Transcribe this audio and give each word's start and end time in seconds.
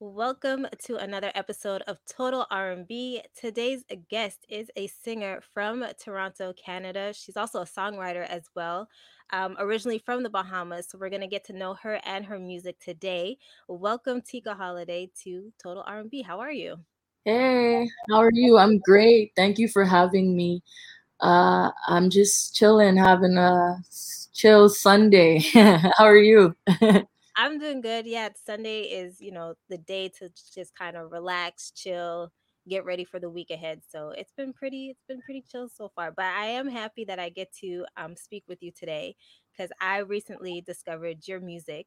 Welcome 0.00 0.68
to 0.84 0.94
another 0.94 1.32
episode 1.34 1.82
of 1.88 1.98
Total 2.08 2.46
R&B. 2.52 3.20
Today's 3.34 3.82
guest 4.08 4.46
is 4.48 4.70
a 4.76 4.86
singer 4.86 5.40
from 5.52 5.84
Toronto, 6.00 6.52
Canada. 6.52 7.12
She's 7.12 7.36
also 7.36 7.62
a 7.62 7.64
songwriter 7.64 8.24
as 8.24 8.44
well, 8.54 8.88
um, 9.32 9.56
originally 9.58 9.98
from 9.98 10.22
the 10.22 10.30
Bahamas. 10.30 10.86
So 10.88 10.98
we're 10.98 11.10
going 11.10 11.22
to 11.22 11.26
get 11.26 11.44
to 11.46 11.52
know 11.52 11.74
her 11.82 12.00
and 12.04 12.24
her 12.26 12.38
music 12.38 12.78
today. 12.78 13.38
Welcome, 13.66 14.22
Tika 14.22 14.54
Holiday, 14.54 15.10
to 15.24 15.52
Total 15.60 15.82
R&B. 15.84 16.22
How 16.22 16.38
are 16.38 16.52
you? 16.52 16.76
Hey, 17.24 17.90
how 18.08 18.18
are 18.18 18.30
you? 18.32 18.56
I'm 18.56 18.78
great. 18.78 19.32
Thank 19.34 19.58
you 19.58 19.66
for 19.66 19.84
having 19.84 20.36
me. 20.36 20.62
Uh, 21.18 21.72
I'm 21.88 22.08
just 22.08 22.54
chilling, 22.54 22.96
having 22.96 23.36
a 23.36 23.78
chill 24.32 24.68
Sunday. 24.68 25.40
how 25.54 26.04
are 26.04 26.16
you? 26.16 26.54
I'm 27.38 27.58
doing 27.60 27.80
good. 27.80 28.06
Yeah, 28.06 28.30
Sunday 28.34 28.82
is, 28.82 29.20
you 29.20 29.30
know, 29.32 29.54
the 29.68 29.78
day 29.78 30.08
to 30.18 30.28
just 30.54 30.74
kind 30.74 30.96
of 30.96 31.12
relax, 31.12 31.70
chill, 31.70 32.32
get 32.68 32.84
ready 32.84 33.04
for 33.04 33.20
the 33.20 33.30
week 33.30 33.50
ahead. 33.50 33.82
So 33.88 34.10
it's 34.10 34.32
been 34.32 34.52
pretty, 34.52 34.90
it's 34.90 35.04
been 35.06 35.22
pretty 35.22 35.44
chill 35.48 35.68
so 35.68 35.88
far. 35.94 36.10
But 36.10 36.26
I 36.26 36.46
am 36.46 36.68
happy 36.68 37.04
that 37.04 37.20
I 37.20 37.28
get 37.30 37.52
to 37.60 37.86
um, 37.96 38.16
speak 38.16 38.44
with 38.48 38.60
you 38.60 38.72
today 38.72 39.14
because 39.52 39.70
I 39.80 39.98
recently 39.98 40.62
discovered 40.62 41.28
your 41.28 41.40
music. 41.40 41.86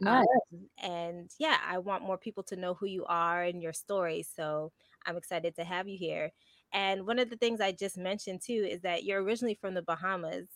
Nice. 0.00 0.26
Um, 0.52 0.68
and 0.82 1.30
yeah, 1.38 1.58
I 1.64 1.78
want 1.78 2.04
more 2.04 2.18
people 2.18 2.42
to 2.44 2.56
know 2.56 2.74
who 2.74 2.86
you 2.86 3.04
are 3.06 3.44
and 3.44 3.62
your 3.62 3.72
story. 3.72 4.24
So 4.24 4.72
I'm 5.06 5.16
excited 5.16 5.54
to 5.56 5.64
have 5.64 5.88
you 5.88 5.96
here. 5.98 6.32
And 6.72 7.06
one 7.06 7.20
of 7.20 7.30
the 7.30 7.36
things 7.36 7.60
I 7.60 7.72
just 7.72 7.96
mentioned 7.96 8.42
too 8.44 8.66
is 8.68 8.82
that 8.82 9.04
you're 9.04 9.22
originally 9.22 9.54
from 9.54 9.74
the 9.74 9.82
Bahamas. 9.82 10.48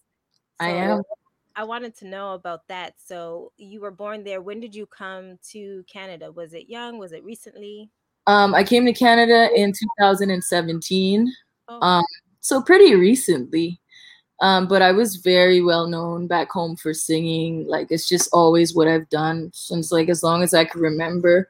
I 0.61 0.71
am. 0.71 1.03
I 1.57 1.65
wanted 1.65 1.97
to 1.97 2.07
know 2.07 2.35
about 2.35 2.67
that. 2.69 2.95
So 3.05 3.53
you 3.57 3.81
were 3.81 3.91
born 3.91 4.25
there. 4.25 4.41
When 4.41 4.61
did 4.61 4.75
you 4.75 4.87
come 4.87 5.39
to 5.51 5.85
Canada? 5.91 6.33
Was 6.33 6.55
it 6.55 6.69
young? 6.69 6.99
Was 6.99 7.13
it 7.13 7.25
recently? 7.25 7.91
Um, 8.27 8.55
I 8.55 8.65
came 8.65 8.85
to 8.87 8.93
Canada 8.93 9.49
in 9.55 9.73
2017. 9.73 11.33
Oh, 11.69 11.81
Um, 11.81 12.05
so 12.41 12.63
pretty 12.63 12.95
recently. 12.95 13.81
Um, 14.41 14.67
but 14.67 14.83
I 14.83 14.91
was 14.91 15.17
very 15.17 15.63
well 15.63 15.87
known 15.87 16.27
back 16.27 16.51
home 16.51 16.77
for 16.77 16.93
singing. 16.93 17.67
Like 17.67 17.89
it's 17.91 18.09
just 18.09 18.29
always 18.33 18.75
what 18.75 18.89
I've 18.89 19.09
done 19.09 19.51
since 19.55 19.93
like 19.93 20.09
as 20.09 20.23
long 20.23 20.43
as 20.43 20.53
I 20.53 20.65
can 20.65 20.81
remember. 20.81 21.49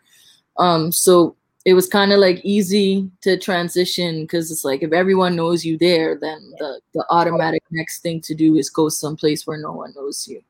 Um, 0.59 0.93
so 0.93 1.37
it 1.65 1.75
was 1.75 1.89
kind 1.89 2.13
of 2.13 2.19
like 2.19 2.41
easy 2.45 3.11
to 3.23 3.39
transition 3.39 4.23
because 4.23 4.51
it's 4.51 4.65
like 4.65 4.83
if 4.83 4.93
everyone 4.93 5.37
knows 5.37 5.65
you 5.65 5.79
there, 5.79 6.19
then 6.21 6.53
the 6.59 6.81
the 6.95 7.05
automatic 7.11 7.63
next 7.71 8.01
thing 8.01 8.21
to 8.23 8.35
do 8.35 8.57
is 8.57 8.71
go 8.71 8.89
someplace 8.89 9.47
where 9.47 9.59
no 9.59 9.73
one 9.73 9.93
knows 9.95 10.27
you. 10.29 10.43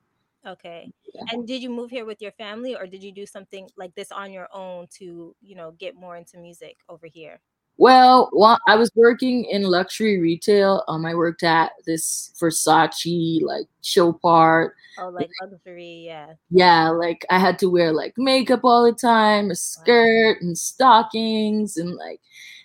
okay. 0.47 0.91
Yeah. 1.15 1.23
And 1.31 1.47
did 1.47 1.63
you 1.63 1.71
move 1.71 1.91
here 1.91 2.07
with 2.07 2.23
your 2.23 2.33
family 2.33 2.75
or 2.75 2.87
did 2.87 3.03
you 3.03 3.13
do 3.13 3.27
something 3.27 3.69
like 3.77 3.95
this 3.95 4.11
on 4.11 4.33
your 4.33 4.49
own 4.53 4.87
to, 4.99 5.37
you 5.43 5.55
know, 5.55 5.73
get 5.73 5.95
more 5.95 6.17
into 6.17 6.39
music 6.39 6.79
over 6.89 7.07
here? 7.07 7.41
Well, 7.79 8.29
while 8.33 8.59
I 8.69 8.77
was 8.77 8.91
working 8.95 9.45
in 9.47 9.63
luxury 9.63 10.21
retail, 10.21 10.85
um, 10.89 11.05
I 11.07 11.15
worked 11.15 11.43
at 11.43 11.73
this 11.87 12.33
Versace 12.41 13.43
like 13.43 13.67
show 13.83 14.13
part. 14.13 14.75
Oh, 14.99 15.09
like 15.09 15.31
luxury, 15.41 16.05
yeah. 16.07 16.35
Yeah, 16.51 16.91
like 16.91 17.25
I 17.31 17.39
had 17.39 17.59
to 17.61 17.71
wear 17.71 17.93
like 17.93 18.15
makeup 18.19 18.61
all 18.63 18.85
the 18.85 18.93
time, 18.93 19.51
a 19.51 19.55
skirt 19.55 20.41
and 20.43 20.57
stockings, 20.57 21.77
and 21.77 21.95
like 21.95 22.21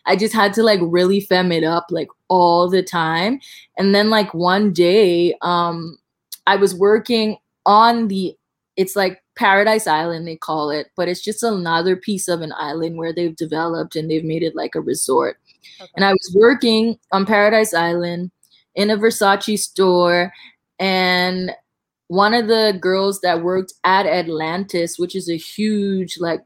I 0.06 0.16
just 0.18 0.34
had 0.34 0.54
to 0.56 0.64
like 0.64 0.82
really 0.84 1.22
fem 1.22 1.52
it 1.52 1.64
up 1.64 1.88
like 1.90 2.10
all 2.28 2.70
the 2.70 2.84
time. 2.84 3.40
And 3.78 3.96
then 3.96 4.10
like 4.10 4.34
one 4.34 4.74
day, 4.74 5.36
um, 5.42 5.98
I 6.46 6.58
was 6.58 6.76
working 6.76 7.38
on 7.66 8.08
the 8.10 8.36
it's 8.76 8.96
like 8.96 9.24
Paradise 9.38 9.88
Island 9.88 10.28
they 10.28 10.36
call 10.36 10.70
it, 10.72 10.88
but 10.98 11.08
it's 11.08 11.22
just 11.24 11.44
another 11.44 11.96
piece 11.96 12.28
of 12.28 12.42
an 12.42 12.54
island 12.58 12.98
where 12.98 13.14
they've 13.14 13.36
developed 13.36 13.96
and 13.96 14.10
they've 14.12 14.24
made 14.26 14.44
it 14.44 14.56
like 14.56 14.76
a 14.76 14.82
resort. 14.82 15.38
And 15.96 16.04
I 16.06 16.12
was 16.12 16.36
working 16.36 16.98
on 17.12 17.26
Paradise 17.26 17.74
Island 17.74 18.32
in 18.76 18.90
a 18.90 18.98
Versace 18.98 19.60
store, 19.60 20.34
and 20.80 21.52
one 22.10 22.34
of 22.34 22.48
the 22.48 22.78
girls 22.82 23.22
that 23.22 23.44
worked 23.44 23.74
at 23.84 24.06
Atlantis, 24.06 24.98
which 25.00 25.16
is 25.16 25.30
a 25.30 25.38
huge, 25.38 26.18
like, 26.20 26.42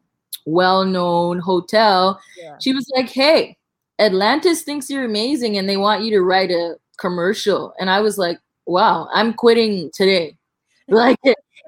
well 0.45 0.85
known 0.85 1.39
hotel, 1.39 2.19
Yeah. 2.37 2.57
she 2.59 2.73
was 2.73 2.89
like, 2.95 3.09
Hey, 3.09 3.57
Atlantis 3.99 4.63
thinks 4.63 4.89
you're 4.89 5.05
amazing 5.05 5.57
and 5.57 5.69
they 5.69 5.77
want 5.77 6.03
you 6.03 6.11
to 6.11 6.21
write 6.21 6.49
a 6.51 6.77
commercial. 6.97 7.73
And 7.79 7.89
I 7.91 8.01
was 8.01 8.17
like, 8.17 8.39
Wow, 8.65 9.07
I'm 9.13 9.33
quitting 9.33 9.91
today. 9.93 10.35
Like, 10.87 11.19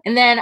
and 0.05 0.17
then 0.17 0.41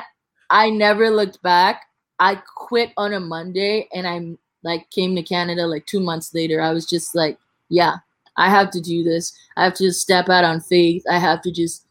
I 0.52 0.70
never 0.70 1.10
looked 1.10 1.42
back. 1.42 1.84
I 2.20 2.36
quit 2.56 2.92
on 2.98 3.14
a 3.14 3.20
Monday 3.20 3.88
and 3.94 4.06
I 4.06 4.38
like 4.64 4.90
came 4.92 5.16
to 5.16 5.24
Canada 5.24 5.66
like 5.66 5.88
two 5.88 6.00
months 6.00 6.36
later. 6.36 6.62
I 6.62 6.72
was 6.72 6.86
just 6.86 7.16
like, 7.16 7.40
yeah, 7.70 7.96
I 8.38 8.50
have 8.50 8.70
to 8.72 8.82
do 8.82 9.04
this. 9.04 9.34
I 9.58 9.64
have 9.64 9.74
to 9.76 9.86
just 9.86 10.02
step 10.02 10.30
out 10.30 10.44
on 10.44 10.62
faith. 10.62 11.04
I 11.10 11.18
have 11.18 11.42
to 11.44 11.52
just 11.52 11.88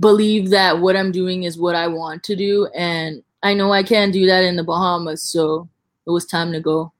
believe 0.00 0.50
that 0.50 0.80
what 0.80 0.96
I'm 0.96 1.12
doing 1.12 1.44
is 1.44 1.58
what 1.58 1.74
I 1.74 1.86
want 1.86 2.24
to 2.24 2.36
do. 2.36 2.68
And 2.74 3.22
I 3.42 3.54
know 3.54 3.72
I 3.72 3.84
can't 3.84 4.12
do 4.12 4.26
that 4.26 4.44
in 4.44 4.56
the 4.56 4.64
Bahamas. 4.64 5.22
So 5.22 5.68
it 6.06 6.10
was 6.10 6.26
time 6.26 6.52
to 6.52 6.60
go. 6.60 6.92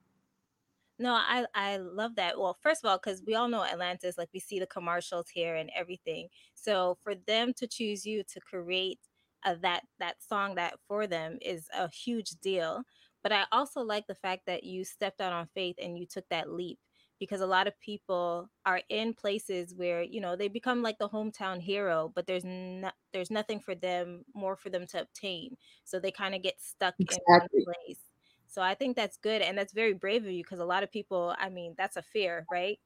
No, 1.00 1.12
I 1.12 1.44
I 1.54 1.76
love 1.76 2.16
that. 2.16 2.38
Well, 2.38 2.56
first 2.60 2.84
of 2.84 2.90
all, 2.90 2.98
because 2.98 3.22
we 3.24 3.36
all 3.36 3.48
know 3.48 3.62
Atlantis, 3.62 4.18
like 4.18 4.30
we 4.34 4.40
see 4.40 4.58
the 4.58 4.66
commercials 4.66 5.28
here 5.28 5.54
and 5.54 5.70
everything. 5.74 6.28
So 6.54 6.98
for 7.04 7.14
them 7.14 7.52
to 7.54 7.68
choose 7.68 8.04
you 8.04 8.24
to 8.24 8.40
create 8.40 8.98
uh, 9.44 9.54
that 9.62 9.82
that 9.98 10.16
song 10.22 10.54
that 10.56 10.74
for 10.86 11.06
them 11.06 11.38
is 11.40 11.68
a 11.76 11.88
huge 11.90 12.30
deal. 12.42 12.82
But 13.22 13.32
I 13.32 13.44
also 13.52 13.80
like 13.80 14.06
the 14.06 14.14
fact 14.14 14.46
that 14.46 14.64
you 14.64 14.84
stepped 14.84 15.20
out 15.20 15.32
on 15.32 15.48
faith 15.54 15.76
and 15.82 15.98
you 15.98 16.06
took 16.06 16.28
that 16.28 16.52
leap 16.52 16.78
because 17.18 17.40
a 17.40 17.46
lot 17.46 17.66
of 17.66 17.78
people 17.80 18.48
are 18.64 18.80
in 18.88 19.12
places 19.12 19.74
where 19.74 20.02
you 20.02 20.20
know 20.20 20.36
they 20.36 20.48
become 20.48 20.82
like 20.82 20.98
the 20.98 21.08
hometown 21.08 21.60
hero, 21.60 22.12
but 22.14 22.26
there's 22.26 22.44
not 22.44 22.94
there's 23.12 23.30
nothing 23.30 23.60
for 23.60 23.74
them 23.74 24.24
more 24.34 24.56
for 24.56 24.70
them 24.70 24.86
to 24.88 25.00
obtain. 25.02 25.56
So 25.84 25.98
they 25.98 26.10
kind 26.10 26.34
of 26.34 26.42
get 26.42 26.60
stuck 26.60 26.94
in 26.98 27.06
one 27.26 27.48
place. 27.64 27.98
So 28.46 28.62
I 28.62 28.74
think 28.74 28.96
that's 28.96 29.18
good 29.18 29.42
and 29.42 29.56
that's 29.58 29.72
very 29.72 29.92
brave 29.92 30.24
of 30.24 30.30
you 30.30 30.42
because 30.42 30.60
a 30.60 30.64
lot 30.64 30.82
of 30.82 30.90
people, 30.90 31.34
I 31.38 31.50
mean, 31.50 31.74
that's 31.76 31.96
a 31.96 32.02
fear, 32.02 32.46
right? 32.50 32.78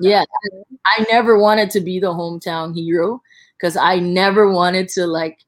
Yeah. 0.00 0.24
I 0.84 1.06
never 1.10 1.38
wanted 1.38 1.70
to 1.70 1.80
be 1.80 1.98
the 1.98 2.12
hometown 2.12 2.74
hero 2.74 3.22
because 3.56 3.76
I 3.76 3.98
never 3.98 4.50
wanted 4.50 4.88
to 4.90 5.06
like 5.06 5.38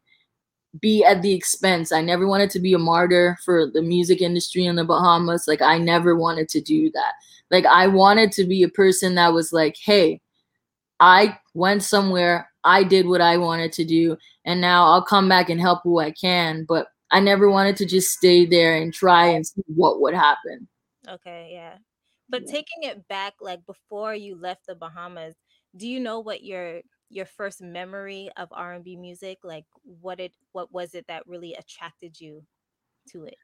be 0.80 1.04
at 1.04 1.22
the 1.22 1.32
expense. 1.34 1.92
I 1.92 2.00
never 2.00 2.26
wanted 2.26 2.50
to 2.50 2.60
be 2.60 2.74
a 2.74 2.78
martyr 2.78 3.36
for 3.44 3.66
the 3.70 3.82
music 3.82 4.20
industry 4.20 4.66
in 4.66 4.76
the 4.76 4.84
Bahamas. 4.84 5.48
Like 5.48 5.62
I 5.62 5.78
never 5.78 6.14
wanted 6.16 6.48
to 6.50 6.60
do 6.60 6.90
that. 6.92 7.12
Like 7.50 7.66
I 7.66 7.86
wanted 7.88 8.32
to 8.32 8.44
be 8.44 8.62
a 8.62 8.68
person 8.68 9.14
that 9.16 9.32
was 9.32 9.52
like, 9.52 9.76
"Hey, 9.82 10.20
I 11.00 11.38
went 11.54 11.82
somewhere, 11.82 12.50
I 12.64 12.84
did 12.84 13.06
what 13.06 13.20
I 13.20 13.36
wanted 13.38 13.72
to 13.74 13.84
do, 13.84 14.16
and 14.44 14.60
now 14.60 14.84
I'll 14.86 15.02
come 15.04 15.28
back 15.28 15.50
and 15.50 15.60
help 15.60 15.80
who 15.82 15.98
I 16.00 16.12
can." 16.12 16.64
But 16.68 16.88
I 17.10 17.20
never 17.20 17.50
wanted 17.50 17.76
to 17.78 17.86
just 17.86 18.10
stay 18.12 18.46
there 18.46 18.76
and 18.76 18.94
try 18.94 19.26
and 19.26 19.46
see 19.46 19.62
what 19.66 20.00
would 20.00 20.14
happen. 20.14 20.68
Okay, 21.08 21.50
yeah. 21.52 21.78
But 22.28 22.42
Yeah. 22.46 22.52
taking 22.52 22.82
it 22.84 23.08
back, 23.08 23.34
like 23.40 23.64
before 23.66 24.14
you 24.14 24.36
left 24.36 24.66
the 24.66 24.74
Bahamas, 24.76 25.34
do 25.76 25.88
you 25.88 25.98
know 26.00 26.20
what 26.20 26.44
your 26.44 26.82
your 27.10 27.26
first 27.26 27.60
memory 27.60 28.30
of 28.36 28.48
R&B 28.52 28.96
music, 28.96 29.38
like 29.42 29.66
what 29.82 30.20
it 30.20 30.32
what 30.52 30.72
was 30.72 30.94
it 30.94 31.06
that 31.08 31.26
really 31.26 31.54
attracted 31.54 32.20
you 32.20 32.42
to 33.10 33.24
it? 33.24 33.36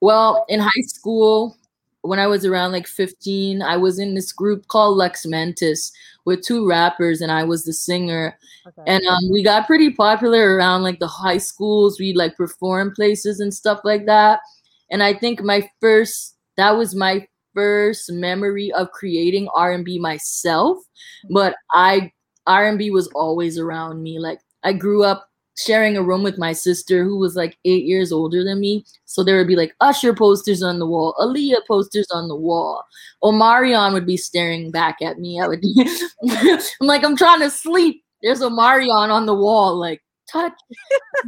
Well, 0.00 0.44
in 0.48 0.60
high 0.60 0.70
school, 0.86 1.56
when 2.02 2.18
I 2.18 2.26
was 2.26 2.44
around 2.44 2.72
like 2.72 2.86
15, 2.86 3.62
I 3.62 3.76
was 3.76 3.98
in 3.98 4.14
this 4.14 4.32
group 4.32 4.68
called 4.68 4.96
Lex 4.96 5.24
Mentis 5.24 5.92
with 6.26 6.42
two 6.42 6.68
rappers, 6.68 7.20
and 7.20 7.32
I 7.32 7.44
was 7.44 7.64
the 7.64 7.72
singer. 7.72 8.38
Okay. 8.66 8.82
And 8.86 9.02
um, 9.06 9.30
we 9.30 9.42
got 9.42 9.66
pretty 9.66 9.90
popular 9.90 10.56
around 10.56 10.82
like 10.82 10.98
the 10.98 11.06
high 11.06 11.38
schools. 11.38 11.98
We 11.98 12.12
like 12.12 12.36
perform 12.36 12.94
places 12.94 13.40
and 13.40 13.52
stuff 13.52 13.80
like 13.84 14.06
that. 14.06 14.40
And 14.90 15.02
I 15.02 15.14
think 15.14 15.42
my 15.42 15.68
first, 15.80 16.36
that 16.56 16.72
was 16.72 16.94
my 16.94 17.26
first 17.54 18.12
memory 18.12 18.72
of 18.72 18.90
creating 18.90 19.48
R&B 19.54 19.98
myself. 19.98 20.78
But 21.30 21.56
I 21.72 22.12
R&B 22.46 22.90
was 22.90 23.08
always 23.14 23.58
around 23.58 24.02
me. 24.02 24.18
Like 24.18 24.40
I 24.62 24.72
grew 24.72 25.04
up 25.04 25.28
sharing 25.56 25.96
a 25.96 26.02
room 26.02 26.22
with 26.22 26.38
my 26.38 26.52
sister 26.52 27.04
who 27.04 27.16
was 27.16 27.36
like 27.36 27.56
eight 27.64 27.84
years 27.84 28.12
older 28.12 28.42
than 28.42 28.60
me. 28.60 28.84
So 29.04 29.22
there 29.22 29.38
would 29.38 29.46
be 29.46 29.56
like 29.56 29.74
Usher 29.80 30.14
posters 30.14 30.62
on 30.62 30.78
the 30.78 30.86
wall, 30.86 31.14
Aaliyah 31.20 31.66
posters 31.66 32.08
on 32.10 32.28
the 32.28 32.36
wall. 32.36 32.84
Omarion 33.22 33.92
would 33.92 34.06
be 34.06 34.16
staring 34.16 34.70
back 34.70 35.00
at 35.00 35.18
me. 35.18 35.40
I 35.40 35.46
would 35.46 35.62
I'm 36.28 36.86
like, 36.86 37.04
I'm 37.04 37.16
trying 37.16 37.40
to 37.40 37.50
sleep. 37.50 38.02
There's 38.22 38.40
Omarion 38.40 39.10
on 39.10 39.26
the 39.26 39.34
wall, 39.34 39.76
like 39.76 40.02
touch. 40.30 40.54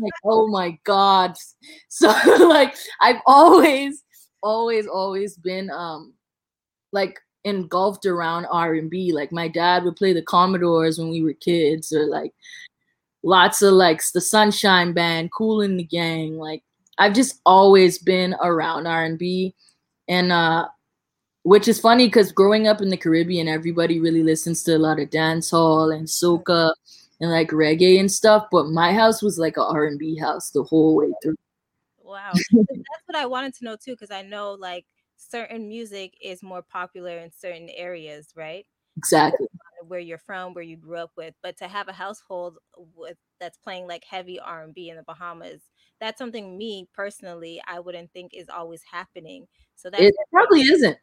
Like, 0.00 0.12
oh 0.24 0.48
my 0.48 0.78
God. 0.84 1.36
So 1.88 2.08
like 2.48 2.76
I've 3.00 3.20
always, 3.26 4.04
always, 4.42 4.86
always 4.86 5.36
been 5.36 5.70
um 5.70 6.12
like 6.92 7.18
engulfed 7.46 8.04
around 8.04 8.44
R&B. 8.50 9.12
Like 9.12 9.32
my 9.32 9.48
dad 9.48 9.84
would 9.84 9.96
play 9.96 10.12
the 10.12 10.20
Commodores 10.20 10.98
when 10.98 11.08
we 11.08 11.22
were 11.22 11.32
kids, 11.32 11.92
or 11.92 12.04
like 12.04 12.34
lots 13.22 13.62
of 13.62 13.72
like 13.72 14.02
the 14.12 14.20
Sunshine 14.20 14.92
Band, 14.92 15.32
Kool 15.32 15.60
& 15.60 15.60
the 15.60 15.82
Gang. 15.84 16.36
Like 16.36 16.62
I've 16.98 17.14
just 17.14 17.40
always 17.46 17.98
been 17.98 18.34
around 18.42 18.86
R&B. 18.86 19.54
and 20.08 20.30
uh 20.30 20.68
which 21.42 21.68
is 21.68 21.78
funny 21.78 22.08
because 22.08 22.32
growing 22.32 22.66
up 22.66 22.80
in 22.80 22.88
the 22.88 22.96
Caribbean, 22.96 23.46
everybody 23.46 24.00
really 24.00 24.24
listens 24.24 24.64
to 24.64 24.74
a 24.74 24.78
lot 24.78 24.98
of 24.98 25.10
dancehall 25.10 25.94
and 25.94 26.08
soca 26.08 26.72
and 27.20 27.30
like 27.30 27.50
reggae 27.50 28.00
and 28.00 28.10
stuff. 28.10 28.48
But 28.50 28.66
my 28.66 28.92
house 28.92 29.22
was 29.22 29.38
like 29.38 29.56
a 29.56 29.62
R 29.62 29.84
and 29.84 29.96
B 29.96 30.18
house 30.18 30.50
the 30.50 30.64
whole 30.64 30.96
way 30.96 31.12
through. 31.22 31.36
Wow, 32.02 32.32
that's 32.34 33.06
what 33.06 33.14
I 33.14 33.26
wanted 33.26 33.54
to 33.54 33.64
know 33.64 33.76
too, 33.76 33.92
because 33.92 34.10
I 34.10 34.22
know 34.22 34.54
like 34.54 34.86
certain 35.16 35.68
music 35.68 36.14
is 36.22 36.42
more 36.42 36.62
popular 36.62 37.18
in 37.18 37.30
certain 37.32 37.68
areas, 37.70 38.28
right? 38.36 38.66
Exactly. 38.96 39.46
Where 39.86 40.00
you're 40.00 40.18
from, 40.18 40.54
where 40.54 40.64
you 40.64 40.76
grew 40.76 40.98
up 40.98 41.12
with, 41.16 41.34
but 41.42 41.56
to 41.58 41.68
have 41.68 41.88
a 41.88 41.92
household 41.92 42.58
with 42.94 43.16
that's 43.38 43.58
playing 43.58 43.86
like 43.86 44.04
heavy 44.08 44.40
R 44.40 44.64
and 44.64 44.74
B 44.74 44.88
in 44.88 44.96
the 44.96 45.02
Bahamas, 45.02 45.62
that's 46.00 46.18
something 46.18 46.56
me 46.56 46.88
personally 46.94 47.60
I 47.66 47.80
wouldn't 47.80 48.12
think 48.12 48.32
is 48.34 48.48
always 48.48 48.82
happening. 48.90 49.46
So 49.74 49.90
that 49.90 50.00
it 50.00 50.14
probably 50.32 50.62
isn't. 50.62 50.98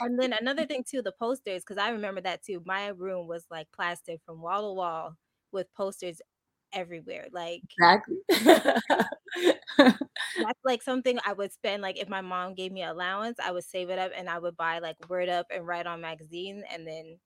and 0.00 0.18
then 0.18 0.32
another 0.38 0.66
thing 0.66 0.84
too, 0.88 1.02
the 1.02 1.12
posters, 1.12 1.62
because 1.62 1.78
I 1.78 1.90
remember 1.90 2.20
that 2.22 2.44
too. 2.44 2.62
My 2.64 2.88
room 2.88 3.26
was 3.26 3.46
like 3.50 3.68
plastered 3.74 4.20
from 4.24 4.42
wall 4.42 4.62
to 4.62 4.74
wall 4.74 5.16
with 5.52 5.72
posters 5.74 6.20
everywhere. 6.72 7.26
Like 7.32 7.62
exactly. 7.78 8.16
that's 9.78 10.64
like 10.64 10.82
something 10.82 11.18
I 11.24 11.32
would 11.32 11.52
spend. 11.52 11.82
Like 11.82 11.98
if 11.98 12.08
my 12.08 12.20
mom 12.20 12.54
gave 12.54 12.72
me 12.72 12.82
allowance, 12.82 13.38
I 13.42 13.52
would 13.52 13.64
save 13.64 13.90
it 13.90 13.98
up 13.98 14.12
and 14.16 14.28
I 14.28 14.38
would 14.38 14.56
buy 14.56 14.78
like 14.78 14.96
Word 15.08 15.28
Up 15.28 15.46
and 15.50 15.66
Right 15.66 15.86
On 15.86 16.00
magazine 16.00 16.64
and 16.72 16.86
then 16.86 17.18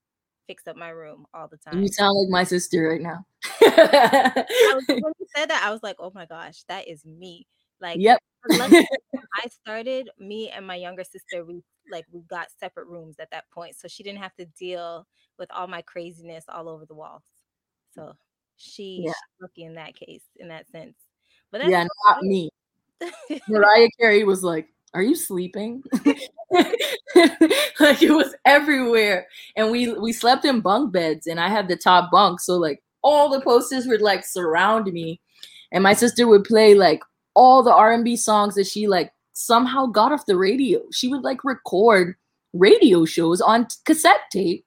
fix 0.46 0.66
up 0.66 0.76
my 0.76 0.88
room 0.88 1.26
all 1.32 1.48
the 1.48 1.56
time. 1.56 1.80
You 1.80 1.88
sound 1.88 2.16
like 2.18 2.30
my 2.30 2.44
sister 2.44 2.88
right 2.88 3.00
now. 3.00 3.24
was, 3.60 4.84
when 4.88 5.12
you 5.18 5.26
said 5.36 5.50
that, 5.50 5.62
I 5.64 5.70
was 5.70 5.82
like, 5.82 5.96
oh 5.98 6.10
my 6.14 6.26
gosh, 6.26 6.64
that 6.68 6.88
is 6.88 7.04
me. 7.04 7.46
Like, 7.80 7.98
yep. 7.98 8.20
I 8.50 9.48
started, 9.48 10.10
me 10.18 10.50
and 10.50 10.66
my 10.66 10.74
younger 10.74 11.04
sister, 11.04 11.44
we 11.44 11.62
like 11.90 12.04
we 12.12 12.22
got 12.22 12.48
separate 12.58 12.86
rooms 12.86 13.16
at 13.18 13.30
that 13.30 13.44
point, 13.50 13.76
so 13.76 13.88
she 13.88 14.02
didn't 14.02 14.20
have 14.20 14.34
to 14.36 14.44
deal 14.58 15.06
with 15.38 15.50
all 15.50 15.66
my 15.66 15.82
craziness 15.82 16.44
all 16.48 16.68
over 16.68 16.84
the 16.86 16.94
walls. 16.94 17.22
Mm. 17.22 17.94
So 17.94 18.16
she, 18.60 19.02
yeah. 19.04 19.12
she's 19.12 19.42
lucky 19.42 19.64
in 19.64 19.74
that 19.74 19.94
case, 19.94 20.22
in 20.36 20.48
that 20.48 20.70
sense. 20.70 20.94
But 21.50 21.66
yeah, 21.68 21.86
not 22.06 22.22
me. 22.22 22.50
Mariah 23.48 23.88
Carey 23.98 24.24
was 24.24 24.44
like, 24.44 24.68
"Are 24.94 25.02
you 25.02 25.16
sleeping?" 25.16 25.82
like 26.04 28.02
it 28.02 28.12
was 28.12 28.34
everywhere, 28.44 29.26
and 29.56 29.70
we 29.70 29.92
we 29.94 30.12
slept 30.12 30.44
in 30.44 30.60
bunk 30.60 30.92
beds, 30.92 31.26
and 31.26 31.40
I 31.40 31.48
had 31.48 31.68
the 31.68 31.76
top 31.76 32.10
bunk, 32.10 32.40
so 32.40 32.56
like 32.56 32.82
all 33.02 33.30
the 33.30 33.40
posters 33.40 33.86
would 33.86 34.02
like 34.02 34.24
surround 34.24 34.92
me, 34.92 35.20
and 35.72 35.82
my 35.82 35.94
sister 35.94 36.28
would 36.28 36.44
play 36.44 36.74
like 36.74 37.02
all 37.34 37.62
the 37.62 37.74
R&B 37.74 38.16
songs 38.16 38.54
that 38.56 38.66
she 38.66 38.86
like 38.86 39.12
somehow 39.32 39.86
got 39.86 40.12
off 40.12 40.26
the 40.26 40.36
radio. 40.36 40.80
She 40.92 41.08
would 41.08 41.22
like 41.22 41.42
record 41.44 42.16
radio 42.52 43.04
shows 43.04 43.40
on 43.40 43.66
cassette 43.84 44.28
tape 44.30 44.64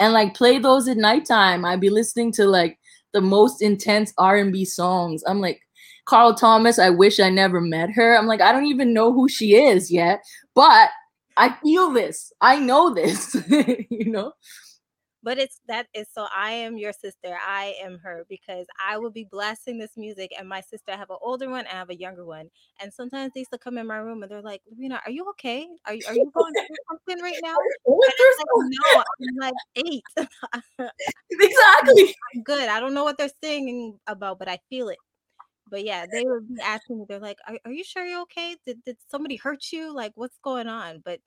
and 0.00 0.12
like 0.12 0.34
play 0.34 0.58
those 0.58 0.88
at 0.88 0.96
nighttime. 0.96 1.64
I'd 1.64 1.80
be 1.80 1.90
listening 1.90 2.32
to 2.32 2.46
like 2.46 2.78
the 3.18 3.26
most 3.26 3.60
intense 3.62 4.12
R&B 4.16 4.64
songs. 4.64 5.24
I'm 5.26 5.40
like, 5.40 5.60
Carl 6.04 6.34
Thomas, 6.34 6.78
I 6.78 6.90
wish 6.90 7.18
I 7.18 7.30
never 7.30 7.60
met 7.60 7.90
her. 7.90 8.16
I'm 8.16 8.28
like, 8.28 8.40
I 8.40 8.52
don't 8.52 8.66
even 8.66 8.94
know 8.94 9.12
who 9.12 9.28
she 9.28 9.56
is 9.56 9.90
yet, 9.90 10.22
but 10.54 10.90
I 11.36 11.56
feel 11.60 11.90
this. 11.90 12.32
I 12.40 12.60
know 12.60 12.94
this, 12.94 13.34
you 13.90 14.12
know? 14.12 14.32
But 15.22 15.38
it's 15.38 15.60
that 15.66 15.86
is 15.94 16.06
so 16.12 16.26
I 16.34 16.52
am 16.52 16.78
your 16.78 16.92
sister. 16.92 17.36
I 17.46 17.74
am 17.82 17.98
her 18.02 18.24
because 18.28 18.66
I 18.84 18.98
will 18.98 19.10
be 19.10 19.26
blasting 19.30 19.78
this 19.78 19.96
music. 19.96 20.32
And 20.38 20.48
my 20.48 20.60
sister, 20.60 20.92
I 20.92 20.96
have 20.96 21.10
an 21.10 21.16
older 21.20 21.50
one, 21.50 21.66
I 21.66 21.74
have 21.74 21.90
a 21.90 21.96
younger 21.96 22.24
one. 22.24 22.50
And 22.80 22.92
sometimes 22.92 23.32
they 23.34 23.40
used 23.40 23.52
to 23.52 23.58
come 23.58 23.78
in 23.78 23.86
my 23.86 23.96
room 23.96 24.22
and 24.22 24.30
they're 24.30 24.42
like, 24.42 24.62
Lorena, 24.70 25.00
are 25.04 25.10
you 25.10 25.28
okay? 25.30 25.66
Are 25.86 25.94
you 25.94 26.02
are 26.06 26.14
you 26.14 26.30
going 26.34 26.54
through 26.54 26.76
something 26.90 27.22
right 27.22 27.38
now? 27.42 27.56
Like, 27.86 28.12
no, 28.94 29.02
I'm 29.20 29.36
like 29.40 29.54
eight. 29.76 30.04
exactly. 31.30 32.14
I'm 32.34 32.42
good. 32.42 32.68
I 32.68 32.80
don't 32.80 32.94
know 32.94 33.04
what 33.04 33.18
they're 33.18 33.30
singing 33.42 33.98
about, 34.06 34.38
but 34.38 34.48
I 34.48 34.58
feel 34.70 34.88
it. 34.88 34.98
But 35.70 35.84
yeah, 35.84 36.06
they 36.10 36.24
would 36.24 36.48
be 36.48 36.60
asking 36.62 36.98
me, 36.98 37.04
they're 37.08 37.18
like, 37.18 37.38
are, 37.46 37.58
are 37.64 37.72
you 37.72 37.84
sure 37.84 38.06
you're 38.06 38.22
okay? 38.22 38.56
Did, 38.64 38.82
did 38.84 38.96
somebody 39.10 39.36
hurt 39.36 39.70
you? 39.72 39.94
Like, 39.94 40.12
what's 40.14 40.38
going 40.42 40.66
on? 40.66 41.02
But 41.04 41.20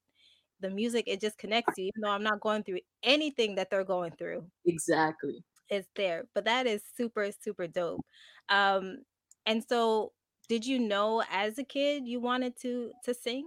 the 0.62 0.70
music 0.70 1.04
it 1.08 1.20
just 1.20 1.38
connects 1.38 1.78
you 1.78 1.86
even 1.86 2.02
though 2.02 2.10
i'm 2.10 2.24
not 2.24 2.40
going 2.40 2.64
through 2.64 2.80
anything 3.04 3.56
that 3.56 3.70
they're 3.70 3.84
going 3.84 4.12
through 4.18 4.44
exactly. 4.66 5.44
it's 5.70 5.88
there 5.96 6.26
but 6.36 6.46
that 6.46 6.68
is 6.68 6.82
super 6.96 7.30
super 7.44 7.68
dope 7.68 8.02
um 8.50 8.98
and 9.46 9.64
so 9.68 10.12
did 10.52 10.66
you 10.66 10.80
know 10.80 11.24
as 11.32 11.58
a 11.60 11.64
kid 11.64 12.06
you 12.06 12.20
wanted 12.20 12.60
to 12.60 12.92
to 13.06 13.14
sing? 13.14 13.46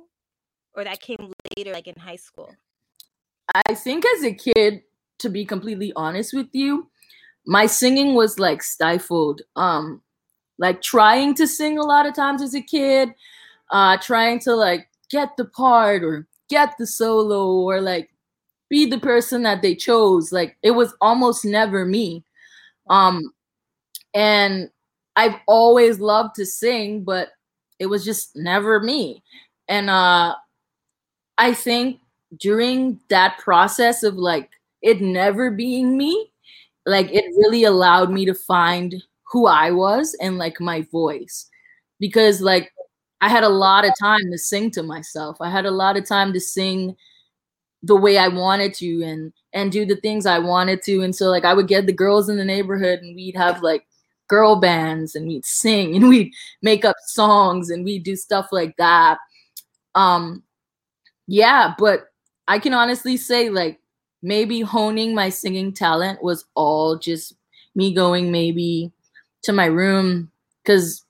Or 0.75 0.85
that 0.85 1.03
came 1.03 1.31
later 1.55 1.73
like 1.73 1.87
in 1.87 1.97
high 1.97 2.17
school? 2.17 2.51
I 3.55 3.75
think 3.75 4.05
as 4.17 4.25
a 4.25 4.33
kid 4.33 4.85
to 5.19 5.29
be 5.29 5.45
completely 5.45 5.93
honest 5.95 6.33
with 6.33 6.49
you 6.53 6.89
my 7.47 7.67
singing 7.67 8.15
was 8.15 8.39
like 8.39 8.63
stifled 8.63 9.43
um 9.55 10.01
like 10.59 10.81
trying 10.81 11.35
to 11.35 11.47
sing 11.47 11.79
a 11.79 11.83
lot 11.83 12.07
of 12.07 12.15
times 12.15 12.41
as 12.43 12.55
a 12.55 12.61
kid 12.61 13.15
uh 13.71 13.99
trying 13.99 14.41
to 14.41 14.55
like 14.57 14.89
get 15.11 15.37
the 15.37 15.45
part 15.45 16.03
or 16.03 16.27
get 16.49 16.75
the 16.79 16.87
solo 16.87 17.53
or 17.53 17.81
like 17.81 18.11
be 18.71 18.87
the 18.87 18.99
person 19.01 19.43
that 19.45 19.63
they 19.63 19.75
chose. 19.75 20.33
Like 20.33 20.57
it 20.63 20.73
was 20.73 20.95
almost 21.01 21.45
never 21.45 21.85
me. 21.87 22.25
Um 22.91 23.33
and 24.15 24.71
I've 25.17 25.37
always 25.49 26.01
loved 26.01 26.37
to 26.37 26.47
sing, 26.47 27.05
but 27.05 27.31
it 27.79 27.87
was 27.87 28.05
just 28.05 28.37
never 28.37 28.81
me. 28.81 29.23
And 29.69 29.91
uh 29.91 30.35
I 31.39 31.53
think 31.55 32.01
during 32.39 33.01
that 33.09 33.39
process 33.39 34.03
of 34.03 34.15
like 34.17 34.51
it 34.83 35.01
never 35.01 35.51
being 35.51 35.97
me, 35.97 36.33
like 36.87 37.11
it 37.13 37.25
really 37.37 37.65
allowed 37.65 38.11
me 38.11 38.25
to 38.27 38.35
find 38.35 39.03
who 39.33 39.47
I 39.47 39.71
was 39.71 40.15
and 40.21 40.39
like 40.39 40.61
my 40.61 40.83
voice. 40.93 41.49
Because 42.01 42.41
like 42.41 42.73
I 43.25 43.29
had 43.31 43.43
a 43.43 43.49
lot 43.49 43.87
of 43.87 43.95
time 43.99 44.31
to 44.31 44.37
sing 44.37 44.71
to 44.73 44.83
myself. 44.83 45.39
I 45.41 45.49
had 45.49 45.65
a 45.65 45.71
lot 45.71 45.97
of 45.97 46.07
time 46.07 46.35
to 46.35 46.41
sing 46.41 46.95
the 47.83 47.97
way 47.97 48.19
I 48.19 48.29
wanted 48.29 48.75
to 48.75 49.03
and 49.03 49.33
and 49.55 49.73
do 49.73 49.87
the 49.87 49.97
things 49.97 50.27
I 50.27 50.39
wanted 50.41 50.83
to. 50.83 51.01
And 51.01 51.17
so 51.17 51.31
like 51.31 51.47
I 51.47 51.55
would 51.55 51.67
get 51.67 51.87
the 51.87 51.93
girls 51.95 52.29
in 52.29 52.37
the 52.37 52.45
neighborhood 52.45 52.99
and 53.01 53.17
we'd 53.17 53.35
have 53.37 53.63
like 53.63 53.87
girl 54.29 54.57
bands 54.57 55.15
and 55.15 55.27
we'd 55.27 55.47
sing 55.47 55.97
and 55.97 56.09
we'd 56.11 56.35
make 56.61 56.85
up 56.85 56.97
songs 57.07 57.71
and 57.71 57.83
we'd 57.83 58.03
do 58.05 58.15
stuff 58.15 58.49
like 58.53 58.77
that. 58.77 59.17
Um 59.95 60.43
yeah, 61.29 61.75
but 61.79 62.09
I 62.49 62.59
can 62.59 62.75
honestly 62.75 63.17
say 63.17 63.51
like 63.51 63.81
maybe 64.23 64.61
honing 64.61 65.15
my 65.15 65.31
singing 65.31 65.73
talent 65.73 66.23
was 66.23 66.45
all 66.55 66.99
just 66.99 67.35
me 67.75 67.95
going 67.95 68.31
maybe 68.33 68.93
to 69.45 69.55
my 69.55 69.67
room 69.67 70.31
cuz 70.67 71.04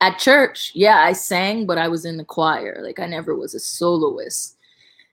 at 0.00 0.18
church, 0.18 0.72
yeah, 0.74 0.98
I 0.98 1.12
sang, 1.12 1.66
but 1.66 1.78
I 1.78 1.88
was 1.88 2.04
in 2.04 2.16
the 2.16 2.24
choir. 2.24 2.80
Like 2.82 3.00
I 3.00 3.06
never 3.06 3.34
was 3.34 3.54
a 3.54 3.60
soloist. 3.60 4.56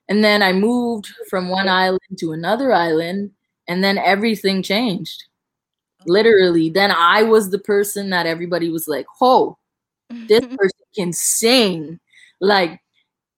And 0.08 0.22
then 0.22 0.42
I 0.42 0.52
moved 0.52 1.08
from 1.30 1.48
one 1.48 1.68
island 1.68 2.00
to 2.18 2.32
another 2.32 2.72
island, 2.72 3.30
and 3.68 3.82
then 3.82 3.98
everything 3.98 4.62
changed. 4.62 5.24
Literally. 6.06 6.68
Then 6.68 6.90
I 6.90 7.22
was 7.22 7.50
the 7.50 7.58
person 7.58 8.10
that 8.10 8.26
everybody 8.26 8.68
was 8.68 8.88
like, 8.88 9.06
oh, 9.20 9.56
this 10.10 10.40
person 10.56 10.80
can 10.94 11.12
sing. 11.12 12.00
Like, 12.40 12.80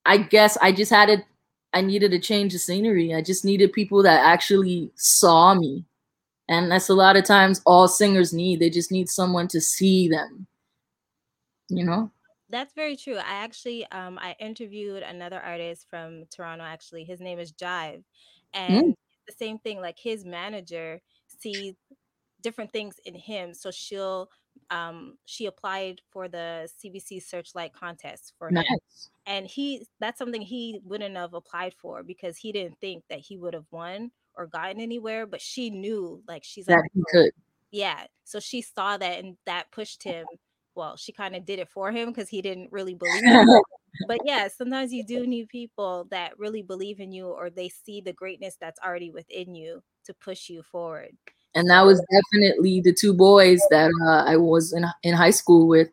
I 0.06 0.16
guess 0.18 0.56
I 0.62 0.72
just 0.72 0.90
had 0.90 1.10
it. 1.10 1.24
I 1.74 1.82
needed 1.82 2.10
to 2.12 2.18
change 2.18 2.52
the 2.52 2.58
scenery. 2.58 3.14
I 3.14 3.20
just 3.20 3.44
needed 3.44 3.72
people 3.72 4.02
that 4.04 4.24
actually 4.24 4.90
saw 4.94 5.54
me. 5.54 5.84
And 6.48 6.70
that's 6.70 6.88
a 6.88 6.94
lot 6.94 7.16
of 7.16 7.24
times 7.24 7.60
all 7.66 7.88
singers 7.88 8.32
need. 8.32 8.60
They 8.60 8.70
just 8.70 8.92
need 8.92 9.08
someone 9.08 9.48
to 9.48 9.60
see 9.60 10.08
them 10.08 10.46
you 11.76 11.84
know 11.84 12.10
that's 12.50 12.74
very 12.74 12.96
true. 12.96 13.16
I 13.16 13.42
actually 13.44 13.86
um 13.90 14.18
I 14.20 14.36
interviewed 14.38 15.02
another 15.02 15.40
artist 15.40 15.86
from 15.88 16.24
Toronto 16.34 16.64
actually. 16.64 17.04
His 17.04 17.20
name 17.20 17.38
is 17.38 17.52
Jive. 17.52 18.04
And 18.52 18.84
mm. 18.84 18.94
the 19.26 19.34
same 19.36 19.58
thing 19.58 19.80
like 19.80 19.98
his 19.98 20.24
manager 20.24 21.00
sees 21.26 21.74
different 22.42 22.72
things 22.72 22.96
in 23.04 23.14
him. 23.14 23.54
So 23.54 23.70
she'll 23.70 24.30
um 24.70 25.18
she 25.24 25.46
applied 25.46 26.00
for 26.10 26.28
the 26.28 26.68
CBC 26.78 27.22
Searchlight 27.22 27.72
contest 27.72 28.34
for 28.38 28.50
nice. 28.50 28.64
him. 28.68 28.78
And 29.26 29.46
he 29.46 29.86
that's 29.98 30.18
something 30.18 30.42
he 30.42 30.80
wouldn't 30.84 31.16
have 31.16 31.34
applied 31.34 31.74
for 31.74 32.02
because 32.02 32.36
he 32.36 32.52
didn't 32.52 32.78
think 32.80 33.04
that 33.08 33.20
he 33.20 33.36
would 33.38 33.54
have 33.54 33.66
won 33.70 34.10
or 34.36 34.46
gotten 34.46 34.80
anywhere, 34.80 35.26
but 35.26 35.40
she 35.40 35.70
knew 35.70 36.22
like 36.28 36.44
she's 36.44 36.66
that 36.66 36.76
like 36.76 36.90
he 36.94 37.02
could. 37.10 37.30
Yeah. 37.70 38.04
So 38.24 38.38
she 38.38 38.62
saw 38.62 38.96
that 38.96 39.18
and 39.18 39.36
that 39.46 39.72
pushed 39.72 40.04
him 40.04 40.26
well, 40.74 40.96
she 40.96 41.12
kind 41.12 41.36
of 41.36 41.44
did 41.44 41.58
it 41.58 41.68
for 41.68 41.90
him 41.90 42.08
because 42.08 42.28
he 42.28 42.42
didn't 42.42 42.72
really 42.72 42.94
believe 42.94 43.22
but 44.08 44.18
yeah, 44.24 44.48
sometimes 44.48 44.92
you 44.92 45.04
do 45.04 45.26
need 45.26 45.48
people 45.48 46.06
that 46.10 46.38
really 46.38 46.62
believe 46.62 47.00
in 47.00 47.12
you 47.12 47.28
or 47.28 47.50
they 47.50 47.68
see 47.68 48.00
the 48.00 48.12
greatness 48.12 48.56
that's 48.60 48.80
already 48.84 49.10
within 49.10 49.54
you 49.54 49.82
to 50.04 50.14
push 50.14 50.48
you 50.48 50.62
forward. 50.62 51.16
And 51.54 51.70
that 51.70 51.82
was 51.82 52.04
definitely 52.10 52.80
the 52.80 52.92
two 52.92 53.14
boys 53.14 53.60
that 53.70 53.90
uh, 54.04 54.28
I 54.28 54.36
was 54.36 54.72
in 54.72 54.84
in 55.02 55.14
high 55.14 55.30
school 55.30 55.68
with. 55.68 55.88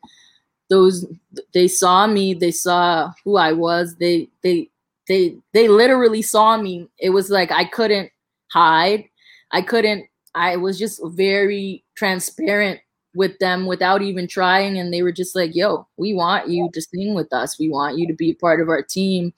those 0.69 1.05
they 1.53 1.67
saw 1.67 2.07
me, 2.07 2.33
they 2.33 2.51
saw 2.51 3.11
who 3.23 3.37
I 3.37 3.53
was. 3.53 3.95
They 3.97 4.29
they 4.41 4.69
they 5.07 5.35
they 5.53 5.67
literally 5.67 6.23
saw 6.23 6.57
me. 6.57 6.87
It 6.97 7.11
was 7.11 7.29
like 7.29 7.51
I 7.51 7.65
couldn't 7.65 8.11
hide. 8.51 9.05
I 9.51 9.61
couldn't 9.61 10.05
I 10.33 10.55
was 10.57 10.79
just 10.79 11.01
very 11.03 11.83
transparent 11.95 12.79
with 13.13 13.37
them 13.39 13.65
without 13.65 14.01
even 14.01 14.27
trying 14.27 14.77
and 14.79 14.93
they 14.93 15.03
were 15.03 15.11
just 15.11 15.35
like, 15.35 15.55
"Yo, 15.55 15.87
we 15.97 16.13
want 16.13 16.49
you 16.49 16.69
to 16.73 16.81
sing 16.81 17.13
with 17.13 17.31
us. 17.33 17.59
We 17.59 17.69
want 17.69 17.97
you 17.97 18.07
to 18.07 18.13
be 18.13 18.33
part 18.33 18.61
of 18.61 18.69
our 18.69 18.81
team." 18.83 19.33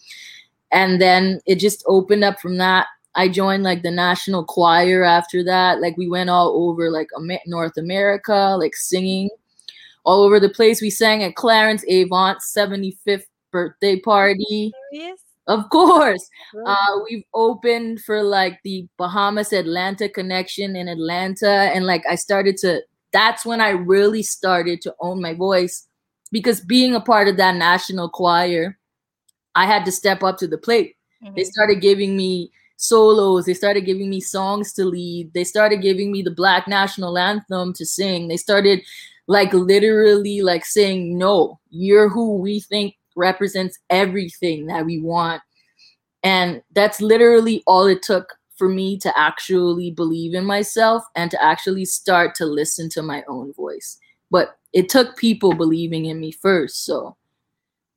And 0.72 1.01
then 1.01 1.39
it 1.46 1.56
just 1.56 1.84
opened 1.88 2.24
up 2.24 2.39
from 2.39 2.58
that. 2.58 2.88
I 3.15 3.30
joined 3.30 3.63
like 3.63 3.84
the 3.84 3.92
national 3.92 4.44
choir 4.46 5.03
after 5.03 5.44
that. 5.44 5.82
Like 5.82 5.96
we 5.98 6.10
went 6.10 6.30
all 6.32 6.50
over 6.68 6.89
like 6.89 7.08
North 7.46 7.77
America, 7.77 8.56
like 8.60 8.75
singing 8.75 9.30
all 10.03 10.24
over 10.24 10.39
the 10.39 10.50
place. 10.50 10.82
We 10.82 10.89
sang 10.89 11.24
at 11.24 11.36
Clarence 11.36 11.86
Avant's 11.88 12.51
75th 12.56 13.25
birthday 13.51 14.00
party. 14.00 14.72
Of 15.48 15.70
course. 15.70 16.27
Uh, 16.65 17.00
we've 17.10 17.25
opened 17.34 18.01
for 18.01 18.24
like 18.24 18.60
the 18.63 18.88
Bahamas 18.98 19.53
Atlanta 19.53 20.10
connection 20.10 20.75
in 20.75 20.88
Atlanta. 20.88 21.50
And 21.50 21.86
like 21.86 22.03
I 22.10 22.15
started 22.15 22.58
to, 22.58 22.82
that's 23.13 23.46
when 23.46 23.62
I 23.62 23.70
really 23.70 24.24
started 24.24 24.82
to 24.82 24.96
own 25.00 25.22
my 25.22 25.34
voice 25.34 25.88
because 26.32 26.60
being 26.60 26.96
a 26.96 27.00
part 27.00 27.27
of 27.27 27.38
that 27.38 27.55
national 27.55 28.10
choir, 28.10 28.77
I 29.55 29.65
had 29.67 29.86
to 29.86 29.91
step 29.91 30.24
up 30.24 30.38
to 30.39 30.48
the 30.48 30.58
plate. 30.58 30.96
Mm-hmm. 31.24 31.36
They 31.36 31.43
started 31.43 31.82
giving 31.82 32.17
me 32.17 32.51
solos. 32.77 33.46
They 33.46 33.53
started 33.53 33.82
giving 33.82 34.10
me 34.10 34.20
songs 34.20 34.74
to 34.74 34.86
lead. 34.86 35.32
They 35.34 35.43
started 35.43 35.82
giving 35.82 36.12
me 36.12 36.22
the 36.24 36.32
Black 36.32 36.67
National 36.67 37.17
Anthem 37.17 37.72
to 37.74 37.86
sing. 37.86 38.27
They 38.27 38.38
started 38.38 38.82
like 39.27 39.53
literally 39.53 40.41
like 40.41 40.65
saying, 40.65 41.17
no, 41.17 41.60
you're 41.70 42.10
who 42.10 42.38
we 42.38 42.60
think 42.60 42.96
represents 43.15 43.77
everything 43.89 44.65
that 44.67 44.86
we 44.86 45.00
want. 45.00 45.41
And 46.24 46.62
that's 46.74 47.00
literally 47.01 47.63
all 47.67 47.86
it 47.86 48.01
took 48.01 48.34
for 48.55 48.69
me 48.69 48.98
to 49.00 49.17
actually 49.17 49.91
believe 49.91 50.33
in 50.33 50.45
myself 50.45 51.03
and 51.15 51.31
to 51.31 51.43
actually 51.43 51.86
start 51.86 52.36
to 52.36 52.45
listen 52.45 52.89
to 52.89 53.01
my 53.01 53.24
own 53.27 53.53
voice. 53.53 53.98
But 54.29 54.57
it 54.74 54.89
took 54.89 55.17
people 55.17 55.53
believing 55.53 56.05
in 56.05 56.19
me 56.19 56.31
first. 56.31 56.86
So 56.86 57.15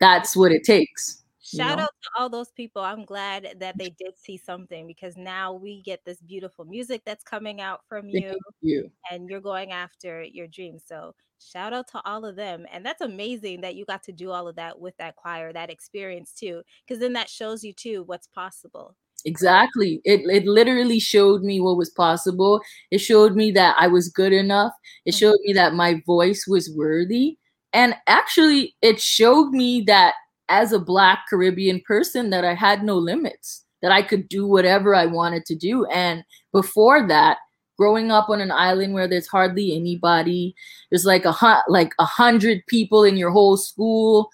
that's 0.01 0.37
what 0.37 0.53
it 0.53 0.65
takes. 0.65 1.23
Shout 1.41 1.79
know? 1.79 1.85
out 1.85 1.95
to 2.03 2.11
all 2.19 2.29
those 2.29 2.51
people. 2.51 2.83
I'm 2.83 3.05
glad 3.05 3.57
that 3.61 3.79
they 3.79 3.91
did 3.91 4.19
see 4.19 4.37
something 4.37 4.87
because 4.87 5.17
now 5.17 5.53
we 5.53 5.81
get 5.83 6.05
this 6.05 6.21
beautiful 6.21 6.65
music 6.65 7.03
that's 7.07 7.23
coming 7.23 7.61
out 7.61 7.83
from 7.89 8.09
you, 8.09 8.37
you. 8.63 8.91
and 9.13 9.31
you're 9.31 9.41
going 9.41 9.71
after 9.71 10.25
your 10.25 10.49
dreams. 10.49 10.83
So 10.85 11.15
shout 11.39 11.73
out 11.73 11.87
to 11.93 12.03
all 12.05 12.25
of 12.25 12.35
them. 12.35 12.67
And 12.73 12.85
that's 12.85 13.01
amazing 13.01 13.61
that 13.61 13.77
you 13.77 13.85
got 13.85 14.03
to 14.05 14.13
do 14.13 14.33
all 14.33 14.49
of 14.49 14.57
that 14.57 14.81
with 14.81 14.97
that 14.97 15.15
choir, 15.15 15.53
that 15.53 15.71
experience 15.71 16.33
too, 16.33 16.63
because 16.85 16.99
then 16.99 17.13
that 17.13 17.31
shows 17.31 17.63
you 17.63 17.73
too 17.73 18.03
what's 18.03 18.27
possible. 18.27 18.97
Exactly. 19.27 20.01
It 20.05 20.21
it 20.31 20.47
literally 20.47 21.01
showed 21.01 21.43
me 21.43 21.61
what 21.61 21.77
was 21.77 21.91
possible. 21.91 22.63
It 22.93 22.99
showed 22.99 23.35
me 23.37 23.51
that 23.53 23.77
I 23.79 23.89
was 23.89 24.09
good 24.09 24.33
enough. 24.33 24.73
It 25.05 25.11
mm-hmm. 25.11 25.19
showed 25.19 25.39
me 25.45 25.53
that 25.55 25.75
my 25.75 26.01
voice 26.07 26.47
was 26.49 26.71
worthy. 26.71 27.37
And 27.73 27.95
actually 28.07 28.77
it 28.83 29.01
showed 29.01 29.51
me 29.51 29.83
that 29.89 30.15
as 30.49 30.73
a 30.73 30.79
black 30.79 31.25
Caribbean 31.29 31.83
person 31.87 32.31
that 32.31 32.45
I 32.45 32.55
had 32.55 32.85
no 32.85 32.97
limits, 32.97 33.65
that 33.83 33.91
I 33.93 34.01
could 34.03 34.29
do 34.29 34.47
whatever 34.47 34.95
I 34.95 35.07
wanted 35.07 35.45
to 35.47 35.57
do. 35.57 35.85
And 35.87 36.23
before 36.53 37.07
that, 37.09 37.39
growing 37.77 38.13
up 38.13 38.31
on 38.31 38.41
an 38.41 38.53
island 38.53 38.95
where 38.95 39.09
there's 39.09 39.27
hardly 39.27 39.75
anybody, 39.77 40.55
there's 40.91 41.05
like 41.05 41.25
a 41.25 41.35
like 41.69 41.93
a 41.99 42.05
hundred 42.05 42.63
people 42.69 43.03
in 43.05 43.17
your 43.17 43.31
whole 43.33 43.57
school. 43.57 44.31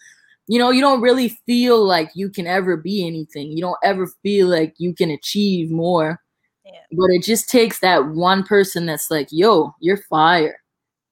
You 0.53 0.59
know, 0.59 0.69
you 0.69 0.83
don't 0.83 1.01
really 1.01 1.31
feel 1.47 1.83
like 1.83 2.11
you 2.15 2.29
can 2.29 2.47
ever 2.47 2.77
be 2.77 3.07
anything. 3.07 3.53
You 3.53 3.63
don't 3.63 3.79
ever 3.83 4.07
feel 4.23 4.49
like 4.49 4.75
you 4.77 4.93
can 4.95 5.09
achieve 5.09 5.71
more. 5.71 6.21
Yeah. 6.67 6.81
But 6.93 7.07
it 7.09 7.23
just 7.23 7.49
takes 7.49 7.79
that 7.79 8.09
one 8.09 8.45
person 8.45 8.85
that's 8.85 9.11
like, 9.11 9.29
yo, 9.31 9.75
you're 9.81 9.97
fire. 9.97 10.59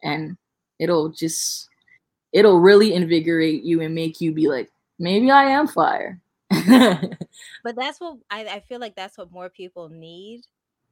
And 0.03 0.37
it'll 0.79 1.09
just 1.09 1.71
it'll 2.35 2.61
really 2.61 2.93
invigorate 2.93 3.63
you 3.63 3.81
and 3.81 3.95
make 3.95 4.21
you 4.21 4.35
be 4.35 4.47
like, 4.47 4.69
maybe 4.99 5.31
I 5.31 5.45
am 5.45 5.67
fire. 5.69 6.21
but 6.51 7.77
that's 7.77 7.99
what 7.99 8.19
I, 8.31 8.45
I 8.45 8.61
feel 8.61 8.79
like 8.79 8.95
that's 8.95 9.17
what 9.17 9.33
more 9.33 9.49
people 9.49 9.89
need 9.89 10.43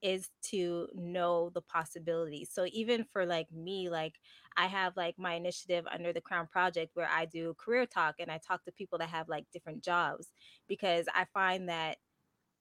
is 0.02 0.30
to 0.42 0.88
know 0.94 1.50
the 1.54 1.62
possibilities. 1.62 2.50
So 2.52 2.66
even 2.72 3.04
for 3.04 3.26
like 3.26 3.50
me, 3.52 3.90
like 3.90 4.14
I 4.56 4.66
have 4.66 4.96
like 4.96 5.18
my 5.18 5.34
initiative 5.34 5.86
under 5.90 6.12
the 6.12 6.20
Crown 6.20 6.46
Project 6.46 6.92
where 6.94 7.08
I 7.08 7.24
do 7.24 7.54
career 7.58 7.86
talk 7.86 8.16
and 8.18 8.30
I 8.30 8.38
talk 8.38 8.64
to 8.64 8.72
people 8.72 8.98
that 8.98 9.08
have 9.08 9.28
like 9.28 9.44
different 9.52 9.82
jobs 9.82 10.28
because 10.68 11.06
I 11.14 11.26
find 11.32 11.68
that 11.68 11.98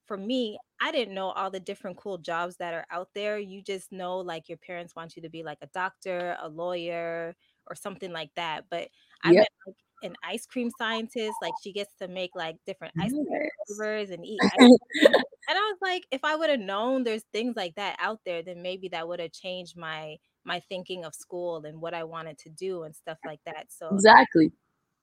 for 0.05 0.17
me, 0.17 0.57
I 0.81 0.91
didn't 0.91 1.13
know 1.13 1.31
all 1.31 1.51
the 1.51 1.59
different 1.59 1.97
cool 1.97 2.17
jobs 2.17 2.55
that 2.57 2.73
are 2.73 2.85
out 2.89 3.09
there. 3.13 3.37
You 3.37 3.61
just 3.61 3.91
know 3.91 4.19
like 4.19 4.47
your 4.47 4.57
parents 4.57 4.95
want 4.95 5.15
you 5.15 5.21
to 5.21 5.29
be 5.29 5.43
like 5.43 5.57
a 5.61 5.67
doctor, 5.67 6.37
a 6.41 6.47
lawyer, 6.47 7.35
or 7.67 7.75
something 7.75 8.11
like 8.13 8.31
that. 8.35 8.65
But 8.69 8.89
I 9.23 9.33
yep. 9.33 9.41
met 9.41 9.49
like 9.67 9.75
an 10.03 10.15
ice 10.23 10.45
cream 10.45 10.71
scientist. 10.77 11.33
Like 11.41 11.53
she 11.61 11.73
gets 11.73 11.93
to 11.99 12.07
make 12.07 12.31
like 12.35 12.55
different 12.65 12.93
ice 12.99 13.11
cream 13.11 13.49
flavors 13.67 14.11
and 14.11 14.25
eat. 14.25 14.39
and 15.47 15.57
I 15.57 15.61
was 15.61 15.77
like, 15.81 16.05
if 16.11 16.23
I 16.23 16.35
would 16.35 16.49
have 16.49 16.59
known 16.59 17.03
there's 17.03 17.23
things 17.31 17.55
like 17.55 17.75
that 17.75 17.97
out 17.99 18.19
there, 18.25 18.41
then 18.43 18.61
maybe 18.61 18.89
that 18.89 19.07
would 19.07 19.19
have 19.19 19.31
changed 19.31 19.77
my 19.77 20.17
my 20.45 20.59
thinking 20.61 21.03
of 21.03 21.13
school 21.13 21.63
and 21.65 21.81
what 21.81 21.93
I 21.93 22.03
wanted 22.03 22.37
to 22.39 22.49
do 22.49 22.83
and 22.83 22.95
stuff 22.95 23.17
like 23.25 23.41
that. 23.45 23.67
So 23.69 23.89
exactly. 23.89 24.51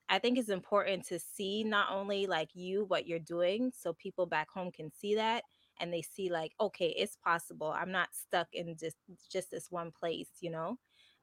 I 0.09 0.19
think 0.19 0.37
it's 0.37 0.49
important 0.49 1.05
to 1.07 1.19
see 1.19 1.63
not 1.63 1.91
only 1.91 2.27
like 2.27 2.49
you 2.53 2.85
what 2.85 3.07
you're 3.07 3.19
doing 3.19 3.71
so 3.75 3.93
people 3.93 4.25
back 4.25 4.49
home 4.49 4.71
can 4.71 4.91
see 4.91 5.15
that 5.15 5.43
and 5.79 5.91
they 5.91 6.01
see 6.01 6.29
like 6.29 6.51
okay 6.61 6.89
it's 6.89 7.17
possible 7.17 7.73
i'm 7.75 7.91
not 7.91 8.09
stuck 8.13 8.47
in 8.53 8.77
just 8.77 8.97
just 9.31 9.49
this 9.49 9.71
one 9.71 9.91
place 9.91 10.29
you 10.41 10.51
know 10.51 10.77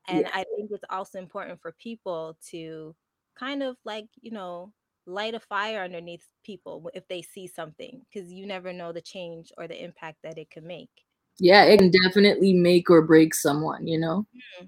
and 0.09 0.23
yeah. 0.23 0.31
i 0.35 0.45
think 0.57 0.71
it's 0.73 0.85
also 0.91 1.19
important 1.19 1.61
for 1.61 1.73
people 1.79 2.37
to 2.51 2.95
kind 3.35 3.63
of 3.63 3.77
like, 3.85 4.07
you 4.21 4.31
know, 4.31 4.73
light 5.07 5.35
a 5.35 5.41
fire 5.41 5.83
underneath 5.83 6.27
people 6.45 6.91
if 6.95 7.07
they 7.09 7.23
see 7.23 7.47
something 7.47 8.03
because 8.13 8.31
you 8.31 8.47
never 8.47 8.73
know 8.73 8.93
the 8.93 9.01
change 9.01 9.53
or 9.59 9.67
the 9.67 9.83
impact 9.83 10.19
that 10.23 10.39
it 10.39 10.51
can 10.51 10.67
make. 10.67 10.91
Yeah, 11.39 11.65
it 11.65 11.79
can 11.79 11.91
definitely 11.91 12.53
make 12.53 12.91
or 12.91 13.03
break 13.03 13.35
someone, 13.35 13.87
you 13.87 13.99
know? 13.99 14.27
Mm-hmm. 14.35 14.67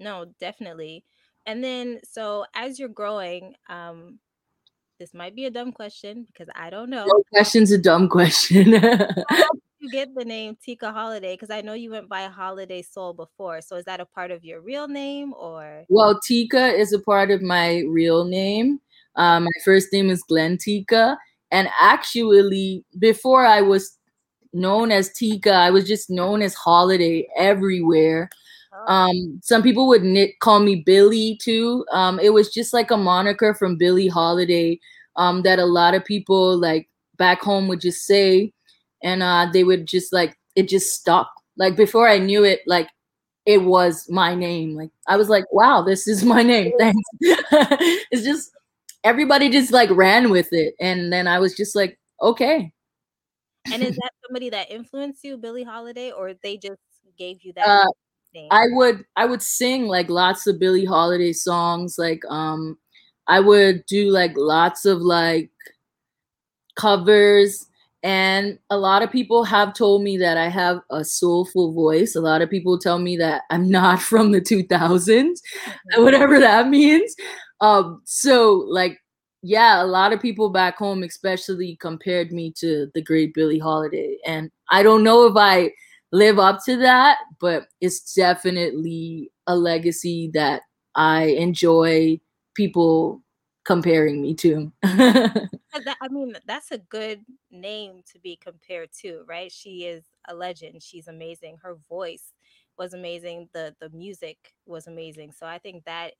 No, 0.00 0.26
definitely. 0.40 1.04
And 1.46 1.62
then, 1.62 2.00
so 2.04 2.44
as 2.54 2.78
you're 2.78 2.88
growing, 2.88 3.54
um, 3.68 4.18
this 4.98 5.14
might 5.14 5.34
be 5.34 5.46
a 5.46 5.50
dumb 5.50 5.72
question 5.72 6.26
because 6.26 6.48
I 6.54 6.70
don't 6.70 6.90
know. 6.90 7.06
No 7.06 7.22
question's 7.32 7.70
a 7.70 7.78
dumb 7.78 8.08
question. 8.08 8.72
you 9.80 9.90
get 9.90 10.14
the 10.14 10.24
name 10.24 10.56
Tika 10.62 10.92
Holiday? 10.92 11.34
Because 11.34 11.50
I 11.50 11.62
know 11.62 11.72
you 11.72 11.90
went 11.90 12.08
by 12.08 12.24
Holiday 12.24 12.82
Soul 12.82 13.14
before. 13.14 13.62
So 13.62 13.76
is 13.76 13.84
that 13.86 14.00
a 14.00 14.04
part 14.04 14.30
of 14.30 14.44
your 14.44 14.60
real 14.60 14.88
name 14.88 15.32
or? 15.34 15.84
Well, 15.88 16.20
Tika 16.20 16.74
is 16.74 16.92
a 16.92 16.98
part 16.98 17.30
of 17.30 17.40
my 17.40 17.82
real 17.88 18.24
name. 18.24 18.80
Um, 19.16 19.44
my 19.44 19.50
first 19.64 19.92
name 19.92 20.10
is 20.10 20.22
Glenn 20.22 20.58
Tika. 20.58 21.18
And 21.50 21.68
actually, 21.80 22.84
before 22.98 23.44
I 23.44 23.60
was 23.60 23.96
known 24.52 24.90
as 24.90 25.12
Tika, 25.12 25.52
I 25.52 25.70
was 25.70 25.86
just 25.86 26.10
known 26.10 26.42
as 26.42 26.54
Holiday 26.54 27.28
everywhere. 27.36 28.30
Oh. 28.72 28.92
Um, 28.92 29.40
some 29.42 29.62
people 29.62 29.88
would 29.88 30.02
knit, 30.02 30.38
call 30.40 30.60
me 30.60 30.76
Billy 30.76 31.38
too. 31.42 31.84
Um, 31.92 32.20
it 32.20 32.32
was 32.32 32.52
just 32.52 32.72
like 32.72 32.90
a 32.90 32.96
moniker 32.96 33.54
from 33.54 33.76
Billie 33.76 34.08
Holiday 34.08 34.78
um, 35.16 35.42
that 35.42 35.58
a 35.58 35.66
lot 35.66 35.94
of 35.94 36.04
people 36.04 36.56
like 36.56 36.88
back 37.16 37.40
home 37.42 37.68
would 37.68 37.80
just 37.80 38.06
say 38.06 38.52
and 39.02 39.22
uh, 39.22 39.48
they 39.52 39.64
would 39.64 39.86
just 39.86 40.12
like 40.12 40.36
it 40.56 40.68
just 40.68 40.94
stuck. 40.94 41.30
Like 41.56 41.76
before 41.76 42.08
I 42.08 42.18
knew 42.18 42.44
it, 42.44 42.60
like 42.66 42.88
it 43.46 43.62
was 43.62 44.08
my 44.08 44.34
name. 44.34 44.74
Like 44.74 44.90
I 45.06 45.16
was 45.16 45.28
like, 45.28 45.44
wow, 45.52 45.82
this 45.82 46.06
is 46.06 46.24
my 46.34 46.42
name. 46.42 46.72
Thanks. 46.78 47.00
it's 47.20 48.22
just 48.22 48.52
everybody 49.04 49.48
just 49.48 49.72
like 49.72 49.90
ran 49.90 50.30
with 50.30 50.48
it, 50.52 50.74
and 50.80 51.12
then 51.12 51.26
I 51.26 51.38
was 51.38 51.54
just 51.54 51.74
like, 51.74 51.98
okay. 52.20 52.72
And 53.72 53.82
is 53.82 53.96
that 54.02 54.12
somebody 54.26 54.50
that 54.50 54.70
influenced 54.70 55.24
you, 55.24 55.36
Billie 55.36 55.64
Holiday, 55.64 56.10
or 56.10 56.34
they 56.42 56.56
just 56.56 56.80
gave 57.18 57.42
you 57.42 57.52
that? 57.54 57.68
Uh. 57.68 57.86
I 58.52 58.66
would 58.68 59.04
I 59.16 59.26
would 59.26 59.42
sing 59.42 59.88
like 59.88 60.08
lots 60.08 60.46
of 60.46 60.60
Billie 60.60 60.84
Holiday 60.84 61.32
songs. 61.32 61.96
Like 61.98 62.22
um, 62.28 62.78
I 63.26 63.40
would 63.40 63.84
do 63.86 64.08
like 64.10 64.30
lots 64.36 64.84
of 64.84 65.00
like 65.00 65.50
covers 66.76 67.66
and 68.02 68.58
a 68.70 68.78
lot 68.78 69.02
of 69.02 69.12
people 69.12 69.44
have 69.44 69.74
told 69.74 70.02
me 70.02 70.16
that 70.18 70.38
I 70.38 70.48
have 70.48 70.80
a 70.90 71.04
soulful 71.04 71.72
voice. 71.72 72.14
A 72.14 72.20
lot 72.20 72.40
of 72.40 72.48
people 72.48 72.78
tell 72.78 72.98
me 72.98 73.16
that 73.18 73.42
I'm 73.50 73.70
not 73.70 74.00
from 74.00 74.32
the 74.32 74.40
2000s, 74.40 74.70
mm-hmm. 74.70 76.02
whatever 76.02 76.40
that 76.40 76.68
means. 76.68 77.14
Um, 77.60 78.02
so, 78.04 78.64
like, 78.68 78.98
yeah, 79.42 79.82
a 79.82 79.86
lot 79.86 80.12
of 80.12 80.20
people 80.20 80.50
back 80.50 80.76
home, 80.76 81.02
especially, 81.02 81.76
compared 81.76 82.32
me 82.32 82.52
to 82.58 82.90
the 82.94 83.02
great 83.02 83.34
Billie 83.34 83.58
Holiday. 83.58 84.18
And 84.26 84.50
I 84.70 84.82
don't 84.82 85.02
know 85.02 85.26
if 85.26 85.36
I 85.36 85.72
live 86.12 86.38
up 86.38 86.64
to 86.66 86.76
that, 86.78 87.18
but 87.40 87.68
it's 87.80 88.14
definitely 88.14 89.30
a 89.46 89.56
legacy 89.56 90.30
that 90.34 90.62
I 90.94 91.24
enjoy 91.24 92.20
people 92.54 93.22
comparing 93.64 94.20
me 94.20 94.34
to. 94.34 94.72
I 94.82 96.08
mean, 96.10 96.36
that's 96.46 96.72
a 96.72 96.78
good 96.78 97.20
name 97.50 98.02
to 98.12 98.18
be 98.18 98.36
compared 98.36 98.90
to, 99.00 99.22
right? 99.26 99.52
She 99.52 99.84
is 99.84 100.04
a 100.28 100.34
legend. 100.34 100.82
She's 100.82 101.08
amazing. 101.08 101.58
Her 101.62 101.76
voice 101.88 102.32
was 102.78 102.94
amazing. 102.94 103.48
The 103.52 103.74
the 103.80 103.90
music 103.90 104.54
was 104.66 104.86
amazing. 104.86 105.32
So 105.32 105.46
I 105.46 105.58
think 105.58 105.84
that 105.84 106.14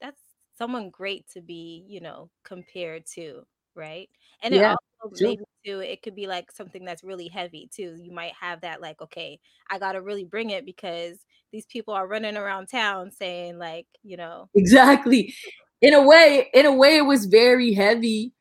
that's 0.00 0.20
someone 0.58 0.90
great 0.90 1.26
to 1.34 1.40
be, 1.40 1.84
you 1.88 2.00
know, 2.00 2.30
compared 2.44 3.04
to, 3.14 3.42
right? 3.74 4.08
And 4.42 4.54
it 4.54 4.62
also 4.64 5.14
sure. 5.14 5.18
maybe 5.20 5.44
too, 5.64 5.80
it 5.80 6.02
could 6.02 6.14
be 6.14 6.26
like 6.26 6.52
something 6.52 6.84
that's 6.84 7.04
really 7.04 7.28
heavy 7.28 7.68
too. 7.74 7.96
You 8.00 8.12
might 8.12 8.32
have 8.40 8.60
that 8.62 8.80
like, 8.80 9.00
okay, 9.02 9.40
I 9.70 9.78
gotta 9.78 10.00
really 10.02 10.24
bring 10.24 10.50
it 10.50 10.64
because 10.66 11.18
these 11.52 11.66
people 11.66 11.94
are 11.94 12.06
running 12.06 12.36
around 12.36 12.68
town 12.68 13.10
saying 13.10 13.58
like, 13.58 13.86
you 14.02 14.16
know, 14.16 14.48
Exactly. 14.54 15.34
In 15.80 15.94
a 15.94 16.02
way, 16.02 16.48
in 16.54 16.66
a 16.66 16.72
way, 16.72 16.96
it 16.96 17.02
was 17.06 17.26
very 17.26 17.72
heavy, 17.74 18.32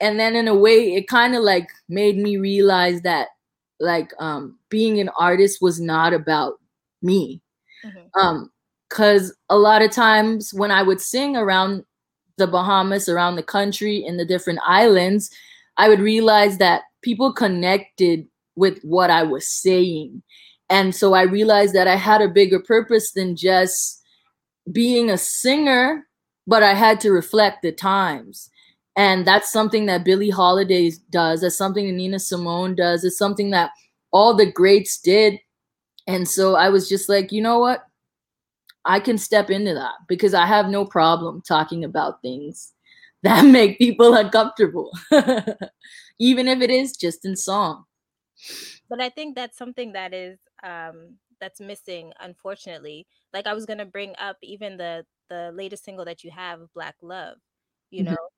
and 0.00 0.20
then 0.20 0.36
in 0.36 0.48
a 0.48 0.54
way, 0.54 0.94
it 0.94 1.08
kind 1.08 1.36
of 1.36 1.42
like 1.42 1.68
made 1.88 2.18
me 2.18 2.36
realize 2.38 3.02
that 3.02 3.28
like 3.80 4.12
um 4.20 4.58
being 4.70 5.00
an 5.00 5.10
artist 5.18 5.58
was 5.62 5.80
not 5.80 6.14
about 6.14 6.54
me. 7.02 7.42
mhm, 7.82 8.10
Um, 8.20 8.50
because 8.88 9.34
a 9.50 9.58
lot 9.58 9.82
of 9.82 9.90
times 9.90 10.52
when 10.54 10.70
I 10.70 10.82
would 10.82 11.00
sing 11.00 11.36
around 11.36 11.84
the 12.38 12.46
Bahamas, 12.46 13.08
around 13.08 13.36
the 13.36 13.42
country, 13.42 14.04
in 14.04 14.16
the 14.16 14.24
different 14.24 14.60
islands, 14.66 15.30
I 15.76 15.88
would 15.88 16.00
realize 16.00 16.58
that 16.58 16.82
people 17.02 17.32
connected 17.32 18.26
with 18.56 18.80
what 18.82 19.10
I 19.10 19.22
was 19.22 19.46
saying. 19.48 20.22
And 20.68 20.94
so 20.94 21.14
I 21.14 21.22
realized 21.22 21.74
that 21.74 21.88
I 21.88 21.96
had 21.96 22.20
a 22.20 22.28
bigger 22.28 22.60
purpose 22.60 23.12
than 23.12 23.36
just 23.36 24.02
being 24.72 25.10
a 25.10 25.18
singer, 25.18 26.06
but 26.46 26.62
I 26.62 26.74
had 26.74 27.00
to 27.00 27.12
reflect 27.12 27.62
the 27.62 27.72
times. 27.72 28.50
And 28.96 29.26
that's 29.26 29.52
something 29.52 29.86
that 29.86 30.04
Billie 30.04 30.30
Holiday 30.30 30.90
does. 31.10 31.42
That's 31.42 31.56
something 31.56 31.86
that 31.86 31.92
Nina 31.92 32.18
Simone 32.18 32.74
does. 32.74 33.04
It's 33.04 33.18
something 33.18 33.50
that 33.50 33.70
all 34.10 34.34
the 34.34 34.50
greats 34.50 34.98
did. 34.98 35.38
And 36.06 36.26
so 36.26 36.54
I 36.56 36.70
was 36.70 36.88
just 36.88 37.08
like, 37.08 37.30
you 37.30 37.42
know 37.42 37.58
what? 37.58 37.84
I 38.86 39.00
can 39.00 39.18
step 39.18 39.50
into 39.50 39.74
that 39.74 39.94
because 40.08 40.34
I 40.34 40.46
have 40.46 40.68
no 40.68 40.84
problem 40.86 41.42
talking 41.42 41.84
about 41.84 42.22
things 42.22 42.72
that 43.22 43.44
make 43.44 43.78
people 43.78 44.14
uncomfortable, 44.14 44.90
even 46.18 46.48
if 46.48 46.60
it 46.62 46.70
is 46.70 46.96
just 46.96 47.24
in 47.24 47.36
song. 47.36 47.84
but 48.88 49.00
I 49.00 49.08
think 49.10 49.34
that's 49.34 49.58
something 49.58 49.92
that 49.92 50.14
is 50.14 50.38
um 50.62 51.16
that's 51.40 51.60
missing 51.60 52.12
unfortunately. 52.20 53.06
Like 53.32 53.46
I 53.46 53.54
was 53.54 53.66
going 53.66 53.78
to 53.78 53.84
bring 53.86 54.14
up 54.18 54.36
even 54.42 54.76
the 54.76 55.04
the 55.28 55.50
latest 55.54 55.84
single 55.84 56.04
that 56.06 56.24
you 56.24 56.30
have 56.30 56.60
Black 56.74 56.96
Love, 57.02 57.36
you 57.90 58.02
Mhm. 58.02 58.16
know. 58.16 58.28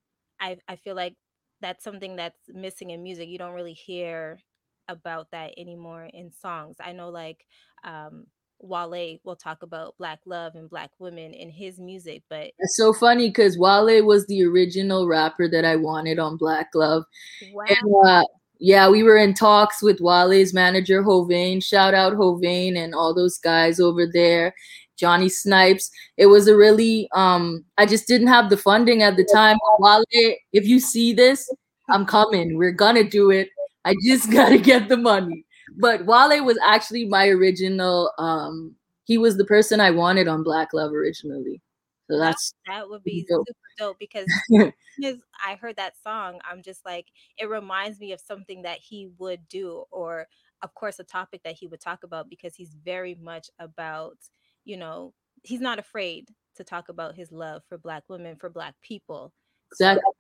I 0.41 0.59
I 0.69 0.77
feel 0.77 0.97
like 0.97 1.17
that's 1.61 1.85
something 1.85 2.17
that's 2.17 2.41
missing 2.49 2.91
in 2.91 3.03
music. 3.03 3.29
You 3.29 3.39
don't 3.39 3.55
really 3.55 3.75
hear 3.75 4.41
about 4.89 5.31
that 5.33 5.53
anymore 5.59 6.09
in 6.13 6.33
songs. 6.33 6.77
I 6.81 6.93
know 6.93 7.11
like 7.11 7.45
um 7.85 8.27
Wale 8.61 9.19
will 9.25 9.37
talk 9.37 9.63
about 9.63 9.97
black 9.99 10.21
love 10.27 10.55
and 10.55 10.69
black 10.69 10.91
women 10.99 11.33
in 11.33 11.51
his 11.51 11.79
music, 11.79 12.23
but 12.29 12.51
It's 12.59 12.77
so 12.77 12.93
funny 12.93 13.29
because 13.29 13.59
Wale 13.59 14.05
was 14.05 14.27
the 14.27 14.45
original 14.45 15.07
rapper 15.07 15.49
that 15.49 15.65
I 15.65 15.77
wanted 15.77 16.19
on 16.19 16.37
Black 16.37 16.69
Love. 16.75 17.05
wow. 17.53 17.65
And 17.69 18.07
uh, 18.07 18.25
yeah, 18.59 18.89
we 18.89 19.03
were 19.03 19.17
in 19.17 19.35
talks 19.35 19.83
with 19.83 20.01
Wale's 20.01 20.53
manager, 20.53 21.03
Hovain. 21.03 21.63
Shout 21.63 21.95
out 21.95 22.15
Hovain 22.15 22.77
and 22.77 22.95
all 22.95 23.15
those 23.15 23.39
guys 23.39 23.79
over 23.79 24.07
there. 24.07 24.55
Johnny 24.97 25.29
Snipes. 25.29 25.91
It 26.17 26.27
was 26.27 26.49
a 26.49 26.57
really 26.57 27.09
um 27.15 27.65
I 27.79 27.87
just 27.87 28.09
didn't 28.09 28.27
have 28.27 28.51
the 28.51 28.57
funding 28.57 29.03
at 29.03 29.17
the 29.17 29.25
time. 29.25 29.57
Wale, 29.79 30.05
if 30.53 30.67
you 30.67 30.81
see 30.81 31.13
this, 31.13 31.49
I'm 31.89 32.05
coming. 32.05 32.59
We're 32.59 32.73
gonna 32.73 33.05
do 33.05 33.31
it. 33.31 33.49
I 33.85 33.95
just 34.05 34.31
gotta 34.33 34.59
get 34.59 34.89
the 34.89 34.97
money. 34.97 35.45
But 35.79 36.07
Wale 36.07 36.45
was 36.45 36.59
actually 36.65 37.07
my 37.07 37.29
original 37.29 38.13
um 38.19 38.75
he 39.05 39.17
was 39.17 39.39
the 39.39 39.45
person 39.45 39.81
I 39.81 39.91
wanted 39.91 40.29
on 40.29 40.43
Black 40.43 40.75
Love 40.75 40.93
originally. 40.93 41.63
So 42.11 42.19
that's 42.19 42.55
that 42.67 42.89
would 42.89 43.03
be 43.05 43.27
dope. 43.29 43.47
super 43.47 43.59
dope 43.79 43.99
because 43.99 44.27
as 45.05 45.17
I 45.45 45.55
heard 45.57 45.77
that 45.77 45.95
song, 46.03 46.41
I'm 46.49 46.63
just 46.63 46.85
like, 46.85 47.07
it 47.39 47.49
reminds 47.49 48.01
me 48.01 48.13
of 48.13 48.21
something 48.21 48.63
that 48.63 48.79
he 48.79 49.11
would 49.19 49.47
do, 49.49 49.85
or 49.91 50.27
of 50.63 50.75
course, 50.75 50.99
a 50.99 51.05
topic 51.05 51.43
that 51.45 51.55
he 51.55 51.67
would 51.67 51.81
talk 51.81 52.05
about 52.05 52.29
because 52.31 52.55
he's 52.55 52.77
very 52.85 53.15
much 53.15 53.49
about, 53.59 54.17
you 54.65 54.77
know, 54.77 55.13
he's 55.43 55.61
not 55.61 55.79
afraid 55.79 56.29
to 56.57 56.65
talk 56.65 56.89
about 56.89 57.15
his 57.15 57.31
love 57.31 57.63
for 57.69 57.79
Black 57.79 58.05
women, 58.09 58.37
for 58.37 58.51
Black 58.51 58.75
people. 58.83 59.33
So, 59.75 59.85
exactly. 59.85 60.13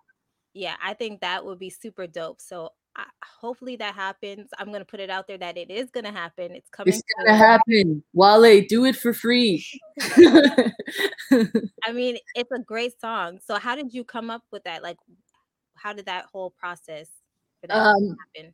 yeah, 0.54 0.76
I 0.82 0.94
think 0.94 1.20
that 1.20 1.44
would 1.44 1.58
be 1.58 1.70
super 1.70 2.06
dope. 2.06 2.40
So, 2.40 2.70
I, 2.98 3.04
hopefully 3.40 3.76
that 3.76 3.94
happens. 3.94 4.48
I'm 4.58 4.68
going 4.68 4.80
to 4.80 4.84
put 4.84 5.00
it 5.00 5.08
out 5.08 5.28
there 5.28 5.38
that 5.38 5.56
it 5.56 5.70
is 5.70 5.90
going 5.90 6.04
to 6.04 6.12
happen. 6.12 6.52
It's 6.52 6.68
coming. 6.68 6.94
It's 6.94 7.02
gonna 7.16 7.38
soon. 7.38 7.46
happen. 7.46 8.02
Wale, 8.12 8.64
do 8.68 8.84
it 8.84 8.96
for 8.96 9.14
free. 9.14 9.64
I 10.00 10.72
mean, 11.92 12.18
it's 12.34 12.50
a 12.50 12.58
great 12.58 13.00
song. 13.00 13.38
So, 13.44 13.58
how 13.58 13.76
did 13.76 13.94
you 13.94 14.04
come 14.04 14.30
up 14.30 14.42
with 14.50 14.64
that? 14.64 14.82
Like, 14.82 14.98
how 15.74 15.92
did 15.92 16.06
that 16.06 16.26
whole 16.32 16.50
process 16.50 17.08
for 17.60 17.68
that 17.68 17.76
um, 17.76 18.16
happen? 18.34 18.52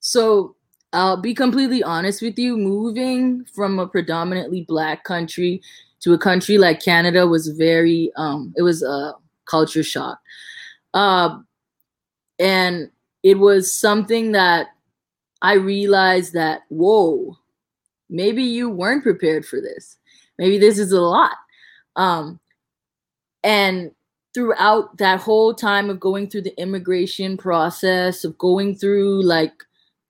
so 0.00 0.56
I'll 0.92 1.16
be 1.16 1.34
completely 1.34 1.82
honest 1.82 2.22
with 2.22 2.38
you. 2.38 2.56
Moving 2.56 3.44
from 3.44 3.78
a 3.78 3.86
predominantly 3.86 4.62
black 4.62 5.04
country 5.04 5.62
to 6.00 6.14
a 6.14 6.18
country 6.18 6.58
like 6.58 6.82
Canada 6.82 7.26
was 7.26 7.48
very 7.48 8.10
um 8.16 8.52
it 8.56 8.62
was 8.62 8.82
a 8.82 9.14
culture 9.46 9.82
shock. 9.82 10.18
Um 10.94 11.46
and 12.38 12.90
it 13.22 13.38
was 13.38 13.74
something 13.74 14.32
that 14.32 14.68
I 15.42 15.54
realized 15.54 16.32
that 16.34 16.62
whoa, 16.68 17.36
maybe 18.08 18.42
you 18.42 18.68
weren't 18.70 19.02
prepared 19.02 19.44
for 19.44 19.60
this. 19.60 19.98
Maybe 20.38 20.58
this 20.58 20.78
is 20.78 20.92
a 20.92 21.00
lot. 21.00 21.36
Um 21.96 22.40
and 23.44 23.90
throughout 24.34 24.96
that 24.98 25.20
whole 25.20 25.52
time 25.52 25.90
of 25.90 26.00
going 26.00 26.28
through 26.28 26.42
the 26.42 26.58
immigration 26.60 27.36
process 27.36 28.24
of 28.24 28.38
going 28.38 28.74
through 28.74 29.22
like 29.22 29.52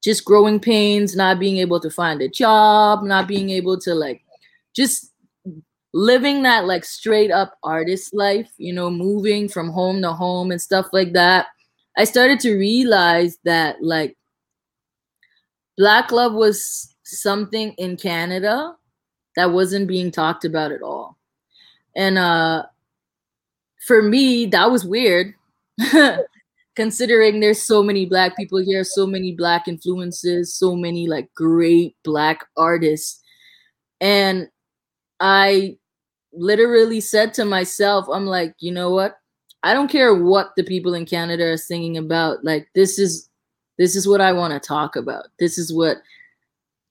just 0.03 0.25
growing 0.25 0.61
pains 0.61 1.17
not 1.17 1.39
being 1.39 1.57
able 1.57 1.81
to 1.81 1.91
find 1.91 2.23
a 2.23 2.29
job 2.29 3.03
not 3.03 3.27
being 3.27 3.51
able 3.51 3.79
to 3.79 3.95
like 3.95 4.23
just 4.75 5.13
living 5.93 6.43
that 6.43 6.65
like 6.67 6.85
straight 6.85 7.31
up 7.31 7.59
artist 7.65 8.15
life 8.15 8.51
you 8.59 8.73
know 8.73 8.91
moving 8.91 9.49
from 9.49 9.69
home 9.69 10.01
to 10.01 10.13
home 10.13 10.51
and 10.51 10.63
stuff 10.63 10.87
like 10.93 11.13
that 11.13 11.47
i 11.97 12.05
started 12.05 12.41
to 12.41 12.55
realize 12.57 13.39
that 13.45 13.77
like 13.83 14.17
black 15.77 16.13
love 16.13 16.33
was 16.33 16.95
something 17.05 17.73
in 17.79 17.97
canada 17.97 18.75
that 19.37 19.53
wasn't 19.53 19.89
being 19.89 20.11
talked 20.11 20.45
about 20.45 20.73
at 20.73 20.83
all 20.83 21.19
and 21.97 22.19
uh 22.19 22.63
for 23.87 24.03
me, 24.03 24.47
that 24.47 24.71
was 24.71 24.85
weird. 24.85 25.35
Considering 26.77 27.41
there's 27.41 27.63
so 27.63 27.83
many 27.83 28.07
black 28.07 28.37
people 28.37 28.59
here, 28.59 28.85
so 28.85 29.07
many 29.07 29.33
black 29.33 29.69
influences, 29.69 30.55
so 30.55 30.75
many 30.75 31.07
like 31.07 31.29
great 31.35 31.97
black 32.03 32.47
artists. 32.57 33.21
And 34.01 34.49
I 35.21 35.77
literally 36.33 37.01
said 37.01 37.35
to 37.35 37.45
myself, 37.45 38.07
I'm 38.11 38.27
like, 38.27 38.55
you 38.59 38.73
know 38.73 38.91
what? 38.91 39.17
I 39.63 39.75
don't 39.75 39.91
care 39.91 40.15
what 40.15 40.55
the 40.57 40.65
people 40.65 40.95
in 40.95 41.07
Canada 41.07 41.45
are 41.45 41.57
singing 41.57 41.97
about. 41.97 42.45
Like 42.45 42.69
this 42.75 42.99
is 42.99 43.29
this 43.79 43.97
is 43.97 44.07
what 44.07 44.21
I 44.21 44.33
want 44.33 44.53
to 44.53 44.61
talk 44.61 44.97
about. 44.97 45.27
This 45.39 45.59
is 45.59 45.73
what 45.73 45.99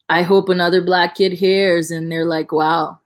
I 0.09 0.23
hope 0.23 0.49
another 0.49 0.81
black 0.81 1.15
kid 1.15 1.31
hears 1.31 1.91
and 1.91 2.11
they're 2.11 2.25
like, 2.25 2.51
wow, 2.51 2.99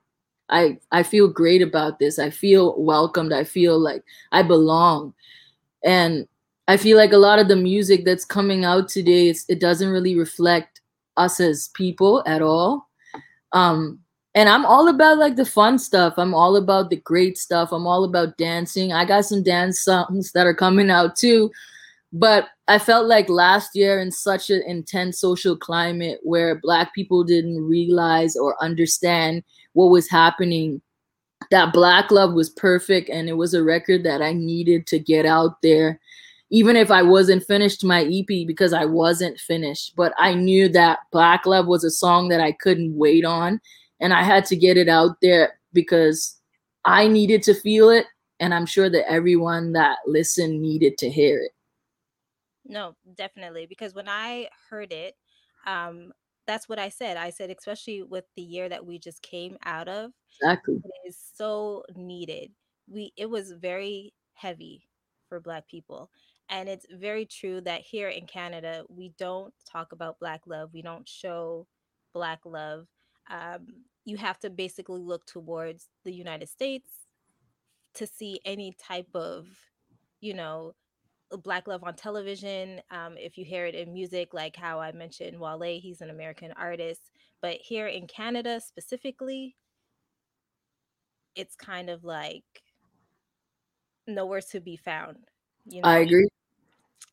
I 0.50 0.80
I 0.92 1.04
feel 1.04 1.28
great 1.28 1.62
about 1.62 2.00
this. 2.00 2.20
I 2.20 2.30
feel 2.30 2.82
welcomed. 2.82 3.34
I 3.34 3.44
feel 3.44 3.80
like 3.80 4.04
I 4.32 4.44
belong. 4.44 5.14
And 5.84 6.28
I 6.68 6.78
feel 6.78 6.98
like 6.98 7.14
a 7.14 7.18
lot 7.18 7.40
of 7.40 7.48
the 7.48 7.56
music 7.56 8.06
that's 8.06 8.26
coming 8.26 8.66
out 8.66 8.90
today 8.90 9.34
it 9.48 9.60
doesn't 9.60 9.90
really 9.90 10.16
reflect 10.16 10.82
us 11.18 11.40
as 11.40 11.70
people 11.70 12.24
at 12.28 12.42
all. 12.42 12.90
Um 13.52 14.00
and 14.36 14.50
I'm 14.50 14.66
all 14.66 14.90
about 14.90 15.18
like 15.18 15.38
the 15.38 15.46
fun 15.46 15.80
stuff. 15.80 16.16
I'm 16.18 16.34
all 16.34 16.58
about 16.58 16.90
the 16.90 16.98
great 16.98 17.38
stuff. 17.38 17.72
I'm 17.72 17.88
all 17.88 18.04
about 18.04 18.38
dancing. 18.38 18.92
I 18.92 19.06
got 19.06 19.26
some 19.26 19.42
dance 19.42 19.80
songs 19.80 20.34
that 20.34 20.46
are 20.46 20.54
coming 20.54 20.92
out 20.92 21.16
too. 21.16 21.52
But 22.12 22.50
I 22.68 22.78
felt 22.78 23.08
like 23.08 23.30
last 23.30 23.76
year 23.76 24.00
in 24.00 24.12
such 24.12 24.50
an 24.50 24.62
intense 24.68 25.20
social 25.20 25.56
climate 25.56 26.20
where 26.24 26.60
black 26.60 26.94
people 26.94 27.24
didn't 27.24 27.64
realize 27.64 28.36
or 28.36 28.62
understand 28.62 29.44
what 29.74 29.88
was 29.88 30.10
happening 30.10 30.82
that 31.52 31.74
black 31.74 32.12
love 32.12 32.34
was 32.34 32.50
perfect 32.50 33.10
and 33.10 33.30
it 33.30 33.34
was 33.34 33.54
a 33.54 33.64
record 33.64 34.04
that 34.04 34.22
i 34.22 34.34
needed 34.34 34.88
to 34.88 34.98
get 34.98 35.26
out 35.26 35.62
there 35.62 36.00
even 36.50 36.76
if 36.76 36.90
i 36.90 37.02
wasn't 37.04 37.44
finished 37.44 37.84
my 37.84 38.04
ep 38.06 38.48
because 38.48 38.74
i 38.74 38.86
wasn't 38.86 39.38
finished 39.40 39.94
but 39.96 40.14
i 40.18 40.34
knew 40.34 40.68
that 40.68 41.00
black 41.12 41.46
love 41.46 41.68
was 41.68 41.84
a 41.84 41.92
song 41.92 42.30
that 42.30 42.40
i 42.40 42.52
couldn't 42.52 42.96
wait 42.96 43.26
on 43.26 43.60
and 44.00 44.14
i 44.14 44.24
had 44.24 44.46
to 44.46 44.56
get 44.56 44.78
it 44.78 44.90
out 44.90 45.18
there 45.22 45.60
because 45.74 46.40
i 46.86 47.08
needed 47.08 47.42
to 47.44 47.54
feel 47.54 47.90
it 47.90 48.06
and 48.40 48.54
I'm 48.54 48.66
sure 48.66 48.90
that 48.90 49.10
everyone 49.10 49.74
that 49.74 50.00
listened 50.06 50.62
needed 50.62 50.98
to 51.00 51.10
hear 51.10 51.40
it. 51.40 51.52
No, 52.66 52.96
definitely. 53.16 53.66
Because 53.68 53.94
when 53.94 54.10
I 54.10 54.50
heard 54.70 54.92
it, 54.92 55.16
um, 55.66 56.12
that's 56.48 56.68
what 56.68 56.80
I 56.80 56.90
said. 56.90 57.18
I 57.18 57.30
said, 57.30 57.50
especially 57.50 58.04
with 58.04 58.26
the 58.36 58.42
year 58.42 58.70
that 58.70 58.86
we 58.86 59.00
just 59.00 59.22
came 59.22 59.58
out 59.66 59.88
of, 59.88 60.12
Exactly. 60.42 60.82
it 60.84 61.10
is 61.10 61.18
so 61.36 61.84
needed. 61.96 62.52
We 62.88 63.14
it 63.18 63.30
was 63.30 63.52
very 63.52 64.14
heavy 64.34 64.88
for 65.30 65.40
black 65.40 65.68
people. 65.68 66.12
And 66.50 66.70
it's 66.70 66.86
very 66.92 67.26
true 67.26 67.62
that 67.62 67.82
here 67.82 68.10
in 68.10 68.28
Canada, 68.28 68.84
we 68.90 69.14
don't 69.18 69.54
talk 69.68 69.92
about 69.92 70.20
black 70.20 70.42
love. 70.46 70.70
We 70.74 70.84
don't 70.84 71.08
show 71.08 71.66
black 72.14 72.42
love. 72.46 72.86
Um, 73.30 73.68
you 74.06 74.18
have 74.18 74.40
to 74.40 74.50
basically 74.50 75.02
look 75.02 75.26
towards 75.26 75.88
the 76.04 76.14
United 76.14 76.50
States 76.50 76.90
to 77.96 78.06
see 78.06 78.40
any 78.46 78.76
type 78.80 79.08
of, 79.16 79.48
you 80.22 80.34
know, 80.34 80.74
black 81.44 81.68
love 81.68 81.84
on 81.84 81.96
television. 81.96 82.82
Um, 82.92 83.16
if 83.18 83.38
you 83.38 83.46
hear 83.46 83.66
it 83.66 83.76
in 83.76 83.94
music, 83.94 84.34
like 84.34 84.56
how 84.56 84.80
I 84.80 84.92
mentioned 84.92 85.40
Wale, 85.40 85.80
he's 85.80 86.02
an 86.02 86.10
American 86.10 86.52
artist. 86.54 87.12
But 87.42 87.58
here 87.62 87.88
in 87.88 88.08
Canada 88.08 88.62
specifically, 88.62 89.56
it's 91.36 91.56
kind 91.56 91.90
of 91.90 92.04
like 92.04 92.44
nowhere 94.08 94.42
to 94.52 94.60
be 94.60 94.78
found. 94.78 95.18
You 95.66 95.82
know? 95.82 95.90
I 95.90 96.00
agree. 96.00 96.28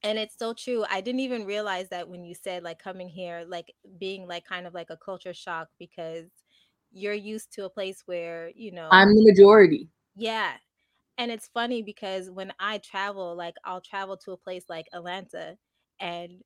And 0.04 0.18
it's 0.18 0.36
so 0.36 0.52
true. 0.52 0.84
I 0.90 1.00
didn't 1.00 1.20
even 1.20 1.44
realize 1.46 1.88
that 1.90 2.08
when 2.08 2.24
you 2.24 2.34
said 2.34 2.62
like 2.64 2.78
coming 2.82 3.08
here, 3.08 3.44
like 3.46 3.72
being 3.98 4.26
like 4.26 4.44
kind 4.44 4.66
of 4.66 4.74
like 4.74 4.90
a 4.90 4.96
culture 4.96 5.34
shock 5.34 5.68
because 5.78 6.26
you're 6.90 7.14
used 7.14 7.52
to 7.54 7.64
a 7.64 7.70
place 7.70 8.02
where, 8.06 8.50
you 8.54 8.72
know, 8.72 8.88
I'm 8.90 9.14
the 9.14 9.24
majority. 9.24 9.88
yeah. 10.16 10.52
And 11.18 11.30
it's 11.30 11.48
funny 11.54 11.82
because 11.82 12.30
when 12.30 12.52
I 12.58 12.78
travel, 12.78 13.36
like 13.36 13.54
I'll 13.64 13.80
travel 13.80 14.16
to 14.18 14.32
a 14.32 14.36
place 14.36 14.64
like 14.68 14.86
Atlanta 14.92 15.56
and 16.00 16.42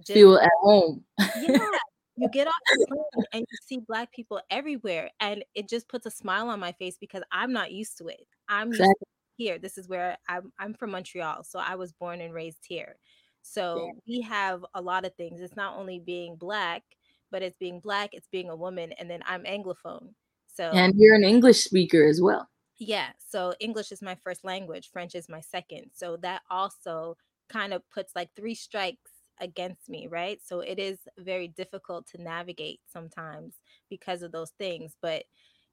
just 0.00 0.14
Feel 0.14 0.36
at 0.36 0.50
home. 0.60 1.04
yeah, 1.18 1.68
you 2.16 2.28
get 2.32 2.46
off 2.48 2.54
the 2.70 2.86
plane 2.88 3.24
and 3.32 3.40
you 3.50 3.58
see 3.64 3.78
black 3.78 4.12
people 4.12 4.40
everywhere 4.50 5.10
and 5.20 5.44
it 5.54 5.68
just 5.68 5.88
puts 5.88 6.04
a 6.06 6.10
smile 6.10 6.48
on 6.48 6.60
my 6.60 6.72
face 6.72 6.96
because 7.00 7.22
I'm 7.32 7.52
not 7.52 7.72
used 7.72 7.96
to 7.98 8.08
it. 8.08 8.26
I'm 8.48 8.68
Exactly. 8.68 9.06
Here. 9.38 9.58
This 9.58 9.78
is 9.78 9.88
where 9.88 10.18
I'm 10.28 10.52
I'm 10.58 10.74
from 10.74 10.90
Montreal, 10.92 11.44
so 11.44 11.60
I 11.60 11.76
was 11.76 11.92
born 11.94 12.20
and 12.22 12.34
raised 12.34 12.64
here. 12.66 12.98
Yeah. 13.74 13.92
So 13.92 14.00
we 14.06 14.20
have 14.22 14.64
a 14.74 14.82
lot 14.82 15.04
of 15.06 15.14
things. 15.16 15.40
It's 15.40 15.56
not 15.56 15.76
only 15.78 16.00
being 16.00 16.36
black, 16.36 16.82
but 17.30 17.42
it's 17.42 17.56
being 17.58 17.80
black, 17.80 18.10
it's 18.14 18.28
being 18.28 18.50
a 18.50 18.56
woman, 18.56 18.92
and 18.98 19.10
then 19.10 19.22
I'm 19.26 19.44
anglophone. 19.44 20.14
So 20.48 20.72
And 20.72 20.94
you're 20.96 21.14
an 21.14 21.24
English 21.24 21.62
speaker 21.64 22.04
as 22.06 22.20
well. 22.22 22.48
yeah, 22.78 23.10
so 23.18 23.54
English 23.60 23.90
is 23.92 24.02
my 24.02 24.14
first 24.16 24.44
language, 24.44 24.90
French 24.92 25.14
is 25.14 25.28
my 25.28 25.40
second. 25.40 25.90
So 25.94 26.16
that 26.18 26.42
also 26.50 27.16
kind 27.48 27.72
of 27.72 27.82
puts 27.90 28.12
like 28.14 28.30
three 28.36 28.54
strikes 28.54 29.10
against 29.40 29.88
me, 29.88 30.06
right? 30.06 30.40
So 30.44 30.60
it 30.60 30.78
is 30.78 30.98
very 31.18 31.48
difficult 31.48 32.06
to 32.08 32.22
navigate 32.22 32.80
sometimes 32.92 33.56
because 33.90 34.22
of 34.22 34.32
those 34.32 34.50
things. 34.58 34.94
But 35.02 35.24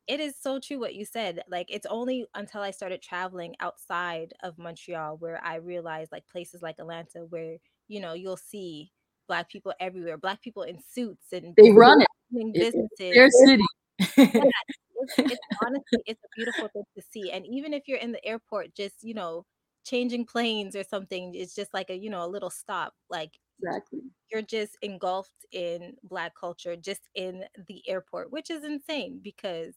it 0.07 0.19
is 0.19 0.35
so 0.39 0.59
true 0.59 0.79
what 0.79 0.95
you 0.95 1.05
said. 1.05 1.41
Like 1.47 1.67
it's 1.69 1.85
only 1.87 2.25
until 2.35 2.61
I 2.61 2.71
started 2.71 3.01
traveling 3.01 3.55
outside 3.59 4.33
of 4.43 4.57
Montreal 4.57 5.17
where 5.17 5.43
I 5.43 5.55
realized 5.55 6.11
like 6.11 6.27
places 6.27 6.61
like 6.61 6.75
Atlanta 6.79 7.25
where, 7.29 7.57
you 7.87 7.99
know, 7.99 8.13
you'll 8.13 8.37
see 8.37 8.91
black 9.27 9.49
people 9.49 9.73
everywhere, 9.79 10.17
black 10.17 10.41
people 10.41 10.63
in 10.63 10.79
suits 10.81 11.33
and 11.33 11.57
They 11.57 11.71
run 11.71 12.01
it. 12.01 12.07
It- 12.53 12.67
it's 12.73 12.89
businesses 12.91 13.13
their 13.13 13.29
city. 13.29 13.63
yeah, 14.33 14.49
it's, 14.95 15.13
it's 15.29 15.41
honestly 15.65 16.03
it's 16.05 16.23
a 16.23 16.29
beautiful 16.35 16.67
thing 16.69 16.83
to 16.97 17.03
see. 17.03 17.31
And 17.31 17.45
even 17.47 17.73
if 17.73 17.87
you're 17.87 17.97
in 17.99 18.11
the 18.11 18.25
airport, 18.25 18.75
just 18.75 19.03
you 19.03 19.13
know, 19.13 19.45
changing 19.85 20.25
planes 20.25 20.75
or 20.75 20.83
something, 20.83 21.33
it's 21.35 21.55
just 21.55 21.73
like 21.73 21.89
a 21.89 21.95
you 21.97 22.09
know 22.09 22.25
a 22.25 22.27
little 22.27 22.49
stop. 22.49 22.93
Like 23.09 23.39
exactly. 23.59 24.11
you're 24.31 24.41
just 24.41 24.77
engulfed 24.81 25.45
in 25.51 25.95
black 26.03 26.33
culture 26.39 26.75
just 26.75 27.09
in 27.15 27.45
the 27.67 27.87
airport, 27.87 28.31
which 28.31 28.49
is 28.49 28.63
insane 28.63 29.19
because 29.23 29.75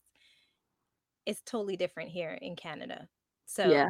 it's 1.29 1.43
totally 1.45 1.77
different 1.77 2.09
here 2.11 2.39
in 2.41 2.57
Canada. 2.57 3.07
So 3.47 3.69
Yeah. 3.71 3.89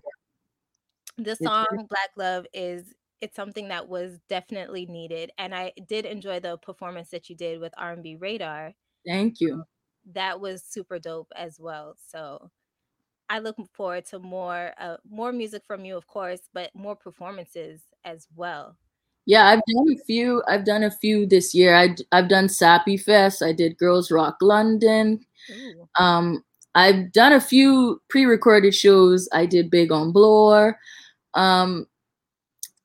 the 1.17 1.37
song 1.37 1.67
Black 1.89 2.11
Love 2.17 2.47
is 2.53 2.93
it's 3.21 3.37
something 3.37 3.69
that 3.69 3.89
was 3.89 4.19
definitely 4.29 4.87
needed 4.87 5.31
and 5.39 5.55
I 5.55 5.73
did 5.89 6.05
enjoy 6.05 6.41
the 6.41 6.57
performance 6.59 7.11
that 7.11 7.29
you 7.31 7.37
did 7.37 7.61
with 7.61 7.73
R&B 7.79 8.17
Radar 8.17 8.75
Thank 9.07 9.41
you. 9.41 9.65
that 10.13 10.41
was 10.41 10.63
super 10.65 10.99
dope 10.99 11.31
as 11.37 11.59
well. 11.61 11.95
So 12.11 12.51
I 13.31 13.39
look 13.41 13.57
forward 13.73 14.05
to 14.07 14.19
more 14.19 14.73
uh, 14.79 14.97
more 15.09 15.33
music 15.33 15.63
from 15.67 15.85
you, 15.85 15.97
of 15.97 16.07
course, 16.07 16.41
but 16.55 16.75
more 16.75 16.97
performances 16.97 17.83
as 18.05 18.27
well. 18.35 18.77
Yeah, 19.27 19.47
I've 19.47 19.61
done 19.75 19.87
a 19.93 20.05
few. 20.07 20.43
I've 20.49 20.65
done 20.65 20.85
a 20.85 20.91
few 20.91 21.27
this 21.27 21.55
year. 21.55 21.75
I 21.77 21.95
I've 22.13 22.29
done 22.29 22.49
Sappy 22.49 22.97
Fest. 22.97 23.43
I 23.43 23.53
did 23.53 23.77
Girls 23.79 24.11
Rock 24.11 24.39
London. 24.41 25.21
Ooh. 25.51 25.89
Um, 25.99 26.43
I've 26.75 27.13
done 27.13 27.33
a 27.33 27.41
few 27.41 28.01
pre-recorded 28.09 28.75
shows. 28.75 29.29
I 29.33 29.47
did 29.47 29.71
Big 29.71 29.91
on 29.91 30.13
Bloor. 30.13 30.79
Um, 31.35 31.87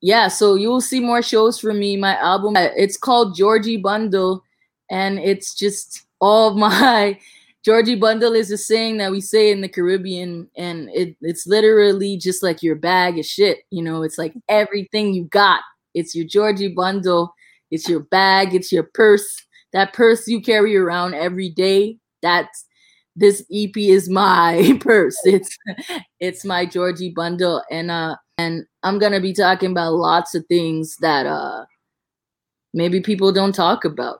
yeah, 0.01 0.27
so 0.27 0.55
you'll 0.55 0.81
see 0.81 0.99
more 0.99 1.21
shows 1.21 1.59
from 1.59 1.79
me. 1.79 1.95
My 1.95 2.17
album, 2.17 2.55
uh, 2.57 2.69
it's 2.75 2.97
called 2.97 3.35
Georgie 3.35 3.77
Bundle, 3.77 4.43
and 4.89 5.17
it's 5.19 5.55
just 5.55 6.05
all 6.19 6.53
my 6.57 7.19
Georgie 7.63 7.95
Bundle 7.95 8.33
is 8.33 8.51
a 8.51 8.57
saying 8.57 8.97
that 8.97 9.11
we 9.11 9.21
say 9.21 9.49
in 9.49 9.61
the 9.61 9.69
Caribbean, 9.69 10.49
and 10.57 10.89
it, 10.93 11.15
it's 11.21 11.47
literally 11.47 12.17
just 12.17 12.43
like 12.43 12.61
your 12.61 12.75
bag 12.75 13.17
of 13.17 13.25
shit. 13.25 13.59
You 13.69 13.81
know, 13.81 14.03
it's 14.03 14.17
like 14.17 14.33
everything 14.49 15.13
you 15.13 15.25
got. 15.25 15.61
It's 15.93 16.13
your 16.13 16.25
Georgie 16.25 16.67
Bundle. 16.67 17.33
It's 17.71 17.87
your 17.87 18.01
bag. 18.01 18.53
It's 18.53 18.71
your 18.71 18.83
purse. 18.83 19.45
That 19.71 19.93
purse 19.93 20.27
you 20.27 20.41
carry 20.41 20.75
around 20.75 21.13
every 21.13 21.49
day. 21.49 21.97
That's 22.21 22.65
this 23.15 23.43
EP 23.51 23.75
is 23.77 24.09
my 24.09 24.77
purse. 24.81 25.17
It's 25.25 25.57
it's 26.19 26.45
my 26.45 26.65
Georgie 26.65 27.11
bundle, 27.15 27.63
and 27.71 27.91
uh, 27.91 28.15
and 28.37 28.65
I'm 28.83 28.99
gonna 28.99 29.21
be 29.21 29.33
talking 29.33 29.71
about 29.71 29.93
lots 29.93 30.35
of 30.35 30.45
things 30.47 30.97
that 31.01 31.25
uh, 31.25 31.65
maybe 32.73 33.01
people 33.01 33.31
don't 33.31 33.53
talk 33.55 33.85
about. 33.85 34.19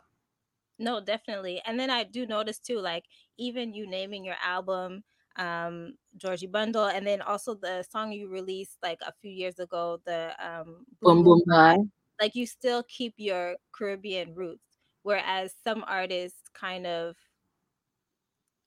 No, 0.79 0.99
definitely. 0.99 1.62
And 1.65 1.79
then 1.79 1.89
I 1.89 2.03
do 2.03 2.25
notice 2.25 2.60
too, 2.60 2.79
like 2.79 3.06
even 3.38 3.73
you 3.73 3.88
naming 3.88 4.23
your 4.25 4.36
album, 4.43 5.03
um, 5.38 5.95
Georgie 6.17 6.47
Bundle, 6.47 6.86
and 6.86 7.06
then 7.06 7.21
also 7.21 7.56
the 7.56 7.84
song 7.89 8.12
you 8.12 8.27
released 8.27 8.77
like 8.84 8.99
a 9.06 9.13
few 9.21 9.32
years 9.32 9.60
ago, 9.60 9.99
the 10.06 10.34
um 10.39 10.86
Boom 11.01 11.23
boom 11.23 11.41
bye. 11.47 11.77
like 12.21 12.36
you 12.36 12.45
still 12.45 12.84
keep 12.84 13.13
your 13.17 13.56
Caribbean 13.73 14.34
roots, 14.36 14.65
whereas 15.03 15.53
some 15.63 15.84
artists 15.88 16.41
kind 16.53 16.86
of 16.88 17.15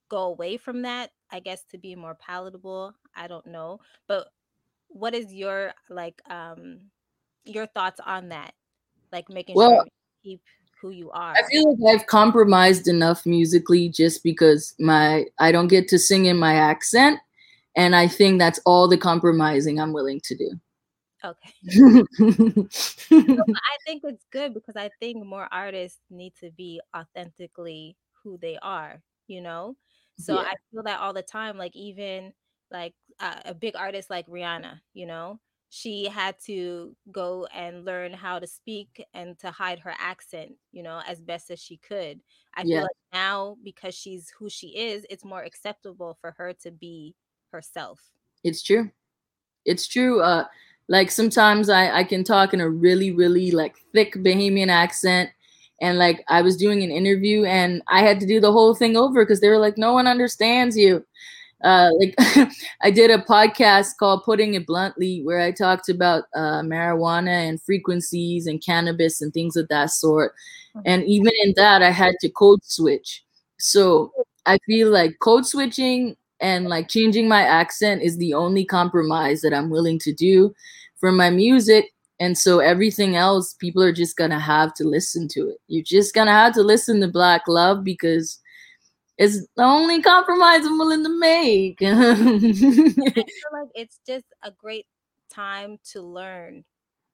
go 0.08 0.24
away 0.24 0.56
from 0.56 0.82
that, 0.82 1.10
I 1.30 1.40
guess 1.40 1.64
to 1.70 1.78
be 1.78 1.94
more 1.94 2.14
palatable. 2.14 2.94
I 3.14 3.26
don't 3.26 3.46
know. 3.46 3.80
But 4.06 4.28
what 4.88 5.14
is 5.14 5.32
your 5.32 5.72
like 5.90 6.20
um 6.30 6.80
your 7.44 7.66
thoughts 7.66 8.00
on 8.04 8.28
that? 8.30 8.54
Like 9.12 9.28
making 9.28 9.56
Well, 9.56 9.70
sure 9.70 9.84
you 10.22 10.32
keep 10.32 10.42
who 10.80 10.90
you 10.90 11.10
are. 11.10 11.34
I 11.34 11.42
feel 11.50 11.76
like 11.78 12.00
I've 12.00 12.06
compromised 12.06 12.88
enough 12.88 13.24
musically 13.26 13.88
just 13.88 14.22
because 14.22 14.74
my 14.78 15.26
I 15.38 15.52
don't 15.52 15.68
get 15.68 15.88
to 15.88 15.98
sing 15.98 16.26
in 16.26 16.36
my 16.36 16.54
accent, 16.54 17.20
and 17.76 17.96
I 17.96 18.08
think 18.08 18.38
that's 18.38 18.60
all 18.66 18.88
the 18.88 18.98
compromising 18.98 19.80
I'm 19.80 19.92
willing 19.92 20.20
to 20.24 20.36
do. 20.36 20.60
okay. 21.24 21.52
I 23.10 23.76
think 23.86 24.02
it's 24.04 24.24
good 24.32 24.54
because 24.54 24.76
I 24.76 24.90
think 25.00 25.24
more 25.24 25.48
artists 25.52 26.00
need 26.10 26.34
to 26.40 26.50
be 26.50 26.80
authentically 26.96 27.96
who 28.22 28.38
they 28.38 28.58
are, 28.62 29.02
you 29.26 29.40
know? 29.40 29.76
So 30.18 30.34
yeah, 30.34 30.40
I 30.40 30.54
feel 30.70 30.82
that 30.84 31.00
all 31.00 31.12
the 31.12 31.22
time, 31.22 31.58
like 31.58 31.76
even 31.76 32.32
like 32.70 32.94
uh, 33.20 33.40
a 33.44 33.54
big 33.54 33.76
artist 33.76 34.10
like 34.10 34.26
Rihanna, 34.28 34.80
you 34.94 35.06
know, 35.06 35.40
she 35.68 36.06
had 36.06 36.36
to 36.46 36.96
go 37.12 37.46
and 37.54 37.84
learn 37.84 38.12
how 38.12 38.38
to 38.38 38.46
speak 38.46 39.04
and 39.14 39.38
to 39.40 39.50
hide 39.50 39.78
her 39.80 39.94
accent, 39.98 40.52
you 40.72 40.82
know, 40.82 41.02
as 41.06 41.20
best 41.20 41.50
as 41.50 41.60
she 41.60 41.76
could. 41.76 42.20
I 42.54 42.64
feel 42.64 42.82
like 42.82 42.90
now 43.12 43.56
because 43.62 43.94
she's 43.94 44.32
who 44.38 44.48
she 44.48 44.68
is, 44.68 45.04
it's 45.10 45.24
more 45.24 45.42
acceptable 45.42 46.16
for 46.20 46.34
her 46.38 46.54
to 46.62 46.70
be 46.70 47.14
herself. 47.52 48.00
it's 48.44 48.62
true. 48.62 48.90
It's 49.64 49.86
true. 49.88 50.20
Uh, 50.20 50.44
like 50.88 51.10
sometimes 51.10 51.68
I 51.68 51.90
I 51.98 52.04
can 52.04 52.22
talk 52.24 52.54
in 52.54 52.60
a 52.60 52.68
really 52.68 53.10
really 53.12 53.50
like 53.50 53.76
thick 53.92 54.14
Bahamian 54.14 54.68
accent, 54.68 55.30
and 55.80 55.98
like 55.98 56.24
I 56.28 56.42
was 56.42 56.56
doing 56.56 56.82
an 56.82 56.90
interview 56.90 57.44
and 57.44 57.82
I 57.88 58.00
had 58.00 58.20
to 58.20 58.26
do 58.26 58.40
the 58.40 58.52
whole 58.52 58.74
thing 58.74 58.96
over 58.96 59.24
because 59.24 59.40
they 59.40 59.48
were 59.48 59.58
like, 59.58 59.78
no 59.78 59.92
one 59.92 60.06
understands 60.06 60.76
you. 60.76 61.04
Uh, 61.64 61.90
like 62.00 62.14
I 62.82 62.90
did 62.90 63.10
a 63.10 63.18
podcast 63.18 63.96
called 63.98 64.24
"Putting 64.24 64.54
It 64.54 64.66
Bluntly" 64.66 65.22
where 65.24 65.40
I 65.40 65.52
talked 65.52 65.88
about 65.88 66.24
uh, 66.34 66.60
marijuana 66.62 67.48
and 67.48 67.60
frequencies 67.62 68.46
and 68.46 68.62
cannabis 68.64 69.22
and 69.22 69.32
things 69.32 69.56
of 69.56 69.68
that 69.68 69.90
sort. 69.90 70.32
And 70.84 71.04
even 71.04 71.32
in 71.42 71.54
that, 71.56 71.82
I 71.82 71.90
had 71.90 72.16
to 72.20 72.28
code 72.28 72.60
switch. 72.64 73.24
So 73.58 74.12
I 74.44 74.58
feel 74.66 74.90
like 74.90 75.18
code 75.20 75.46
switching 75.46 76.16
and 76.40 76.68
like 76.68 76.88
changing 76.88 77.28
my 77.28 77.42
accent 77.42 78.02
is 78.02 78.18
the 78.18 78.34
only 78.34 78.64
compromise 78.64 79.40
that 79.40 79.54
I'm 79.54 79.70
willing 79.70 79.98
to 80.00 80.12
do 80.12 80.54
for 80.98 81.10
my 81.12 81.30
music. 81.30 81.92
And 82.18 82.36
so 82.36 82.60
everything 82.60 83.16
else, 83.16 83.54
people 83.54 83.82
are 83.82 83.92
just 83.92 84.16
gonna 84.16 84.40
have 84.40 84.74
to 84.74 84.84
listen 84.84 85.28
to 85.28 85.48
it. 85.48 85.58
You're 85.68 85.84
just 85.84 86.14
gonna 86.14 86.32
have 86.32 86.54
to 86.54 86.62
listen 86.62 87.00
to 87.00 87.08
Black 87.08 87.42
Love 87.46 87.84
because 87.84 88.40
it's 89.18 89.46
the 89.56 89.62
only 89.62 90.02
compromise 90.02 90.64
I'm 90.64 90.78
willing 90.78 91.04
to 91.04 91.18
make. 91.18 91.78
I 91.82 92.14
feel 92.14 93.52
like 93.52 93.68
it's 93.74 94.00
just 94.06 94.26
a 94.42 94.50
great 94.50 94.86
time 95.30 95.78
to 95.92 96.02
learn 96.02 96.64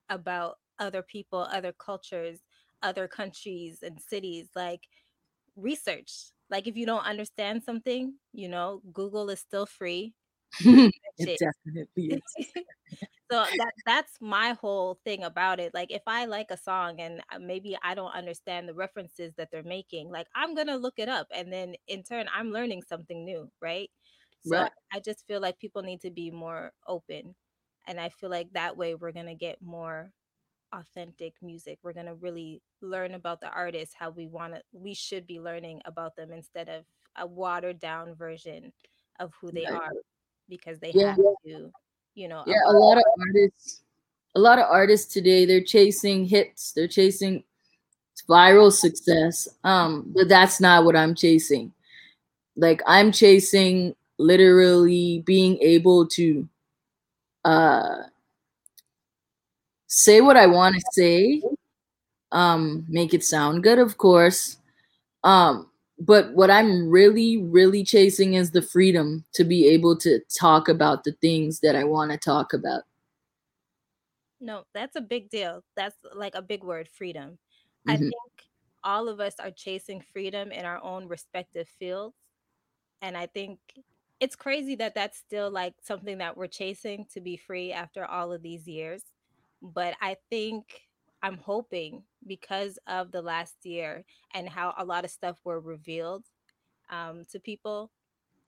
about 0.09 0.59
other 0.79 1.03
people, 1.03 1.49
other 1.51 1.73
cultures, 1.73 2.41
other 2.83 3.09
countries 3.09 3.79
and 3.83 4.01
cities. 4.01 4.49
Like 4.55 4.83
research. 5.57 6.13
Like 6.51 6.67
if 6.67 6.77
you 6.77 6.87
don't 6.87 7.05
understand 7.05 7.63
something, 7.63 8.15
you 8.33 8.49
know, 8.49 8.83
Google 8.93 9.31
is 9.31 9.41
still 9.41 9.67
free. 9.67 10.15
it 11.19 11.39
definitely 11.39 12.21
is. 12.37 12.47
so 13.31 13.45
that 13.57 13.73
that's 13.87 14.19
my 14.21 14.53
whole 14.61 14.99
thing 15.05 15.25
about 15.25 15.59
it 15.59 15.73
like 15.73 15.91
if 15.91 16.03
i 16.07 16.27
like 16.27 16.51
a 16.51 16.57
song 16.57 17.01
and 17.01 17.21
uh, 17.33 17.39
maybe 17.39 17.77
i 17.83 17.95
don't 17.95 18.15
understand 18.15 18.69
the 18.69 18.75
references 18.75 19.33
that 19.37 19.49
they're 19.51 19.63
making 19.63 20.11
like 20.11 20.27
i'm 20.35 20.55
gonna 20.55 20.77
look 20.77 20.95
it 20.99 21.09
up 21.09 21.27
and 21.35 21.53
then 21.53 21.75
in 21.89 22.03
turn 22.03 22.27
i'm 22.35 22.51
learning 22.51 22.83
something 22.87 23.25
new 23.25 23.51
right 23.61 23.91
so 24.45 24.57
right. 24.57 24.73
i 24.93 25.01
just 25.01 25.27
feel 25.27 25.41
like 25.41 25.59
people 25.59 25.83
need 25.83 26.01
to 26.01 26.11
be 26.11 26.31
more 26.31 26.73
open 26.87 27.35
and 27.87 27.99
i 27.99 28.09
feel 28.09 28.31
like 28.31 28.53
that 28.53 28.77
way 28.77 28.95
we're 28.95 29.13
gonna 29.13 29.35
get 29.35 29.57
more 29.63 30.13
authentic 30.73 31.35
music 31.43 31.79
we're 31.83 31.93
gonna 31.93 32.15
really 32.15 32.61
learn 32.81 33.15
about 33.15 33.41
the 33.41 33.51
artists 33.51 33.95
how 33.99 34.11
we 34.11 34.27
want 34.27 34.55
to 34.55 34.61
we 34.73 34.95
should 34.95 35.27
be 35.27 35.41
learning 35.41 35.81
about 35.85 36.17
them 36.17 36.33
instead 36.33 36.69
of 36.69 36.85
a 37.17 37.27
watered 37.27 37.79
down 37.79 38.15
version 38.15 38.73
of 39.21 39.33
who 39.41 39.53
they 39.53 39.65
right. 39.65 39.75
are 39.75 39.93
because 40.53 40.79
they 40.81 40.93
yeah. 40.95 41.07
have 41.07 41.17
to 41.17 41.73
you 42.15 42.29
know 42.29 42.45
yeah 42.47 42.61
a 42.67 42.73
lot 42.73 42.99
of 42.99 43.05
artists 43.19 43.81
a 44.35 44.39
lot 44.39 44.59
of 44.59 44.67
artists 44.69 45.11
today 45.11 45.47
they're 45.47 45.65
chasing 45.65 46.27
hits 46.27 46.73
they're 46.73 46.87
chasing 46.87 47.43
viral 48.29 48.71
success 48.71 49.49
um 49.65 50.05
but 50.15 50.29
that's 50.29 50.61
not 50.61 50.85
what 50.85 50.95
i'm 50.95 51.15
chasing 51.15 51.73
like 52.55 52.83
i'm 52.87 53.11
chasing 53.11 53.97
literally 54.19 55.23
being 55.25 55.59
able 55.63 56.07
to 56.07 56.47
uh 57.47 58.03
say 59.87 60.21
what 60.21 60.37
i 60.37 60.47
want 60.47 60.75
to 60.75 60.83
say 60.93 61.43
um 62.31 62.85
make 62.91 63.15
it 63.15 63.25
sound 63.25 63.63
good 63.63 63.79
of 63.79 63.97
course 63.97 64.59
um 65.25 65.72
but 66.05 66.33
what 66.35 66.51
I'm 66.51 66.91
really, 66.91 67.37
really 67.37 67.85
chasing 67.85 68.35
is 68.35 68.51
the 68.51 68.61
freedom 68.61 69.25
to 69.35 69.45
be 69.45 69.69
able 69.69 69.97
to 69.99 70.19
talk 70.37 70.69
about 70.69 71.05
the 71.05 71.13
things 71.21 71.61
that 71.61 71.77
I 71.77 71.85
want 71.85 72.11
to 72.11 72.19
talk 72.19 72.53
about. 72.53 72.83
No, 74.41 74.65
that's 74.75 74.97
a 74.97 75.01
big 75.01 75.31
deal. 75.31 75.63
That's 75.77 75.95
like 76.13 76.35
a 76.35 76.43
big 76.43 76.65
word, 76.65 76.89
freedom. 76.89 77.39
Mm-hmm. 77.89 77.91
I 77.91 77.97
think 77.99 78.15
all 78.83 79.09
of 79.09 79.21
us 79.21 79.35
are 79.39 79.53
chasing 79.53 80.03
freedom 80.13 80.51
in 80.51 80.65
our 80.65 80.83
own 80.83 81.07
respective 81.07 81.69
fields. 81.79 82.17
And 83.01 83.17
I 83.17 83.27
think 83.27 83.61
it's 84.19 84.35
crazy 84.35 84.75
that 84.77 84.97
that's 84.97 85.19
still 85.19 85.53
like 85.53 85.75
something 85.83 86.19
that 86.19 86.37
we're 86.37 86.49
chasing 86.49 87.07
to 87.15 87.21
be 87.21 87.37
free 87.37 87.73
after 87.73 88.05
all 88.05 88.33
of 88.33 88.43
these 88.43 88.67
years. 88.67 89.03
But 89.63 89.95
I 90.01 90.17
think 90.31 90.65
I'm 91.23 91.39
hoping 91.39 92.03
because 92.27 92.79
of 92.87 93.13
the 93.13 93.23
last 93.23 93.57
year 93.65 94.05
and 94.35 94.49
how 94.49 94.75
a 94.79 94.85
lot 94.85 95.05
of 95.05 95.11
stuff 95.11 95.39
were 95.45 95.61
revealed 95.61 96.25
um, 96.91 97.25
to 97.33 97.41
people. 97.41 97.91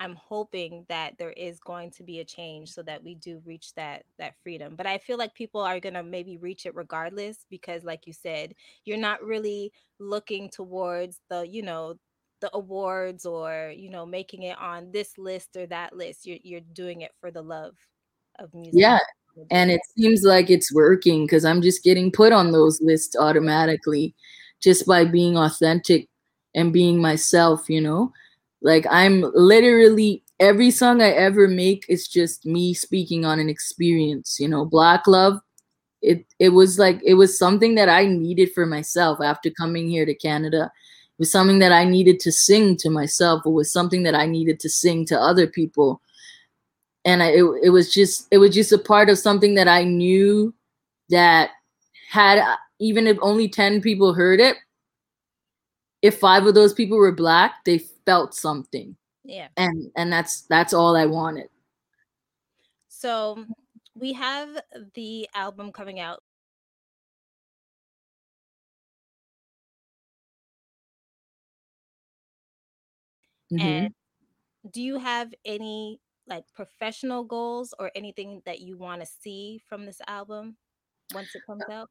I'm 0.00 0.16
hoping 0.16 0.84
that 0.88 1.16
there 1.18 1.30
is 1.32 1.60
going 1.60 1.92
to 1.92 2.02
be 2.02 2.18
a 2.20 2.24
change 2.24 2.70
so 2.70 2.82
that 2.82 3.02
we 3.04 3.14
do 3.14 3.40
reach 3.46 3.74
that 3.74 4.04
that 4.18 4.34
freedom. 4.42 4.74
But 4.76 4.86
I 4.86 4.98
feel 4.98 5.18
like 5.18 5.34
people 5.34 5.60
are 5.60 5.78
going 5.80 5.94
to 5.94 6.02
maybe 6.02 6.36
reach 6.36 6.66
it 6.66 6.74
regardless 6.74 7.46
because 7.48 7.84
like 7.84 8.06
you 8.06 8.12
said, 8.12 8.54
you're 8.84 8.98
not 8.98 9.22
really 9.22 9.72
looking 10.00 10.50
towards 10.50 11.20
the, 11.30 11.46
you 11.48 11.62
know, 11.62 11.94
the 12.40 12.50
awards 12.54 13.24
or, 13.24 13.72
you 13.74 13.88
know, 13.88 14.04
making 14.04 14.42
it 14.42 14.58
on 14.58 14.90
this 14.92 15.16
list 15.16 15.56
or 15.56 15.66
that 15.68 15.96
list. 15.96 16.26
You're 16.26 16.38
you're 16.42 16.60
doing 16.72 17.02
it 17.02 17.12
for 17.20 17.30
the 17.30 17.42
love 17.42 17.76
of 18.40 18.52
music. 18.52 18.72
Yeah, 18.72 18.98
and 19.50 19.70
it 19.70 19.80
seems 19.96 20.22
like 20.22 20.50
it's 20.50 20.72
working 20.72 21.24
because 21.24 21.44
i'm 21.44 21.62
just 21.62 21.82
getting 21.82 22.10
put 22.10 22.32
on 22.32 22.52
those 22.52 22.80
lists 22.80 23.16
automatically 23.16 24.14
just 24.62 24.86
by 24.86 25.04
being 25.04 25.36
authentic 25.36 26.08
and 26.54 26.72
being 26.72 27.00
myself 27.00 27.68
you 27.68 27.80
know? 27.80 28.12
Like 28.62 28.86
i'm 28.90 29.24
literally 29.34 30.22
every 30.40 30.70
song 30.70 31.02
i 31.02 31.10
ever 31.10 31.48
make 31.48 31.84
is 31.88 32.08
just 32.08 32.46
me 32.46 32.74
speaking 32.74 33.24
on 33.24 33.38
an 33.38 33.48
experience 33.48 34.38
you 34.40 34.48
know? 34.48 34.64
Black 34.64 35.06
love 35.06 35.40
it 36.02 36.26
it 36.38 36.50
was 36.50 36.78
like 36.78 37.00
it 37.04 37.14
was 37.14 37.38
something 37.38 37.74
that 37.76 37.88
i 37.88 38.04
needed 38.06 38.52
for 38.52 38.66
myself 38.66 39.20
after 39.22 39.50
coming 39.50 39.88
here 39.88 40.04
to 40.06 40.14
canada. 40.14 40.64
It 40.64 41.18
was 41.18 41.32
something 41.32 41.60
that 41.60 41.72
i 41.72 41.84
needed 41.84 42.20
to 42.20 42.32
sing 42.32 42.76
to 42.78 42.90
myself. 42.90 43.42
It 43.46 43.50
was 43.50 43.72
something 43.72 44.02
that 44.04 44.14
i 44.14 44.26
needed 44.26 44.60
to 44.60 44.68
sing 44.68 45.06
to 45.06 45.18
other 45.18 45.46
people 45.46 46.00
and 47.04 47.22
I, 47.22 47.28
it, 47.28 47.44
it 47.64 47.70
was 47.70 47.92
just 47.92 48.26
it 48.30 48.38
was 48.38 48.54
just 48.54 48.72
a 48.72 48.78
part 48.78 49.10
of 49.10 49.18
something 49.18 49.54
that 49.54 49.68
I 49.68 49.84
knew 49.84 50.54
that 51.10 51.50
had 52.10 52.42
even 52.78 53.06
if 53.06 53.18
only 53.20 53.48
10 53.48 53.80
people 53.80 54.14
heard 54.14 54.40
it 54.40 54.56
if 56.02 56.18
five 56.18 56.46
of 56.46 56.54
those 56.54 56.72
people 56.72 56.98
were 56.98 57.12
black 57.12 57.64
they 57.64 57.78
felt 58.06 58.34
something. 58.34 58.96
Yeah. 59.24 59.48
And 59.56 59.90
and 59.96 60.12
that's 60.12 60.42
that's 60.42 60.74
all 60.74 60.96
I 60.96 61.06
wanted. 61.06 61.48
So 62.88 63.44
we 63.94 64.12
have 64.12 64.48
the 64.94 65.28
album 65.34 65.72
coming 65.72 66.00
out. 66.00 66.22
Mm-hmm. 73.52 73.66
and 73.66 73.94
do 74.72 74.80
you 74.80 74.98
have 74.98 75.32
any 75.44 76.00
like 76.26 76.44
professional 76.54 77.24
goals 77.24 77.74
or 77.78 77.90
anything 77.94 78.42
that 78.46 78.60
you 78.60 78.76
want 78.76 79.00
to 79.00 79.06
see 79.06 79.60
from 79.68 79.84
this 79.84 80.00
album 80.08 80.56
once 81.12 81.34
it 81.34 81.42
comes 81.46 81.64
out? 81.70 81.90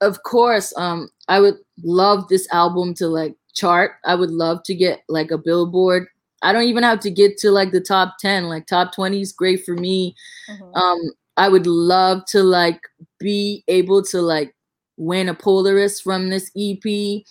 Of 0.00 0.22
course, 0.22 0.76
um 0.76 1.08
I 1.28 1.40
would 1.40 1.56
love 1.82 2.28
this 2.28 2.48
album 2.52 2.94
to 2.94 3.08
like 3.08 3.34
chart. 3.54 3.92
I 4.04 4.14
would 4.14 4.30
love 4.30 4.62
to 4.64 4.74
get 4.74 5.02
like 5.08 5.30
a 5.30 5.38
billboard. 5.38 6.06
I 6.42 6.52
don't 6.52 6.64
even 6.64 6.82
have 6.82 7.00
to 7.00 7.10
get 7.10 7.38
to 7.38 7.50
like 7.50 7.72
the 7.72 7.80
top 7.80 8.16
10, 8.20 8.44
like 8.44 8.66
top 8.66 8.94
20 8.94 9.20
is 9.20 9.32
great 9.32 9.64
for 9.64 9.74
me. 9.74 10.14
Mm-hmm. 10.50 10.74
Um 10.74 10.98
I 11.36 11.48
would 11.48 11.66
love 11.66 12.24
to 12.28 12.42
like 12.42 12.80
be 13.18 13.64
able 13.68 14.02
to 14.04 14.20
like 14.22 14.54
win 14.96 15.28
a 15.28 15.34
Polaris 15.34 16.00
from 16.00 16.28
this 16.28 16.50
EP. 16.56 17.22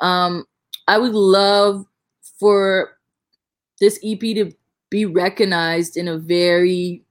Um 0.00 0.44
I 0.86 0.98
would 0.98 1.14
love 1.14 1.84
for 2.38 2.96
this 3.80 3.98
EP 4.04 4.20
to 4.20 4.52
be 4.90 5.04
recognized 5.04 5.96
in 5.96 6.08
a 6.08 6.18
very 6.18 7.02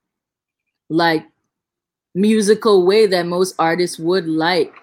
like 0.90 1.26
musical 2.16 2.86
way 2.86 3.06
that 3.06 3.26
most 3.26 3.56
artists 3.60 4.00
would 4.00 4.28
like. 4.28 4.74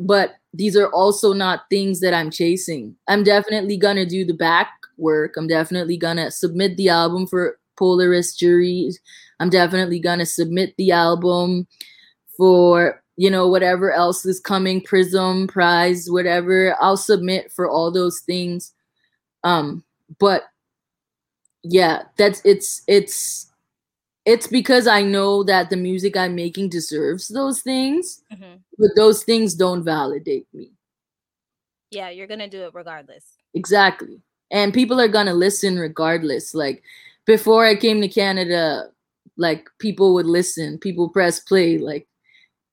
But 0.00 0.36
these 0.54 0.76
are 0.76 0.88
also 0.88 1.32
not 1.32 1.68
things 1.70 2.00
that 2.00 2.14
i'm 2.14 2.30
chasing. 2.30 2.96
I'm 3.08 3.22
definitely 3.22 3.76
gonna 3.76 4.06
do 4.06 4.24
the 4.24 4.34
back 4.34 4.70
work. 4.96 5.36
I'm 5.36 5.46
definitely 5.46 5.96
gonna 5.96 6.30
submit 6.30 6.76
the 6.76 6.88
album 6.88 7.26
for 7.26 7.58
polaris 7.76 8.34
juries. 8.34 8.98
I'm 9.40 9.50
definitely 9.50 10.00
gonna 10.00 10.26
submit 10.26 10.74
the 10.76 10.90
album 10.90 11.66
for 12.36 13.02
you 13.16 13.30
know 13.30 13.48
whatever 13.48 13.92
else 13.92 14.24
is 14.24 14.40
coming 14.40 14.80
prism 14.80 15.46
prize 15.46 16.10
whatever. 16.10 16.74
I'll 16.80 16.96
submit 16.96 17.52
for 17.52 17.68
all 17.68 17.90
those 17.90 18.20
things. 18.20 18.72
Um 19.44 19.84
but 20.18 20.44
yeah 21.62 22.02
that's 22.16 22.40
it's 22.44 22.82
it's 22.86 23.50
it's 24.24 24.46
because 24.46 24.86
i 24.86 25.02
know 25.02 25.42
that 25.42 25.70
the 25.70 25.76
music 25.76 26.16
i'm 26.16 26.34
making 26.34 26.68
deserves 26.68 27.28
those 27.28 27.62
things 27.62 28.22
mm-hmm. 28.32 28.56
but 28.78 28.90
those 28.96 29.24
things 29.24 29.54
don't 29.54 29.82
validate 29.82 30.46
me. 30.52 30.70
Yeah 31.90 32.10
you're 32.10 32.26
gonna 32.26 32.48
do 32.48 32.64
it 32.64 32.74
regardless. 32.74 33.24
Exactly. 33.54 34.20
And 34.50 34.74
people 34.74 35.00
are 35.00 35.08
gonna 35.08 35.34
listen 35.34 35.78
regardless. 35.78 36.54
Like 36.54 36.82
before 37.28 37.66
i 37.66 37.74
came 37.74 38.00
to 38.00 38.08
canada 38.08 38.88
like 39.36 39.68
people 39.78 40.14
would 40.14 40.26
listen 40.26 40.78
people 40.78 41.10
press 41.10 41.40
play 41.40 41.76
like 41.76 42.08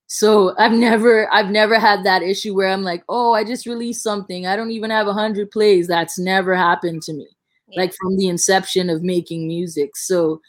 so 0.07 0.55
i've 0.57 0.71
never 0.71 1.31
i've 1.33 1.49
never 1.49 1.77
had 1.77 2.05
that 2.05 2.23
issue 2.23 2.55
where 2.55 2.69
i'm 2.69 2.81
like 2.81 3.03
oh 3.09 3.33
i 3.33 3.43
just 3.43 3.65
released 3.65 4.01
something. 4.01 4.47
I 4.47 4.55
don't 4.55 4.71
even 4.71 4.91
have 4.91 5.07
a 5.07 5.13
hundred 5.13 5.51
plays. 5.51 5.87
That's 5.87 6.17
never 6.17 6.55
happened 6.55 7.01
to 7.03 7.13
me 7.13 7.27
yeah. 7.67 7.81
like 7.81 7.93
from 7.93 8.17
the 8.17 8.27
inception 8.27 8.89
of 8.89 9.03
making 9.03 9.47
music. 9.47 9.95
So 9.95 10.41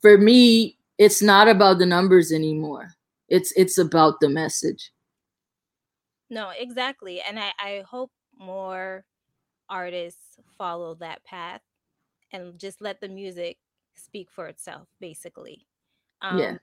for 0.00 0.18
me, 0.18 0.76
it's 0.98 1.22
not 1.22 1.48
about 1.48 1.78
the 1.78 1.86
numbers 1.86 2.32
anymore. 2.32 2.92
It's 3.28 3.52
it's 3.52 3.78
about 3.78 4.20
the 4.20 4.28
message. 4.28 4.92
No, 6.28 6.50
exactly. 6.58 7.20
And 7.20 7.38
I, 7.38 7.52
I 7.58 7.84
hope 7.88 8.10
more 8.38 9.04
artists 9.68 10.38
follow 10.56 10.94
that 10.96 11.24
path 11.24 11.60
and 12.32 12.58
just 12.58 12.80
let 12.80 13.00
the 13.00 13.08
music 13.08 13.58
speak 13.94 14.30
for 14.30 14.46
itself, 14.46 14.88
basically. 15.00 15.66
Um, 16.22 16.38
yeah. 16.38 16.56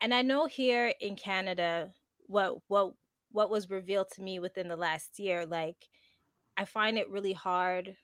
And 0.00 0.12
I 0.12 0.22
know 0.22 0.46
here 0.46 0.92
in 1.00 1.16
Canada, 1.16 1.90
what 2.26 2.58
what 2.68 2.92
what 3.32 3.50
was 3.50 3.70
revealed 3.70 4.08
to 4.12 4.22
me 4.22 4.38
within 4.38 4.68
the 4.68 4.76
last 4.76 5.18
year, 5.18 5.46
like 5.46 5.76
I 6.56 6.64
find 6.64 6.98
it 6.98 7.10
really 7.10 7.32
hard, 7.32 7.96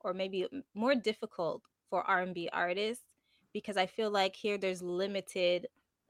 or 0.00 0.14
maybe 0.14 0.46
more 0.74 0.94
difficult 0.94 1.62
for 1.90 2.02
R 2.02 2.20
and 2.20 2.34
B 2.34 2.48
artists 2.52 3.04
because 3.52 3.76
I 3.76 3.86
feel 3.86 4.10
like 4.10 4.36
here 4.36 4.58
there's 4.58 4.82
limited 4.82 5.66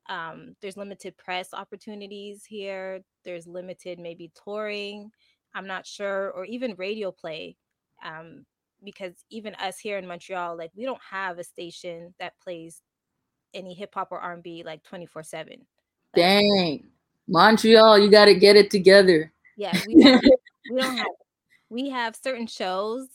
um, 0.09 0.57
there's 0.63 0.77
limited 0.77 1.17
press 1.19 1.53
opportunities 1.53 2.45
here. 2.45 3.01
There's 3.25 3.47
limited 3.47 3.99
maybe 3.99 4.33
touring. 4.43 5.11
I'm 5.55 5.67
not 5.67 5.87
sure, 5.87 6.31
or 6.31 6.45
even 6.47 6.75
radio 6.77 7.13
play. 7.13 7.57
Um, 8.03 8.47
because 8.83 9.13
even 9.29 9.55
us 9.57 9.79
here 9.79 9.99
in 9.99 10.07
Montreal, 10.07 10.57
like 10.57 10.71
we 10.75 10.85
don't 10.85 11.01
have 11.11 11.39
a 11.39 11.45
station 11.45 12.15
that 12.19 12.39
plays 12.43 12.81
any 13.53 13.75
hip 13.75 13.93
hop 13.95 14.09
or 14.11 14.21
R&B 14.21 14.63
like 14.65 14.83
24 14.85 15.23
7. 15.25 15.67
Dang. 16.15 16.85
Montreal, 17.27 17.99
you 17.99 18.11
got 18.11 18.27
to 18.27 18.35
get 18.35 18.57
it 18.57 18.71
together. 18.71 19.33
Yeah, 19.57 19.79
we 19.87 20.03
don't, 20.03 20.25
we 20.71 20.81
don't 20.81 20.97
have 20.97 21.07
we 21.71 21.91
have 21.91 22.17
certain 22.17 22.47
shows 22.47 23.09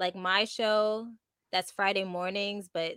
like 0.00 0.16
my 0.16 0.44
show 0.44 1.06
that's 1.52 1.70
Friday 1.70 2.04
mornings, 2.04 2.68
but 2.72 2.94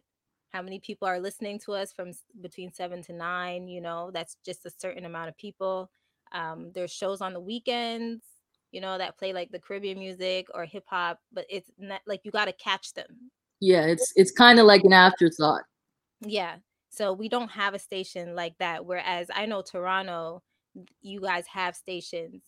how 0.52 0.62
many 0.62 0.80
people 0.80 1.08
are 1.08 1.20
listening 1.20 1.60
to 1.66 1.74
us 1.74 1.92
from 1.92 2.12
between 2.42 2.72
7 2.72 3.04
to 3.04 3.14
9, 3.14 3.68
you 3.68 3.82
know, 3.82 4.10
that's 4.14 4.38
just 4.46 4.66
a 4.66 4.72
certain 4.72 5.06
amount 5.06 5.30
of 5.30 5.38
people. 5.38 5.92
Um, 6.32 6.72
there's 6.74 6.92
shows 6.92 7.22
on 7.22 7.34
the 7.34 7.40
weekends, 7.40 8.24
you 8.72 8.80
know, 8.80 8.98
that 8.98 9.18
play 9.18 9.34
like 9.34 9.52
the 9.52 9.60
Caribbean 9.60 10.00
music 10.00 10.48
or 10.54 10.66
hip 10.66 10.86
hop, 10.88 11.20
but 11.32 11.46
it's 11.50 11.70
not 11.78 12.02
like 12.08 12.22
you 12.24 12.32
got 12.32 12.46
to 12.46 12.54
catch 12.54 12.94
them. 12.94 13.32
Yeah, 13.60 13.86
it's 13.86 14.12
it's 14.16 14.32
kind 14.32 14.60
of 14.60 14.66
like 14.66 14.84
an 14.84 14.94
afterthought. 14.94 15.64
Yeah. 16.22 16.56
So 16.90 17.14
we 17.14 17.28
don't 17.30 17.52
have 17.52 17.74
a 17.74 17.80
station 17.80 18.36
like 18.36 18.56
that. 18.60 18.86
Whereas 18.86 19.28
I 19.34 19.46
know 19.46 19.62
Toronto, 19.62 20.44
you 21.02 21.22
guys 21.22 21.46
have 21.48 21.76
stations. 21.76 22.42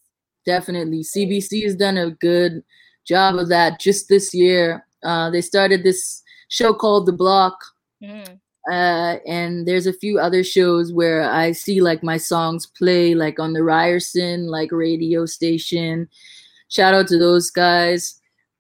Definitely. 0.46 1.04
CBC 1.04 1.64
has 1.64 1.76
done 1.76 1.98
a 1.98 2.12
good 2.12 2.64
job 3.06 3.36
of 3.36 3.50
that 3.50 3.80
just 3.80 4.10
this 4.10 4.34
year. 4.34 4.86
Uh, 5.04 5.30
they 5.30 5.42
started 5.42 5.84
this 5.84 6.24
show 6.50 6.74
called 6.74 7.06
The 7.06 7.14
Block. 7.14 7.58
Mm. 8.04 8.40
Uh, 8.72 9.18
and 9.28 9.68
there's 9.68 9.86
a 9.86 9.94
few 9.94 10.20
other 10.20 10.44
shows 10.44 10.92
where 10.92 11.30
I 11.30 11.52
see 11.52 11.82
like 11.82 12.02
my 12.02 12.18
songs 12.18 12.66
play 12.66 13.14
like 13.14 13.40
on 13.40 13.54
the 13.54 13.64
Ryerson 13.64 14.48
like 14.48 14.72
radio 14.72 15.26
station. 15.26 16.10
Shout 16.70 16.96
out 16.96 17.08
to 17.10 17.20
those 17.20 17.52
guys. 17.52 18.20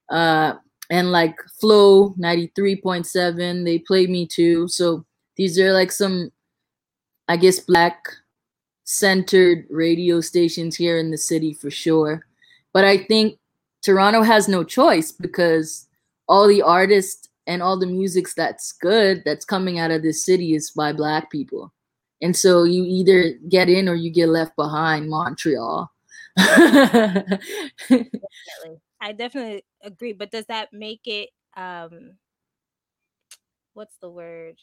Uh, 0.09 0.53
and 0.91 1.11
like 1.11 1.35
Flow 1.59 2.13
93.7, 2.19 3.65
they 3.65 3.79
play 3.79 4.05
me 4.05 4.27
too. 4.27 4.67
So 4.67 5.05
these 5.35 5.59
are 5.59 5.73
like 5.73 5.91
some, 5.91 6.31
I 7.27 7.37
guess, 7.37 7.59
black 7.59 7.97
centered 8.83 9.65
radio 9.71 10.21
stations 10.21 10.75
here 10.75 10.99
in 10.99 11.09
the 11.09 11.17
city 11.17 11.53
for 11.53 11.71
sure. 11.71 12.25
But 12.71 12.85
I 12.85 12.99
think 12.99 13.39
Toronto 13.85 14.23
has 14.23 14.47
no 14.47 14.63
choice 14.63 15.11
because 15.11 15.87
all 16.27 16.47
the 16.47 16.63
artists 16.63 17.29
and 17.45 17.61
all 17.61 17.77
the 17.77 17.85
musics 17.85 18.33
that's 18.33 18.71
good 18.71 19.21
that's 19.23 19.45
coming 19.45 19.77
out 19.77 19.91
of 19.91 20.01
this 20.01 20.25
city 20.25 20.55
is 20.55 20.71
by 20.71 20.91
black 20.91 21.29
people. 21.29 21.71
And 22.21 22.35
so 22.35 22.63
you 22.63 22.83
either 22.83 23.33
get 23.47 23.69
in 23.69 23.87
or 23.87 23.93
you 23.93 24.09
get 24.09 24.29
left 24.29 24.55
behind, 24.55 25.07
Montreal. 25.09 25.91
definitely. 26.35 28.09
I 28.99 29.11
definitely 29.11 29.63
agree. 29.83 30.13
But 30.13 30.31
does 30.31 30.45
that 30.47 30.73
make 30.73 31.01
it 31.05 31.29
um 31.55 32.17
what's 33.73 33.97
the 34.01 34.09
word? 34.09 34.55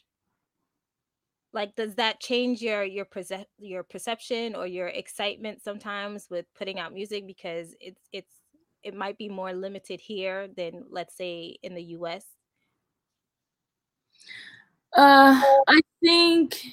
like 1.53 1.75
does 1.75 1.95
that 1.95 2.19
change 2.19 2.61
your 2.61 2.83
your 2.83 3.05
perce- 3.05 3.45
your 3.59 3.83
perception 3.83 4.55
or 4.55 4.65
your 4.65 4.87
excitement 4.87 5.63
sometimes 5.63 6.27
with 6.29 6.45
putting 6.57 6.79
out 6.79 6.93
music 6.93 7.27
because 7.27 7.75
it's 7.79 8.01
it's 8.11 8.42
it 8.83 8.93
might 8.95 9.17
be 9.17 9.29
more 9.29 9.53
limited 9.53 9.99
here 10.01 10.47
than 10.55 10.83
let's 10.89 11.15
say 11.15 11.57
in 11.63 11.73
the 11.75 11.83
US 11.97 12.25
uh 14.95 15.41
I 15.67 15.81
think 16.01 16.65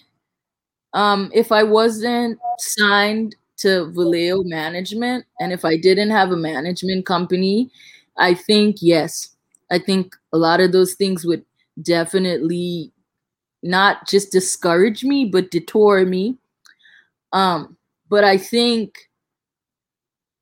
um 0.93 1.31
if 1.35 1.53
I 1.53 1.63
wasn't 1.63 2.39
signed 2.59 3.37
to 3.59 3.91
Vallejo 3.93 4.43
management 4.45 5.25
and 5.41 5.53
if 5.53 5.65
I 5.65 5.77
didn't 5.77 6.11
have 6.11 6.31
a 6.33 6.37
management 6.37 7.07
company 7.07 7.71
I 8.19 8.35
think 8.35 8.77
yes 8.81 9.37
I 9.71 9.79
think 9.79 10.17
a 10.33 10.39
lot 10.39 10.61
of 10.61 10.73
those 10.73 10.95
things 10.95 11.25
would 11.25 11.45
definitely 11.81 12.93
not 13.63 14.09
just 14.09 14.33
discourage 14.33 15.05
me, 15.05 15.27
but 15.27 15.51
detour 15.51 16.05
me. 16.07 16.39
Um, 17.33 17.77
but 18.09 18.25
I 18.25 18.39
think 18.39 18.99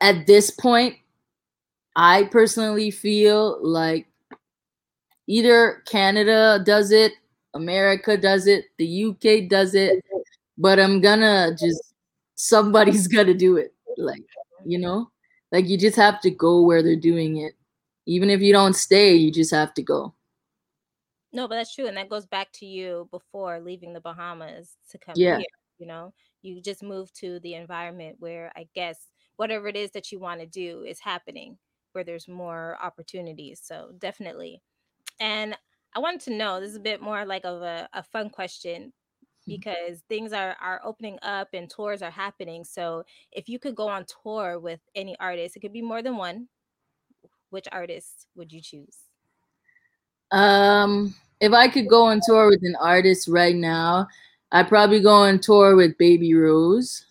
at 0.00 0.26
this 0.26 0.50
point, 0.50 0.96
I 1.98 2.28
personally 2.30 2.92
feel 2.92 3.58
like 3.60 4.06
either 5.26 5.82
Canada 5.84 6.62
does 6.64 6.92
it, 6.92 7.12
America 7.54 8.16
does 8.16 8.46
it, 8.46 8.66
the 8.78 9.06
UK 9.06 9.50
does 9.50 9.74
it, 9.74 10.04
but 10.56 10.78
I'm 10.78 11.00
gonna 11.00 11.56
just 11.58 11.94
somebody's 12.36 13.08
gonna 13.14 13.34
do 13.34 13.56
it. 13.56 13.74
Like, 13.96 14.22
you 14.64 14.78
know, 14.78 15.10
like 15.50 15.68
you 15.68 15.76
just 15.76 15.96
have 15.96 16.20
to 16.20 16.30
go 16.30 16.62
where 16.62 16.84
they're 16.84 16.94
doing 16.94 17.38
it. 17.38 17.54
Even 18.06 18.30
if 18.30 18.40
you 18.42 18.52
don't 18.52 18.76
stay, 18.76 19.16
you 19.16 19.32
just 19.32 19.50
have 19.50 19.74
to 19.74 19.82
go. 19.82 20.14
No, 21.32 21.48
but 21.48 21.56
that's 21.56 21.74
true. 21.74 21.88
And 21.88 21.96
that 21.96 22.08
goes 22.08 22.26
back 22.26 22.52
to 22.54 22.64
you 22.64 23.08
before 23.10 23.58
leaving 23.58 23.92
the 23.92 24.00
Bahamas 24.00 24.76
to 24.90 24.98
come 24.98 25.14
yeah. 25.16 25.38
here. 25.38 25.46
You 25.78 25.88
know, 25.88 26.14
you 26.42 26.62
just 26.62 26.84
move 26.84 27.12
to 27.14 27.40
the 27.40 27.54
environment 27.54 28.18
where 28.20 28.52
I 28.56 28.68
guess 28.72 29.08
whatever 29.34 29.66
it 29.66 29.76
is 29.76 29.90
that 29.90 30.12
you 30.12 30.20
want 30.20 30.40
to 30.40 30.46
do 30.46 30.84
is 30.86 31.00
happening, 31.00 31.58
where 31.92 32.04
there's 32.04 32.28
more 32.28 32.76
opportunities. 32.82 33.60
So 33.62 33.90
definitely. 33.98 34.62
And 35.20 35.56
I 35.94 36.00
wanted 36.00 36.20
to 36.22 36.34
know 36.34 36.60
this 36.60 36.70
is 36.70 36.76
a 36.76 36.80
bit 36.80 37.00
more 37.00 37.24
like 37.24 37.44
of 37.44 37.62
a, 37.62 37.88
a 37.92 38.02
fun 38.02 38.30
question 38.30 38.82
mm-hmm. 38.82 39.52
because 39.52 40.02
things 40.08 40.32
are 40.32 40.56
are 40.60 40.80
opening 40.84 41.18
up 41.22 41.48
and 41.52 41.68
tours 41.68 42.02
are 42.02 42.10
happening. 42.10 42.64
So 42.64 43.04
if 43.32 43.48
you 43.48 43.58
could 43.58 43.74
go 43.74 43.88
on 43.88 44.04
tour 44.22 44.58
with 44.58 44.80
any 44.94 45.16
artist, 45.18 45.56
it 45.56 45.60
could 45.60 45.72
be 45.72 45.82
more 45.82 46.02
than 46.02 46.16
one. 46.16 46.48
Which 47.50 47.66
artist 47.72 48.26
would 48.34 48.52
you 48.52 48.60
choose? 48.60 48.98
Um, 50.30 51.14
if 51.40 51.52
I 51.52 51.68
could 51.68 51.88
go 51.88 52.04
on 52.04 52.20
tour 52.26 52.48
with 52.48 52.60
an 52.62 52.76
artist 52.78 53.26
right 53.26 53.56
now, 53.56 54.08
I'd 54.52 54.68
probably 54.68 55.00
go 55.00 55.14
on 55.14 55.40
tour 55.40 55.74
with 55.76 55.96
Baby 55.96 56.34
Rose. 56.34 57.06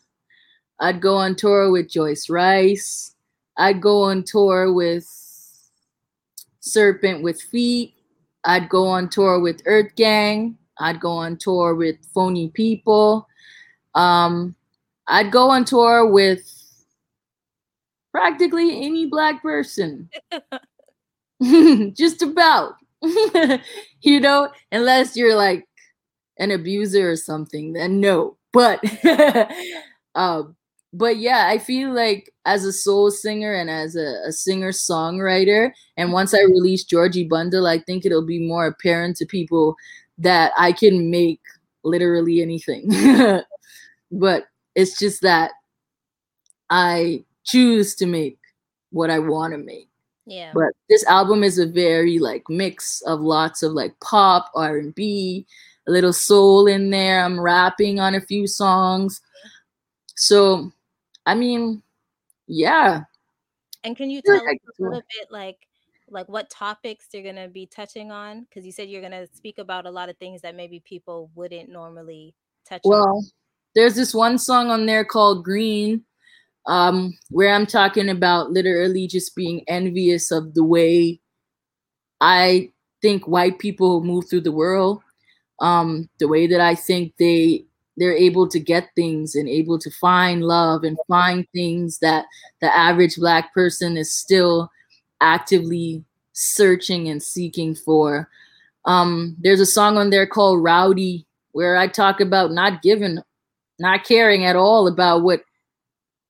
I'd 0.79 1.01
go 1.01 1.15
on 1.15 1.35
tour 1.35 1.71
with 1.71 1.89
Joyce 1.89 2.29
Wrice. 2.29 3.15
I'd 3.57 3.81
go 3.81 4.03
on 4.03 4.23
tour 4.23 4.71
with 4.71 5.07
Serpent 6.59 7.23
with 7.23 7.41
Feet. 7.41 7.93
I'd 8.43 8.69
go 8.69 8.87
on 8.87 9.09
tour 9.09 9.39
with 9.39 9.61
Earth 9.65 9.95
Gang. 9.95 10.57
I'd 10.79 10.99
go 10.99 11.11
on 11.11 11.37
tour 11.37 11.75
with 11.75 11.97
Phony 12.13 12.49
People. 12.49 13.27
Um, 13.95 14.55
I'd 15.07 15.31
go 15.31 15.49
on 15.49 15.65
tour 15.65 16.05
with 16.05 16.43
practically 18.11 18.85
any 18.85 19.05
black 19.05 19.41
person. 19.41 20.09
Just 21.93 22.21
about. 22.21 22.75
you 24.01 24.19
know, 24.19 24.49
unless 24.71 25.15
you're 25.15 25.35
like 25.35 25.67
an 26.39 26.51
abuser 26.51 27.11
or 27.11 27.15
something, 27.15 27.73
then 27.73 27.99
no. 27.99 28.37
But 28.53 28.83
um, 30.15 30.55
but 30.93 31.17
yeah, 31.17 31.47
I 31.47 31.57
feel 31.57 31.93
like 31.93 32.33
as 32.45 32.63
a 32.63 32.71
soul 32.71 33.11
singer 33.11 33.53
and 33.53 33.69
as 33.69 33.95
a, 33.95 34.21
a 34.27 34.31
singer 34.31 34.71
songwriter, 34.71 35.71
and 35.97 36.13
once 36.13 36.33
I 36.33 36.41
release 36.41 36.83
Georgie 36.83 37.27
Bundle, 37.27 37.67
I 37.67 37.79
think 37.79 38.05
it'll 38.05 38.25
be 38.25 38.47
more 38.47 38.67
apparent 38.67 39.17
to 39.17 39.25
people 39.25 39.75
that 40.17 40.51
I 40.57 40.71
can 40.71 41.11
make 41.11 41.41
literally 41.83 42.41
anything. 42.41 42.89
but 44.11 44.47
it's 44.75 44.97
just 44.97 45.21
that 45.21 45.51
I 46.69 47.23
choose 47.43 47.95
to 47.95 48.05
make 48.05 48.39
what 48.91 49.09
I 49.09 49.19
want 49.19 49.53
to 49.53 49.57
make. 49.57 49.89
Yeah. 50.25 50.51
But 50.53 50.73
this 50.89 51.05
album 51.05 51.43
is 51.43 51.57
a 51.57 51.65
very 51.65 52.19
like 52.19 52.43
mix 52.49 53.01
of 53.01 53.21
lots 53.21 53.63
of 53.63 53.71
like 53.71 53.97
pop, 54.01 54.51
R&B, 54.55 55.45
a 55.87 55.91
little 55.91 56.13
soul 56.13 56.67
in 56.67 56.89
there. 56.89 57.23
I'm 57.23 57.39
rapping 57.39 57.99
on 57.99 58.15
a 58.15 58.21
few 58.21 58.45
songs. 58.45 59.21
So, 60.15 60.71
I 61.27 61.35
mean, 61.35 61.83
yeah. 62.47 63.01
And 63.83 63.95
can 63.95 64.09
you 64.09 64.21
tell 64.25 64.35
us 64.35 64.41
a 64.41 64.83
little 64.83 65.01
bit 65.01 65.27
like 65.29 65.59
like 66.09 66.29
what 66.29 66.49
topics 66.49 67.07
you're 67.11 67.21
going 67.21 67.35
to 67.35 67.49
be 67.49 67.65
touching 67.65 68.11
on 68.11 68.45
because 68.45 68.65
you 68.65 68.71
said 68.71 68.89
you're 68.89 69.01
going 69.01 69.11
to 69.11 69.27
speak 69.33 69.57
about 69.57 69.85
a 69.85 69.91
lot 69.91 70.07
of 70.07 70.15
things 70.17 70.41
that 70.41 70.55
maybe 70.55 70.79
people 70.79 71.29
wouldn't 71.35 71.69
normally 71.69 72.33
touch 72.65 72.81
well, 72.85 73.17
on. 73.17 73.23
there's 73.75 73.95
this 73.95 74.13
one 74.13 74.37
song 74.37 74.71
on 74.71 74.85
there 74.85 75.03
called 75.03 75.43
Green 75.43 76.05
um, 76.65 77.17
where 77.29 77.53
I'm 77.53 77.65
talking 77.65 78.07
about 78.07 78.51
literally 78.51 79.05
just 79.05 79.35
being 79.35 79.65
envious 79.67 80.31
of 80.31 80.53
the 80.53 80.63
way 80.63 81.19
I 82.21 82.71
think 83.01 83.27
white 83.27 83.59
people 83.59 84.01
move 84.01 84.29
through 84.29 84.41
the 84.41 84.51
world 84.53 85.01
um, 85.59 86.09
the 86.19 86.27
way 86.27 86.47
that 86.47 86.61
I 86.61 86.75
think 86.75 87.13
they 87.19 87.65
they're 87.97 88.15
able 88.15 88.47
to 88.47 88.59
get 88.59 88.89
things 88.95 89.35
and 89.35 89.49
able 89.49 89.79
to 89.79 89.89
find 89.89 90.43
love 90.43 90.83
and 90.83 90.97
find 91.07 91.47
things 91.51 91.99
that 91.99 92.25
the 92.61 92.75
average 92.75 93.15
black 93.17 93.53
person 93.53 93.97
is 93.97 94.13
still 94.13 94.71
actively 95.19 96.03
searching 96.33 97.09
and 97.09 97.21
seeking 97.21 97.73
for. 97.73 98.29
Um, 98.85 99.35
there's 99.39 99.59
a 99.59 99.65
song 99.65 99.97
on 99.97 100.11
there 100.11 100.27
called 100.27 100.63
Rowdy 100.63 101.25
where 101.51 101.75
I 101.75 101.87
talk 101.87 102.21
about 102.21 102.51
not 102.51 102.83
giving, 102.83 103.17
not 103.79 104.03
caring 104.03 104.45
at 104.45 104.55
all 104.55 104.87
about 104.87 105.23
what 105.23 105.41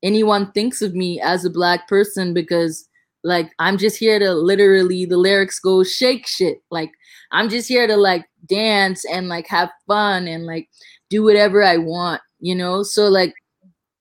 anyone 0.03 0.51
thinks 0.53 0.81
of 0.81 0.95
me 0.95 1.19
as 1.19 1.43
a 1.43 1.49
black 1.49 1.87
person 1.87 2.33
because 2.33 2.87
like 3.23 3.51
I'm 3.59 3.77
just 3.77 3.97
here 3.97 4.19
to 4.19 4.33
literally 4.33 5.05
the 5.05 5.17
lyrics 5.17 5.59
go 5.59 5.83
shake 5.83 6.25
shit. 6.27 6.61
Like 6.71 6.91
I'm 7.31 7.49
just 7.49 7.67
here 7.67 7.87
to 7.87 7.97
like 7.97 8.25
dance 8.47 9.03
and 9.05 9.27
like 9.27 9.47
have 9.47 9.69
fun 9.85 10.27
and 10.27 10.45
like 10.45 10.69
do 11.09 11.23
whatever 11.23 11.63
I 11.63 11.77
want, 11.77 12.21
you 12.39 12.55
know? 12.55 12.83
So 12.83 13.07
like 13.07 13.33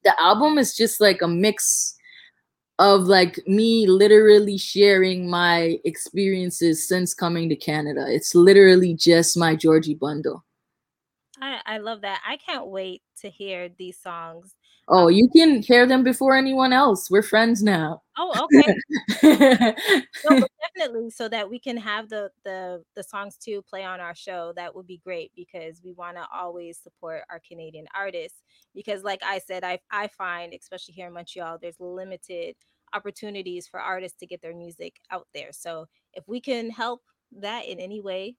the 0.04 0.20
album 0.20 0.58
is 0.58 0.76
just 0.76 1.00
like 1.00 1.22
a 1.22 1.28
mix 1.28 1.94
of 2.78 3.04
like 3.04 3.40
me 3.46 3.86
literally 3.86 4.58
sharing 4.58 5.28
my 5.30 5.78
experiences 5.84 6.86
since 6.86 7.14
coming 7.14 7.48
to 7.48 7.56
Canada. 7.56 8.04
It's 8.08 8.34
literally 8.34 8.94
just 8.94 9.36
my 9.36 9.56
Georgie 9.56 9.94
bundle. 9.94 10.44
I, 11.40 11.60
I 11.66 11.78
love 11.78 12.02
that. 12.02 12.20
I 12.26 12.36
can't 12.36 12.66
wait 12.66 13.02
to 13.20 13.30
hear 13.30 13.68
these 13.68 13.98
songs. 13.98 14.54
Oh, 14.88 15.08
you 15.08 15.28
can 15.28 15.62
hear 15.62 15.84
them 15.84 16.04
before 16.04 16.36
anyone 16.36 16.72
else. 16.72 17.10
We're 17.10 17.22
friends 17.22 17.62
now. 17.62 18.02
Oh, 18.16 18.48
okay. 18.54 19.74
no, 20.30 20.46
definitely, 20.62 21.10
so 21.10 21.28
that 21.28 21.50
we 21.50 21.58
can 21.58 21.76
have 21.76 22.08
the 22.08 22.30
the 22.44 22.84
the 22.94 23.02
songs 23.02 23.36
to 23.38 23.62
play 23.62 23.84
on 23.84 24.00
our 24.00 24.14
show. 24.14 24.52
That 24.54 24.74
would 24.76 24.86
be 24.86 25.00
great 25.04 25.32
because 25.34 25.80
we 25.84 25.92
want 25.92 26.16
to 26.16 26.26
always 26.32 26.78
support 26.78 27.22
our 27.30 27.40
Canadian 27.46 27.86
artists. 27.96 28.42
Because, 28.74 29.02
like 29.02 29.22
I 29.24 29.38
said, 29.38 29.64
I 29.64 29.80
I 29.90 30.06
find, 30.06 30.54
especially 30.54 30.94
here 30.94 31.08
in 31.08 31.14
Montreal, 31.14 31.58
there's 31.60 31.80
limited 31.80 32.54
opportunities 32.92 33.66
for 33.66 33.80
artists 33.80 34.18
to 34.20 34.26
get 34.26 34.40
their 34.40 34.54
music 34.54 35.00
out 35.10 35.26
there. 35.34 35.50
So 35.50 35.86
if 36.14 36.24
we 36.28 36.40
can 36.40 36.70
help 36.70 37.02
that 37.40 37.66
in 37.66 37.80
any 37.80 38.00
way, 38.00 38.36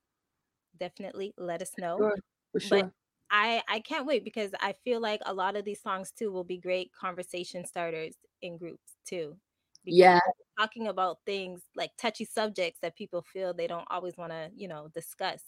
definitely 0.80 1.34
let 1.38 1.62
us 1.62 1.72
know. 1.78 1.98
Sure, 1.98 2.16
for 2.54 2.60
sure. 2.60 2.84
But 2.84 2.91
I 3.32 3.61
I 3.67 3.80
can't 3.80 4.05
wait 4.05 4.23
because 4.23 4.51
I 4.61 4.73
feel 4.84 4.99
like 5.01 5.21
a 5.25 5.34
lot 5.34 5.55
of 5.55 5.65
these 5.65 5.82
songs 5.82 6.11
too 6.11 6.32
will 6.32 6.43
be 6.43 6.57
great 6.57 6.91
conversation 6.99 7.65
starters 7.65 8.15
in 8.41 8.57
groups 8.57 8.93
too. 9.05 9.36
Yeah. 9.84 10.19
Talking 10.57 10.88
about 10.88 11.19
things 11.25 11.61
like 11.75 11.91
touchy 11.97 12.25
subjects 12.25 12.80
that 12.82 12.95
people 12.95 13.21
feel 13.21 13.53
they 13.53 13.67
don't 13.67 13.88
always 13.89 14.17
want 14.17 14.32
to, 14.32 14.49
you 14.55 14.67
know, 14.67 14.89
discuss. 14.93 15.41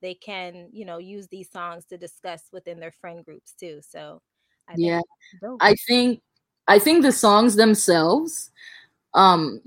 They 0.00 0.14
can, 0.14 0.68
you 0.72 0.84
know, 0.84 0.98
use 0.98 1.28
these 1.28 1.50
songs 1.50 1.84
to 1.86 1.98
discuss 1.98 2.44
within 2.52 2.80
their 2.80 2.90
friend 2.90 3.24
groups 3.24 3.54
too. 3.58 3.80
So 3.86 4.20
I 4.68 4.74
yeah. 4.76 5.00
I 5.60 5.74
think 5.86 6.22
I 6.68 6.78
think 6.78 7.02
the 7.02 7.12
songs 7.12 7.56
themselves, 7.56 8.50
um, 9.14 9.60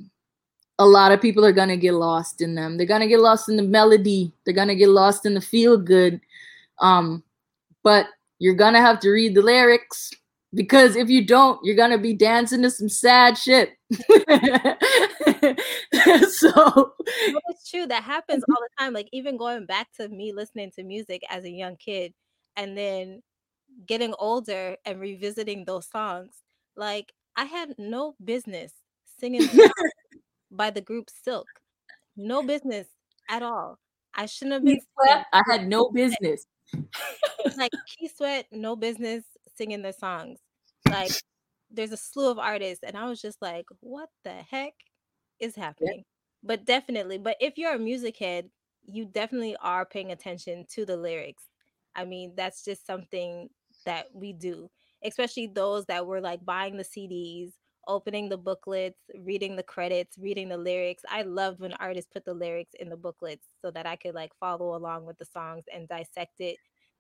a 0.80 0.86
lot 0.86 1.12
of 1.12 1.22
people 1.22 1.46
are 1.46 1.54
gonna 1.54 1.78
get 1.78 1.94
lost 1.94 2.42
in 2.42 2.56
them. 2.56 2.78
They're 2.78 2.88
gonna 2.88 3.08
get 3.08 3.20
lost 3.20 3.48
in 3.50 3.58
the 3.58 3.64
melody. 3.64 4.34
They're 4.44 4.54
gonna 4.54 4.76
get 4.76 4.90
lost 4.90 5.26
in 5.26 5.34
the 5.34 5.42
feel 5.42 5.78
good. 5.78 6.20
Um, 6.80 7.24
but 7.86 8.08
you're 8.40 8.56
gonna 8.56 8.82
have 8.82 9.00
to 9.00 9.12
read 9.12 9.36
the 9.36 9.42
lyrics 9.42 10.10
because 10.56 10.96
if 10.96 11.08
you 11.08 11.24
don't, 11.26 11.60
you're 11.64 11.76
gonna 11.76 12.00
be 12.00 12.14
dancing 12.14 12.64
to 12.64 12.72
some 12.72 12.90
sad 12.90 13.38
shit. 13.38 13.70
so 13.92 14.02
it's 17.06 17.70
true. 17.70 17.86
That 17.86 18.04
happens 18.04 18.44
all 18.50 18.58
the 18.60 18.70
time. 18.78 18.94
Like 18.94 19.08
even 19.14 19.38
going 19.38 19.68
back 19.68 19.88
to 19.98 20.10
me 20.10 20.34
listening 20.34 20.72
to 20.72 20.84
music 20.84 21.22
as 21.30 21.44
a 21.44 21.50
young 21.50 21.78
kid 21.78 22.14
and 22.58 22.76
then 22.76 23.22
getting 23.86 24.16
older 24.18 24.76
and 24.84 25.00
revisiting 25.00 25.64
those 25.64 25.88
songs. 25.88 26.42
Like 26.76 27.14
I 27.36 27.46
had 27.46 27.76
no 27.78 28.16
business 28.24 28.74
singing 29.20 29.48
by 30.52 30.72
the 30.72 30.82
group 30.82 31.10
Silk. 31.24 31.48
No 32.18 32.42
business 32.42 32.88
at 33.30 33.44
all. 33.44 33.78
I 34.16 34.26
shouldn't 34.26 34.54
have 34.54 34.64
been. 34.64 34.80
I 35.34 35.44
had 35.52 35.68
no 35.68 35.92
business 35.92 36.48
like 37.58 37.72
Keith 37.88 38.16
Sweat, 38.16 38.48
no 38.52 38.76
business 38.76 39.24
singing 39.56 39.82
their 39.82 39.94
songs. 39.94 40.40
Like 40.88 41.12
there's 41.72 41.92
a 41.92 41.98
slew 41.98 42.30
of 42.30 42.40
artists, 42.40 42.84
and 42.84 42.98
I 42.98 43.08
was 43.08 43.22
just 43.22 43.42
like, 43.42 43.66
what 43.80 44.10
the 44.24 44.32
heck 44.32 44.74
is 45.40 45.56
happening? 45.56 45.98
Yeah. 45.98 46.02
But 46.44 46.66
definitely, 46.66 47.18
but 47.18 47.38
if 47.40 47.58
you're 47.58 47.76
a 47.76 47.80
music 47.80 48.18
head, 48.18 48.50
you 48.86 49.06
definitely 49.06 49.56
are 49.62 49.86
paying 49.86 50.12
attention 50.12 50.66
to 50.74 50.86
the 50.86 50.98
lyrics. 50.98 51.44
I 51.96 52.06
mean, 52.06 52.34
that's 52.36 52.64
just 52.64 52.86
something 52.86 53.50
that 53.86 54.08
we 54.14 54.34
do, 54.34 54.70
especially 55.04 55.48
those 55.48 55.86
that 55.86 56.06
were 56.06 56.22
like 56.22 56.46
buying 56.46 56.78
the 56.78 56.84
CDs, 56.84 57.54
opening 57.88 58.30
the 58.30 58.38
booklets, 58.38 59.00
reading 59.20 59.56
the 59.56 59.64
credits, 59.64 60.18
reading 60.18 60.50
the 60.50 60.58
lyrics. 60.58 61.04
I 61.10 61.24
loved 61.24 61.60
when 61.60 61.74
artists 61.74 62.10
put 62.12 62.26
the 62.26 62.34
lyrics 62.34 62.74
in 62.80 62.90
the 62.90 62.98
booklets 62.98 63.48
so 63.62 63.72
that 63.72 63.86
I 63.86 63.96
could 63.96 64.16
like 64.16 64.32
follow 64.40 64.76
along 64.76 65.06
with 65.06 65.18
the 65.18 65.26
songs 65.26 65.64
and 65.74 65.88
dissect 65.88 66.40
it. 66.40 66.58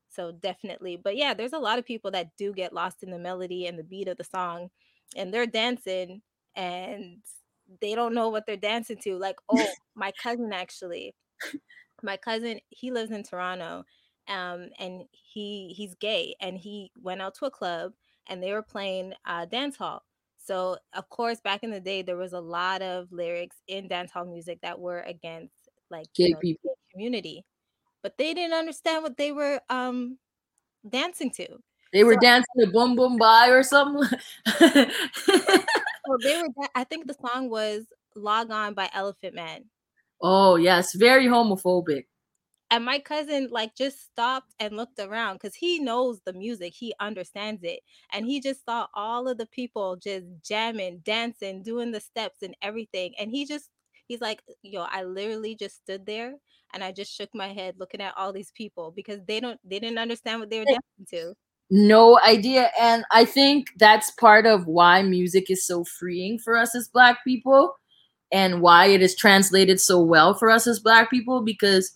So 0.09 0.31
definitely. 0.31 0.97
But 0.97 1.17
yeah, 1.17 1.33
there's 1.33 1.53
a 1.53 1.59
lot 1.59 1.79
of 1.79 1.85
people 1.85 2.11
that 2.11 2.35
do 2.37 2.53
get 2.53 2.73
lost 2.73 3.03
in 3.03 3.11
the 3.11 3.19
melody 3.19 3.67
and 3.67 3.77
the 3.77 3.83
beat 3.83 4.07
of 4.07 4.17
the 4.17 4.23
song 4.23 4.69
and 5.15 5.33
they're 5.33 5.47
dancing 5.47 6.21
and 6.55 7.21
they 7.81 7.95
don't 7.95 8.13
know 8.13 8.29
what 8.29 8.45
they're 8.45 8.57
dancing 8.57 8.97
to. 9.03 9.17
Like, 9.17 9.37
oh, 9.49 9.67
my 9.95 10.11
cousin 10.21 10.53
actually. 10.53 11.15
My 12.03 12.17
cousin, 12.17 12.59
he 12.69 12.91
lives 12.91 13.11
in 13.11 13.23
Toronto. 13.23 13.83
Um, 14.27 14.69
and 14.79 15.03
he 15.11 15.73
he's 15.77 15.93
gay 15.95 16.35
and 16.41 16.57
he 16.57 16.91
went 16.99 17.21
out 17.21 17.35
to 17.35 17.45
a 17.45 17.51
club 17.51 17.93
and 18.27 18.41
they 18.41 18.53
were 18.53 18.63
playing 18.63 19.13
uh 19.27 19.45
dance 19.45 19.77
hall 19.77 20.01
so, 20.45 20.77
of 20.93 21.09
course, 21.09 21.41
back 21.41 21.63
in 21.63 21.71
the 21.71 21.79
day, 21.79 22.03
there 22.03 22.17
was 22.17 22.33
a 22.33 22.39
lot 22.39 22.83
of 22.83 23.11
lyrics 23.11 23.55
in 23.67 23.89
dancehall 23.89 24.31
music 24.31 24.59
that 24.61 24.79
were 24.79 24.99
against 25.01 25.69
like 25.89 26.05
gay 26.13 26.29
know, 26.29 26.39
people 26.39 26.77
community, 26.91 27.43
but 28.03 28.17
they 28.17 28.33
didn't 28.33 28.53
understand 28.53 29.01
what 29.01 29.17
they 29.17 29.31
were 29.31 29.59
um 29.69 30.19
dancing 30.87 31.31
to. 31.31 31.47
They 31.93 32.03
were 32.03 32.13
so, 32.13 32.19
dancing 32.19 32.53
to 32.59 32.67
"Boom 32.67 32.95
Boom 32.95 33.17
Bye" 33.17 33.49
or 33.49 33.63
something. 33.63 34.07
so 34.47 34.67
they 34.67 36.37
were. 36.37 36.49
I 36.75 36.83
think 36.83 37.07
the 37.07 37.15
song 37.25 37.49
was 37.49 37.85
"Log 38.15 38.51
On" 38.51 38.75
by 38.75 38.89
Elephant 38.93 39.33
Man. 39.33 39.65
Oh 40.21 40.57
yes, 40.57 40.93
very 40.93 41.25
homophobic 41.25 42.05
and 42.71 42.83
my 42.83 42.99
cousin 42.99 43.47
like 43.51 43.75
just 43.75 44.01
stopped 44.03 44.53
and 44.59 44.75
looked 44.75 44.99
around 44.99 45.35
because 45.35 45.55
he 45.55 45.79
knows 45.79 46.19
the 46.25 46.33
music 46.33 46.73
he 46.73 46.93
understands 46.99 47.61
it 47.63 47.79
and 48.13 48.25
he 48.25 48.39
just 48.39 48.65
saw 48.65 48.87
all 48.93 49.27
of 49.27 49.37
the 49.37 49.45
people 49.47 49.95
just 49.95 50.25
jamming 50.43 50.99
dancing 51.03 51.61
doing 51.61 51.91
the 51.91 51.99
steps 51.99 52.41
and 52.41 52.55
everything 52.61 53.13
and 53.19 53.31
he 53.31 53.45
just 53.45 53.69
he's 54.07 54.21
like 54.21 54.41
yo 54.63 54.85
i 54.89 55.03
literally 55.03 55.55
just 55.55 55.77
stood 55.77 56.05
there 56.05 56.33
and 56.73 56.83
i 56.83 56.91
just 56.91 57.11
shook 57.11 57.29
my 57.33 57.53
head 57.53 57.75
looking 57.77 58.01
at 58.01 58.13
all 58.17 58.33
these 58.33 58.51
people 58.51 58.91
because 58.95 59.19
they 59.27 59.39
don't 59.39 59.59
they 59.63 59.79
didn't 59.79 59.99
understand 59.99 60.39
what 60.39 60.49
they 60.49 60.59
were 60.59 60.65
eh, 60.67 60.77
dancing 60.99 61.19
to. 61.29 61.33
no 61.69 62.19
idea 62.25 62.69
and 62.79 63.03
i 63.11 63.23
think 63.25 63.67
that's 63.77 64.11
part 64.11 64.45
of 64.45 64.65
why 64.65 65.01
music 65.01 65.49
is 65.49 65.65
so 65.65 65.83
freeing 65.83 66.39
for 66.39 66.57
us 66.57 66.75
as 66.75 66.87
black 66.87 67.23
people 67.23 67.75
and 68.31 68.61
why 68.61 68.87
it 68.87 69.01
is 69.01 69.15
translated 69.15 69.79
so 69.79 70.01
well 70.01 70.33
for 70.33 70.49
us 70.49 70.65
as 70.65 70.79
black 70.79 71.09
people 71.11 71.41
because 71.41 71.91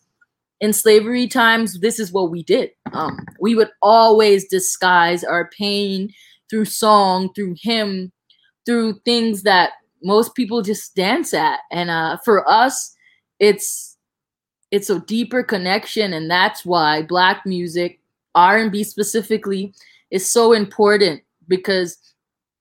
in 0.61 0.73
slavery 0.73 1.27
times, 1.27 1.79
this 1.79 1.99
is 1.99 2.11
what 2.11 2.31
we 2.31 2.43
did. 2.43 2.71
Um, 2.91 3.19
we 3.39 3.55
would 3.55 3.69
always 3.81 4.47
disguise 4.47 5.23
our 5.23 5.49
pain 5.57 6.13
through 6.49 6.65
song, 6.65 7.33
through 7.33 7.55
hymn, 7.61 8.11
through 8.65 8.99
things 9.05 9.43
that 9.43 9.71
most 10.03 10.35
people 10.35 10.61
just 10.61 10.95
dance 10.95 11.33
at. 11.33 11.59
And 11.71 11.89
uh, 11.89 12.17
for 12.25 12.49
us, 12.49 12.95
it's 13.39 13.97
it's 14.71 14.89
a 14.89 14.99
deeper 14.99 15.41
connection, 15.41 16.13
and 16.13 16.29
that's 16.29 16.63
why 16.63 17.01
black 17.01 17.43
music, 17.43 17.99
R&B 18.35 18.83
specifically, 18.83 19.73
is 20.11 20.31
so 20.31 20.53
important 20.53 21.23
because 21.47 21.97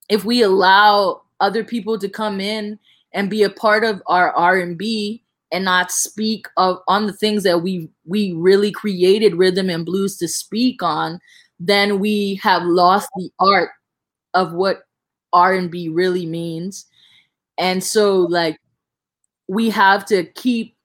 if 0.09 0.25
we 0.25 0.41
allow 0.41 1.21
other 1.41 1.63
people 1.63 1.99
to 1.99 2.09
come 2.09 2.41
in 2.41 2.79
and 3.13 3.29
be 3.29 3.43
a 3.43 3.51
part 3.51 3.85
of 3.85 4.03
our 4.07 4.33
R&B, 4.33 4.71
and 4.71 5.28
not 5.53 5.91
speak 5.91 6.47
of 6.57 6.79
on 6.89 7.07
the 7.07 7.13
things 7.13 7.43
that 7.43 7.63
we 7.63 7.89
we 8.05 8.33
really 8.33 8.71
created 8.71 9.35
rhythm 9.35 9.71
and 9.71 9.87
blues 9.87 10.17
to 10.17 10.29
speak 10.29 10.83
on 10.83 11.19
then 11.61 11.99
we 11.99 12.37
have 12.37 12.63
lost 12.65 13.09
the 13.17 13.31
art 13.41 13.71
of 14.35 14.53
what 14.53 14.83
r&b 15.33 15.89
really 15.89 16.27
means. 16.27 16.87
And 17.59 17.83
so 17.83 18.21
like 18.21 18.59
we 19.49 19.71
have 19.71 20.05
to 20.07 20.25
keep 20.25 20.77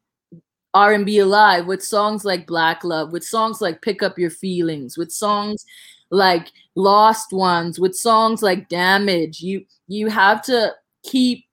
r&b 0.73 1.19
alive 1.19 1.67
with 1.67 1.83
songs 1.83 2.25
like 2.25 2.47
black 2.47 2.83
love 2.83 3.11
with 3.11 3.23
songs 3.23 3.61
like 3.61 3.81
pick 3.83 4.01
up 4.01 4.17
your 4.17 4.31
feelings 4.31 4.97
with 4.97 5.11
songs 5.11 5.63
like 6.09 6.51
lost 6.75 7.31
ones 7.31 7.79
with 7.79 7.95
songs 7.95 8.41
like 8.41 8.69
damage. 8.69 9.41
You 9.41 9.65
you 9.87 10.07
have 10.07 10.41
to 10.43 10.73
keep 11.03 11.45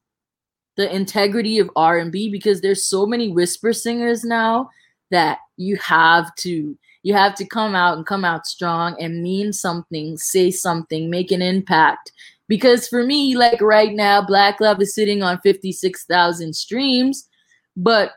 the 0.81 0.97
integrity 0.97 1.59
of 1.59 1.71
R&B 1.77 2.31
because 2.31 2.63
there's 2.63 2.89
so 2.89 3.05
many 3.05 3.29
whisper 3.29 3.71
singers 3.71 4.25
now 4.25 4.71
that 5.11 5.41
you 5.59 5.77
have 5.77 6.35
to 6.37 6.75
you 7.03 7.13
have 7.13 7.35
to 7.35 7.45
come 7.47 7.75
out 7.75 7.99
and 7.99 8.07
come 8.07 8.25
out 8.25 8.47
strong 8.47 8.97
and 8.99 9.23
mean 9.23 9.53
something, 9.53 10.17
say 10.17 10.51
something, 10.51 11.11
make 11.11 11.31
an 11.33 11.43
impact. 11.43 12.13
Because 12.49 12.89
for 12.89 13.05
me, 13.05 13.37
like 13.37 13.61
right 13.61 13.93
now, 13.93 14.23
Black 14.23 14.59
Love 14.59 14.81
is 14.81 14.95
sitting 14.95 15.23
on 15.23 15.39
56,000 15.41 16.55
streams, 16.55 17.29
but 17.77 18.13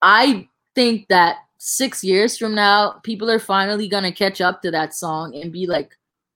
I 0.00 0.48
think 0.74 1.08
that 1.08 1.36
six 1.58 2.02
years 2.02 2.38
from 2.38 2.54
now, 2.54 3.00
people 3.02 3.30
are 3.30 3.38
finally 3.38 3.86
gonna 3.86 4.12
catch 4.12 4.40
up 4.40 4.62
to 4.62 4.70
that 4.70 4.94
song 4.94 5.34
and 5.34 5.52
be 5.52 5.66
like, 5.66 5.94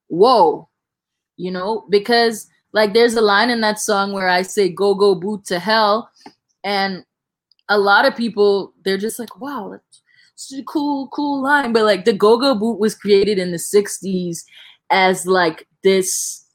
whoa, 0.08 0.68
you 1.38 1.50
know, 1.50 1.86
because 1.88 2.46
like 2.72 2.92
there's 2.92 3.14
a 3.14 3.20
line 3.20 3.50
in 3.50 3.60
that 3.62 3.78
song 3.78 4.12
where 4.12 4.28
I 4.28 4.42
say 4.42 4.68
go 4.68 4.94
go 4.94 5.14
boot 5.14 5.44
to 5.46 5.58
hell. 5.58 6.10
And 6.64 7.04
a 7.68 7.78
lot 7.78 8.04
of 8.04 8.16
people, 8.16 8.74
they're 8.84 8.98
just 8.98 9.18
like, 9.18 9.40
wow, 9.40 9.78
it's 10.34 10.52
a 10.52 10.62
cool, 10.64 11.08
cool 11.08 11.42
line. 11.42 11.72
But 11.72 11.84
like 11.84 12.04
the 12.04 12.12
go-go 12.12 12.54
boot 12.54 12.78
was 12.78 12.94
created 12.94 13.38
in 13.38 13.52
the 13.52 13.58
60s 13.58 14.44
as 14.90 15.26
like 15.26 15.66
this 15.82 16.46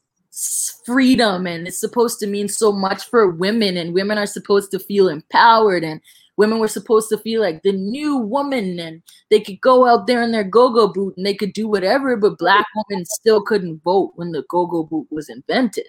freedom 0.86 1.47
and 1.47 1.66
it's 1.66 1.80
supposed 1.80 2.20
to 2.20 2.28
mean 2.28 2.49
so 2.49 2.70
much 2.70 3.05
for 3.05 3.30
women 3.30 3.78
and 3.78 3.93
women 3.93 4.18
are 4.18 4.26
supposed 4.26 4.70
to 4.70 4.78
feel 4.78 5.07
empowered 5.07 5.82
and 5.82 6.01
women 6.36 6.59
were 6.59 6.68
supposed 6.68 7.07
to 7.07 7.18
feel 7.18 7.39
like 7.39 7.63
the 7.63 7.72
new 7.72 8.18
woman 8.18 8.78
and 8.78 9.01
they 9.32 9.39
could 9.39 9.61
go 9.61 9.86
out 9.86 10.07
there 10.07 10.22
in 10.22 10.34
their 10.34 10.43
go-go 10.43 10.89
boot 10.89 11.16
and 11.16 11.26
they 11.26 11.34
could 11.34 11.53
do 11.53 11.70
whatever 11.70 12.18
but 12.18 12.38
black 12.38 12.66
women 12.76 13.05
still 13.05 13.41
couldn't 13.41 13.82
vote 13.86 14.11
when 14.16 14.34
the 14.34 14.43
go-go 14.49 14.84
boot 14.84 15.07
was 15.09 15.30
invented 15.30 15.88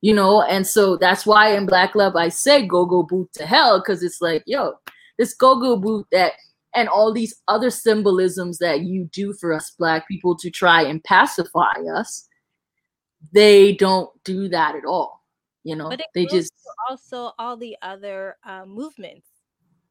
you 0.00 0.14
know? 0.14 0.42
And 0.42 0.66
so 0.66 0.96
that's 0.96 1.26
why 1.26 1.54
in 1.54 1.66
black 1.66 1.94
love 1.94 2.16
i 2.16 2.28
say 2.28 2.66
go-go 2.66 3.02
boot 3.02 3.32
to 3.34 3.46
hell 3.46 3.80
because 3.80 4.02
it's 4.02 4.20
like 4.20 4.42
yo 4.46 4.74
this 5.18 5.34
go-go 5.34 5.76
boot 5.76 6.06
that 6.12 6.32
and 6.74 6.88
all 6.88 7.12
these 7.12 7.34
other 7.48 7.70
symbolisms 7.70 8.58
that 8.58 8.82
you 8.82 9.08
do 9.12 9.32
for 9.34 9.52
us 9.52 9.70
black 9.78 10.06
people 10.08 10.36
to 10.36 10.50
try 10.50 10.82
and 10.82 11.02
pacify 11.04 11.72
us 11.94 12.26
they 13.32 13.74
don't 13.74 14.10
do 14.24 14.48
that 14.48 14.74
at 14.74 14.84
all 14.84 15.20
you 15.62 15.76
know? 15.76 15.90
They 16.14 16.26
just 16.26 16.52
also 16.88 17.32
all 17.38 17.56
the 17.56 17.76
other 17.82 18.36
uh, 18.44 18.64
movements 18.64 19.28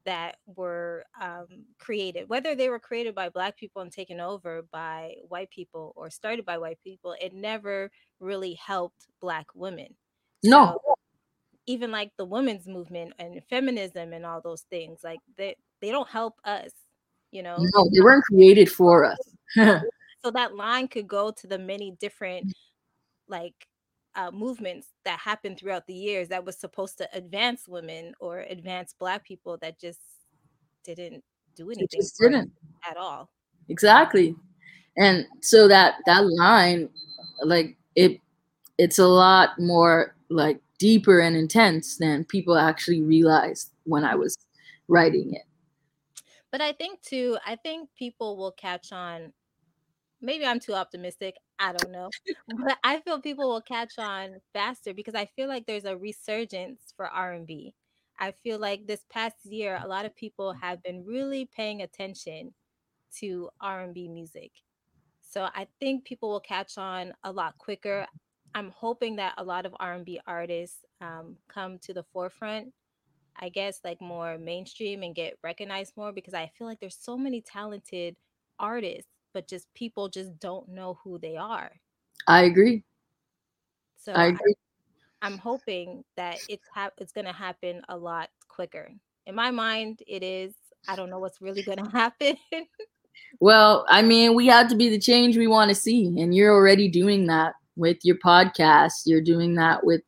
that 0.09 0.37
were 0.47 1.03
um, 1.21 1.45
created, 1.77 2.27
whether 2.29 2.55
they 2.55 2.67
were 2.67 2.79
created 2.79 3.13
by 3.13 3.29
Black 3.29 3.55
people 3.55 3.83
and 3.83 3.91
taken 3.91 4.19
over 4.19 4.63
by 4.71 5.13
white 5.27 5.51
people 5.51 5.93
or 5.95 6.09
started 6.09 6.43
by 6.45 6.57
white 6.57 6.79
people, 6.83 7.15
it 7.21 7.31
never 7.31 7.91
really 8.19 8.55
helped 8.55 9.05
Black 9.21 9.45
women. 9.53 9.93
No. 10.41 10.79
So 10.83 10.95
even 11.67 11.91
like 11.91 12.09
the 12.17 12.25
women's 12.25 12.65
movement 12.65 13.13
and 13.19 13.39
feminism 13.51 14.11
and 14.11 14.25
all 14.25 14.41
those 14.41 14.63
things, 14.71 15.01
like 15.03 15.19
they, 15.37 15.55
they 15.79 15.91
don't 15.91 16.09
help 16.09 16.39
us, 16.43 16.71
you 17.29 17.43
know? 17.43 17.57
No, 17.59 17.87
they 17.93 18.01
weren't 18.01 18.23
created 18.23 18.71
for 18.71 19.05
us. 19.05 19.19
so 19.55 20.31
that 20.33 20.55
line 20.55 20.87
could 20.87 21.07
go 21.07 21.29
to 21.29 21.45
the 21.45 21.59
many 21.59 21.95
different 21.99 22.51
like 23.27 23.53
uh, 24.19 24.31
movements 24.31 24.89
that 25.05 25.17
happened 25.17 25.57
throughout 25.57 25.87
the 25.87 25.93
years 25.93 26.27
that 26.27 26.43
was 26.43 26.57
supposed 26.57 26.97
to 26.97 27.07
advance 27.13 27.67
women 27.69 28.13
or 28.19 28.39
advance 28.49 28.93
black 28.99 29.23
people 29.23 29.57
that 29.61 29.79
just 29.79 30.01
didn't 30.83 31.23
do 31.55 31.67
anything 31.67 31.87
just 31.93 32.17
didn't. 32.19 32.51
at 32.89 32.97
all. 32.97 33.29
Exactly. 33.69 34.35
And 34.97 35.25
so 35.41 35.69
that 35.69 35.95
that 36.05 36.25
line 36.25 36.89
like 37.43 37.77
it 37.95 38.19
it's 38.77 38.99
a 38.99 39.07
lot 39.07 39.57
more 39.57 40.15
like 40.29 40.59
deeper 40.79 41.21
and 41.21 41.37
intense 41.37 41.95
than 41.95 42.25
people 42.25 42.57
actually 42.57 43.01
realized 43.01 43.71
when 43.85 44.03
i 44.03 44.15
was 44.15 44.37
writing 44.87 45.33
it. 45.33 45.43
But 46.51 46.61
i 46.61 46.73
think 46.73 47.01
too 47.01 47.37
i 47.45 47.55
think 47.55 47.89
people 47.97 48.35
will 48.35 48.51
catch 48.51 48.91
on 48.91 49.31
maybe 50.21 50.45
i'm 50.45 50.59
too 50.59 50.73
optimistic 50.73 51.35
I 51.59 51.73
don't 51.73 51.91
know. 51.91 52.09
but 52.65 52.77
I 52.83 53.01
feel 53.01 53.19
people 53.19 53.49
will 53.49 53.61
catch 53.61 53.99
on 53.99 54.39
faster 54.53 54.93
because 54.93 55.13
I 55.13 55.25
feel 55.25 55.47
like 55.47 55.65
there's 55.65 55.85
a 55.85 55.97
resurgence 55.97 56.93
for 56.95 57.07
R&B. 57.07 57.73
I 58.17 58.31
feel 58.43 58.59
like 58.59 58.87
this 58.87 59.05
past 59.09 59.45
year 59.45 59.79
a 59.81 59.87
lot 59.87 60.05
of 60.05 60.15
people 60.15 60.53
have 60.53 60.81
been 60.81 61.05
really 61.05 61.45
paying 61.45 61.81
attention 61.81 62.53
to 63.17 63.49
R&B 63.61 64.07
music. 64.07 64.51
So 65.21 65.49
I 65.53 65.67
think 65.79 66.05
people 66.05 66.29
will 66.29 66.39
catch 66.39 66.77
on 66.77 67.13
a 67.23 67.31
lot 67.31 67.57
quicker. 67.57 68.07
I'm 68.55 68.71
hoping 68.71 69.17
that 69.17 69.35
a 69.37 69.43
lot 69.43 69.65
of 69.65 69.75
R&B 69.79 70.21
artists 70.25 70.85
um, 71.01 71.37
come 71.47 71.77
to 71.79 71.93
the 71.93 72.03
forefront 72.03 72.73
I 73.41 73.47
guess 73.47 73.79
like 73.85 74.01
more 74.01 74.37
mainstream 74.37 75.01
and 75.01 75.15
get 75.15 75.37
recognized 75.43 75.93
more 75.95 76.11
because 76.11 76.33
I 76.33 76.51
feel 76.57 76.67
like 76.67 76.81
there's 76.81 76.97
so 76.99 77.17
many 77.17 77.41
talented 77.41 78.17
artists 78.59 79.09
but 79.33 79.47
just 79.47 79.71
people 79.73 80.09
just 80.09 80.39
don't 80.39 80.67
know 80.69 80.99
who 81.03 81.19
they 81.19 81.35
are. 81.35 81.71
I 82.27 82.43
agree. 82.43 82.83
So 83.97 84.13
I 84.13 84.27
agree. 84.27 84.55
I, 85.21 85.27
am 85.27 85.37
hoping 85.37 86.03
that 86.15 86.39
it's 86.47 86.67
ha- 86.73 86.91
it's 86.97 87.11
going 87.11 87.25
to 87.25 87.33
happen 87.33 87.81
a 87.89 87.97
lot 87.97 88.29
quicker. 88.47 88.91
In 89.25 89.35
my 89.35 89.51
mind, 89.51 90.01
it 90.07 90.23
is. 90.23 90.53
I 90.87 90.95
don't 90.95 91.09
know 91.09 91.19
what's 91.19 91.41
really 91.41 91.63
going 91.63 91.77
to 91.83 91.89
happen. 91.91 92.37
well, 93.39 93.85
I 93.89 94.01
mean, 94.01 94.35
we 94.35 94.47
have 94.47 94.69
to 94.69 94.75
be 94.75 94.89
the 94.89 94.99
change 94.99 95.37
we 95.37 95.47
want 95.47 95.69
to 95.69 95.75
see, 95.75 96.19
and 96.19 96.33
you're 96.33 96.53
already 96.53 96.87
doing 96.87 97.27
that 97.27 97.53
with 97.75 97.97
your 98.03 98.17
podcast. 98.17 99.03
You're 99.05 99.21
doing 99.21 99.55
that 99.55 99.85
with 99.85 100.01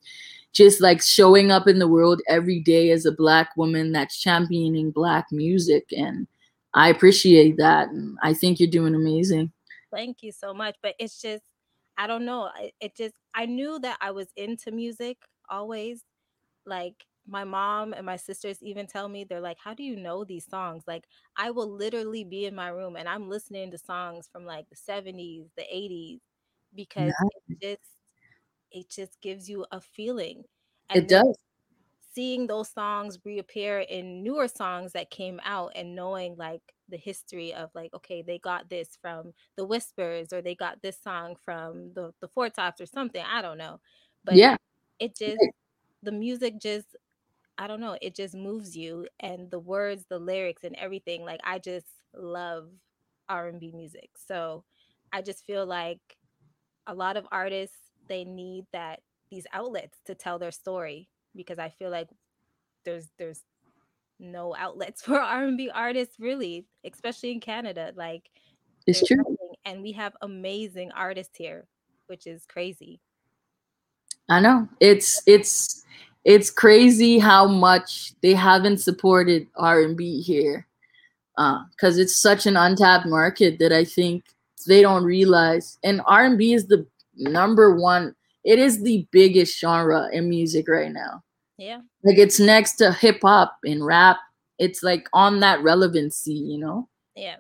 just 0.54 0.82
like 0.82 1.02
showing 1.02 1.52
up 1.52 1.68
in 1.68 1.80
the 1.80 1.88
world 1.88 2.22
every 2.28 2.60
day 2.60 2.92
as 2.92 3.06
a 3.06 3.12
black 3.12 3.56
woman 3.56 3.92
that's 3.92 4.20
championing 4.20 4.92
black 4.92 5.28
music 5.32 5.86
and 5.92 6.28
I 6.74 6.90
appreciate 6.90 7.58
that. 7.58 7.90
And 7.90 8.18
I 8.22 8.34
think 8.34 8.60
you're 8.60 8.70
doing 8.70 8.96
amazing. 8.96 9.52
Thank 9.94 10.24
you 10.24 10.32
so 10.32 10.54
much. 10.54 10.76
But 10.82 10.96
it's 11.00 11.22
just, 11.22 11.44
I 11.98 12.08
don't 12.08 12.26
know. 12.26 12.50
It, 12.60 12.74
it 12.80 12.96
just, 12.96 13.16
I 13.36 13.46
knew 13.46 13.80
that 13.80 13.98
I 14.02 14.12
was 14.12 14.28
into 14.36 14.72
music 14.72 15.18
always. 15.50 16.04
Like 16.66 17.06
my 17.28 17.44
mom 17.44 17.94
and 17.94 18.06
my 18.06 18.16
sisters 18.16 18.58
even 18.62 18.88
tell 18.88 19.10
me, 19.10 19.24
they're 19.24 19.42
like, 19.42 19.58
how 19.62 19.74
do 19.74 19.84
you 19.84 19.96
know 19.96 20.24
these 20.24 20.46
songs? 20.46 20.84
Like 20.88 21.06
I 21.38 21.52
will 21.52 21.70
literally 21.70 22.24
be 22.24 22.46
in 22.46 22.56
my 22.56 22.70
room 22.70 22.96
and 22.96 23.08
I'm 23.08 23.30
listening 23.30 23.72
to 23.72 23.78
songs 23.78 24.30
from 24.32 24.46
like 24.46 24.66
the 24.70 24.76
70s, 24.76 25.48
the 25.58 25.64
80s, 25.64 26.20
because 26.74 27.14
yeah. 27.20 27.28
it 27.50 27.62
just, 27.62 27.92
it 28.72 28.90
just 28.90 29.20
gives 29.22 29.50
you 29.50 29.66
a 29.72 29.82
feeling. 29.82 30.44
And 30.90 31.04
it 31.04 31.10
does 31.10 31.38
seeing 32.14 32.48
those 32.48 32.70
songs 32.70 33.18
reappear 33.24 33.80
in 33.80 34.24
newer 34.24 34.48
songs 34.48 34.92
that 34.94 35.10
came 35.10 35.40
out 35.44 35.72
and 35.76 35.96
knowing 35.96 36.36
like 36.38 36.62
the 36.90 36.98
history 36.98 37.54
of 37.54 37.70
like 37.74 37.94
okay 37.94 38.22
they 38.22 38.38
got 38.40 38.70
this 38.70 38.98
from 39.02 39.32
the 39.56 39.66
whispers 39.66 40.34
or 40.34 40.42
they 40.42 40.56
got 40.56 40.82
this 40.82 40.98
song 41.02 41.36
from 41.44 41.94
the 41.94 42.14
the 42.20 42.28
four 42.28 42.50
tops 42.50 42.82
or 42.82 42.86
something 42.86 43.24
i 43.32 43.42
don't 43.42 43.58
know 43.58 43.80
but 44.26 44.36
yeah. 44.36 44.58
it 45.00 45.16
just 45.16 45.40
the 46.04 46.12
music 46.12 46.60
just 46.60 46.96
i 47.58 47.66
don't 47.66 47.80
know 47.80 47.98
it 48.02 48.14
just 48.14 48.36
moves 48.36 48.76
you 48.76 49.08
and 49.22 49.50
the 49.52 49.60
words 49.60 50.06
the 50.10 50.20
lyrics 50.20 50.64
and 50.64 50.76
everything 50.76 51.24
like 51.24 51.40
i 51.46 51.58
just 51.58 51.88
love 52.14 52.68
r&b 53.30 53.72
music 53.74 54.10
so 54.28 54.64
i 55.14 55.22
just 55.22 55.46
feel 55.46 55.66
like 55.66 56.02
a 56.88 56.94
lot 56.94 57.16
of 57.16 57.26
artists 57.32 57.78
they 58.10 58.26
need 58.26 58.66
that 58.74 59.00
these 59.30 59.48
outlets 59.54 59.98
to 60.06 60.14
tell 60.14 60.38
their 60.38 60.52
story 60.52 61.08
because 61.36 61.60
I 61.60 61.70
feel 61.70 61.90
like 61.90 62.10
there's 62.86 63.08
there's 63.18 63.42
no 64.20 64.56
outlets 64.58 65.02
for 65.06 65.20
R&B 65.20 65.70
artists 65.74 66.16
really, 66.20 66.66
especially 66.86 67.32
in 67.32 67.40
Canada. 67.40 67.92
Like 67.96 68.30
it's 68.88 69.06
true. 69.06 69.18
Nothing, 69.18 69.38
and 69.66 69.82
we 69.82 69.92
have 69.94 70.14
amazing 70.22 70.92
artists 70.94 71.38
here, 71.38 71.68
which 72.08 72.28
is 72.28 72.46
crazy. 72.46 73.00
I 74.30 74.40
know. 74.40 74.68
It's 74.80 75.22
it's 75.26 75.84
it's 76.24 76.50
crazy 76.50 77.20
how 77.20 77.48
much 77.48 78.14
they 78.22 78.34
haven't 78.34 78.78
supported 78.78 79.48
R&B 79.56 80.22
here. 80.22 80.68
Uh, 81.38 81.64
cuz 81.80 81.98
it's 81.98 82.18
such 82.18 82.46
an 82.46 82.58
untapped 82.58 83.08
market 83.08 83.58
that 83.60 83.72
I 83.72 83.84
think 83.86 84.26
they 84.68 84.82
don't 84.82 85.04
realize 85.04 85.80
and 85.84 86.02
R&B 86.06 86.54
is 86.54 86.68
the 86.68 86.86
number 87.16 87.76
one 87.76 88.16
it 88.44 88.60
is 88.60 88.84
the 88.84 89.08
biggest 89.12 89.60
genre 89.60 90.10
in 90.12 90.30
music 90.30 90.68
right 90.68 90.92
now. 90.92 91.24
Yeah. 91.58 91.80
Like 92.04 92.18
it's 92.18 92.40
next 92.40 92.74
to 92.78 92.92
hip 92.92 93.20
hop 93.22 93.58
and 93.64 93.86
rap. 93.86 94.18
It's 94.58 94.84
like 94.84 95.08
on 95.14 95.40
that 95.42 95.62
relevancy, 95.62 96.34
you 96.34 96.58
know? 96.60 96.90
Yeah. 97.16 97.38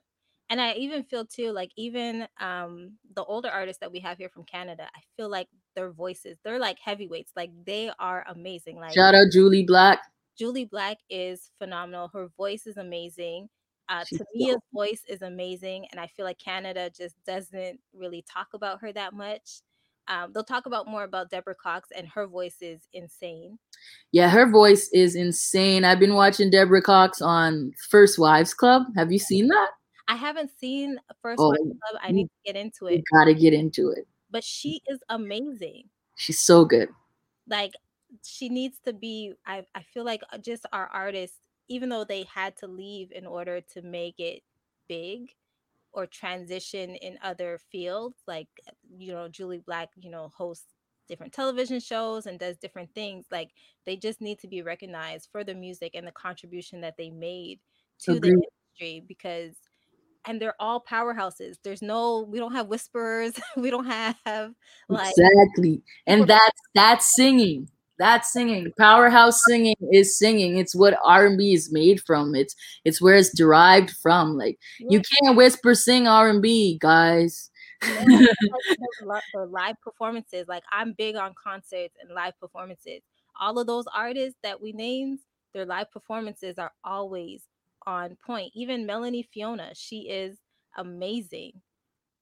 And 0.49 0.59
I 0.59 0.73
even 0.73 1.03
feel 1.03 1.25
too, 1.25 1.51
like 1.51 1.71
even 1.77 2.27
um 2.39 2.97
the 3.15 3.23
older 3.23 3.49
artists 3.49 3.79
that 3.79 3.91
we 3.91 3.99
have 4.01 4.17
here 4.17 4.29
from 4.29 4.43
Canada, 4.43 4.83
I 4.95 4.99
feel 5.17 5.29
like 5.29 5.47
their 5.75 5.91
voices, 5.91 6.37
they're 6.43 6.59
like 6.59 6.77
heavyweights. 6.83 7.31
Like 7.35 7.51
they 7.65 7.89
are 7.99 8.25
amazing. 8.27 8.75
Like 8.75 8.93
shout 8.93 9.15
out 9.15 9.31
Julie 9.31 9.63
Black. 9.65 9.99
Julie 10.37 10.65
Black 10.65 10.97
is 11.09 11.51
phenomenal. 11.57 12.09
Her 12.13 12.27
voice 12.37 12.67
is 12.67 12.77
amazing. 12.77 13.49
Uh, 13.89 14.03
Tamia's 14.05 14.55
so- 14.55 14.59
voice 14.73 15.01
is 15.07 15.21
amazing, 15.21 15.85
and 15.91 15.99
I 15.99 16.07
feel 16.07 16.25
like 16.25 16.39
Canada 16.39 16.89
just 16.89 17.15
doesn't 17.25 17.79
really 17.93 18.23
talk 18.31 18.47
about 18.53 18.79
her 18.81 18.93
that 18.93 19.13
much. 19.13 19.61
Um, 20.11 20.33
they'll 20.33 20.43
talk 20.43 20.65
about 20.65 20.87
more 20.87 21.05
about 21.05 21.29
Deborah 21.29 21.55
Cox, 21.55 21.87
and 21.95 22.05
her 22.09 22.27
voice 22.27 22.57
is 22.59 22.81
insane. 22.91 23.57
Yeah, 24.11 24.27
her 24.29 24.45
voice 24.49 24.89
is 24.91 25.15
insane. 25.15 25.85
I've 25.85 25.99
been 25.99 26.15
watching 26.15 26.49
Deborah 26.49 26.81
Cox 26.81 27.21
on 27.21 27.71
First 27.89 28.19
Wives 28.19 28.53
Club. 28.53 28.83
Have 28.97 29.11
you 29.11 29.19
seen 29.19 29.47
that? 29.47 29.69
I 30.09 30.15
haven't 30.15 30.51
seen 30.59 30.97
First 31.21 31.39
Oh, 31.39 31.47
Watch 31.47 31.59
Club. 31.59 32.01
I 32.03 32.11
need 32.11 32.25
to 32.25 32.53
get 32.53 32.57
into 32.59 32.87
You 32.89 32.97
it. 32.97 33.03
gotta 33.13 33.33
get 33.33 33.53
into 33.53 33.89
it. 33.91 34.05
But 34.29 34.43
she 34.43 34.81
is 34.87 34.99
amazing. 35.07 35.85
She's 36.17 36.39
so 36.39 36.65
good. 36.65 36.89
Like 37.47 37.71
she 38.25 38.49
needs 38.49 38.77
to 38.83 38.91
be 38.91 39.31
I 39.45 39.63
I 39.73 39.83
feel 39.93 40.03
like 40.03 40.21
uh, 40.33 40.37
just 40.37 40.65
our 40.73 40.87
artists 40.87 41.37
even 41.69 41.87
though 41.87 42.03
they 42.03 42.23
had 42.23 42.57
to 42.57 42.67
leave 42.67 43.13
in 43.13 43.25
order 43.25 43.61
to 43.73 43.81
make 43.81 44.19
it 44.19 44.43
big 44.89 45.29
or 45.93 46.05
transition 46.05 46.95
in 46.95 47.17
other 47.23 47.59
fields 47.71 48.17
like 48.27 48.47
uh, 48.67 48.71
you 48.97 49.11
know 49.13 49.27
Julie 49.27 49.63
Black, 49.65 49.89
you 49.97 50.09
know, 50.09 50.31
hosts 50.35 50.67
different 51.07 51.33
television 51.33 51.79
shows 51.79 52.25
and 52.25 52.39
does 52.39 52.57
different 52.57 52.89
things 52.95 53.25
like 53.31 53.49
they 53.85 53.97
just 53.97 54.21
need 54.21 54.39
to 54.39 54.47
be 54.47 54.61
recognized 54.61 55.27
for 55.29 55.43
the 55.43 55.53
music 55.53 55.91
and 55.93 56.07
the 56.07 56.11
contribution 56.11 56.79
that 56.79 56.95
they 56.97 57.09
made 57.09 57.59
to 57.99 58.17
the 58.17 58.29
industry 58.29 59.03
because 59.05 59.55
and 60.25 60.41
they're 60.41 60.55
all 60.59 60.83
powerhouses. 60.83 61.55
There's 61.63 61.81
no 61.81 62.21
we 62.29 62.39
don't 62.39 62.53
have 62.53 62.67
whisperers. 62.67 63.33
we 63.57 63.69
don't 63.69 63.87
have 63.87 64.53
like 64.87 65.13
Exactly. 65.17 65.83
And 66.07 66.27
that's 66.27 66.61
that's 66.73 67.15
singing. 67.15 67.69
That's 68.01 68.33
singing. 68.33 68.73
Powerhouse 68.79 69.43
singing 69.45 69.75
is 69.91 70.17
singing. 70.17 70.57
It's 70.57 70.73
what 70.73 70.97
R&B 71.05 71.53
is 71.53 71.71
made 71.71 72.01
from. 72.01 72.33
It's 72.33 72.55
it's 72.83 72.99
where 72.99 73.13
it's 73.13 73.31
derived 73.31 73.91
from. 73.91 74.35
Like 74.35 74.57
you 74.79 75.03
can't 75.03 75.37
whisper 75.37 75.75
sing 75.75 76.07
R&B, 76.07 76.79
guys. 76.81 77.51
Live 79.03 79.75
performances 79.83 80.47
like 80.47 80.61
i'm 80.71 80.93
big 80.93 81.15
on 81.15 81.33
concerts 81.33 81.95
and 81.99 82.13
live 82.13 82.39
performances 82.39 83.01
all 83.39 83.57
of 83.57 83.65
those 83.65 83.85
artists 83.91 84.37
that 84.43 84.61
we 84.61 84.71
named 84.71 85.17
their 85.55 85.65
live 85.65 85.91
performances 85.91 86.59
are 86.59 86.71
always 86.83 87.41
on 87.87 88.15
point 88.23 88.51
even 88.53 88.85
melanie 88.85 89.27
fiona 89.33 89.71
she 89.73 90.01
is 90.01 90.37
amazing 90.77 91.53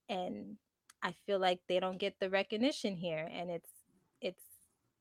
and 0.07 0.55
i 1.03 1.13
feel 1.25 1.39
like 1.39 1.59
they 1.67 1.77
don't 1.77 1.99
get 1.99 2.15
the 2.21 2.30
recognition 2.30 2.95
here 2.95 3.30
and 3.34 3.49
it's 3.49 3.69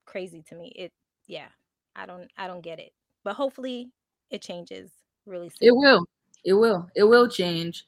crazy 0.09 0.43
to 0.43 0.55
me 0.57 0.73
it 0.75 0.93
yeah 1.27 1.49
i 1.95 2.07
don't 2.07 2.31
i 2.39 2.47
don't 2.49 2.63
get 2.63 2.79
it 2.81 2.93
but 3.25 3.35
hopefully 3.37 3.91
it 4.31 4.41
changes 4.43 4.91
really 5.27 5.51
soon 5.51 5.69
It 5.69 5.77
will. 5.77 6.07
It 6.45 6.55
will. 6.55 6.89
It 6.95 7.05
will 7.05 7.29
change. 7.29 7.87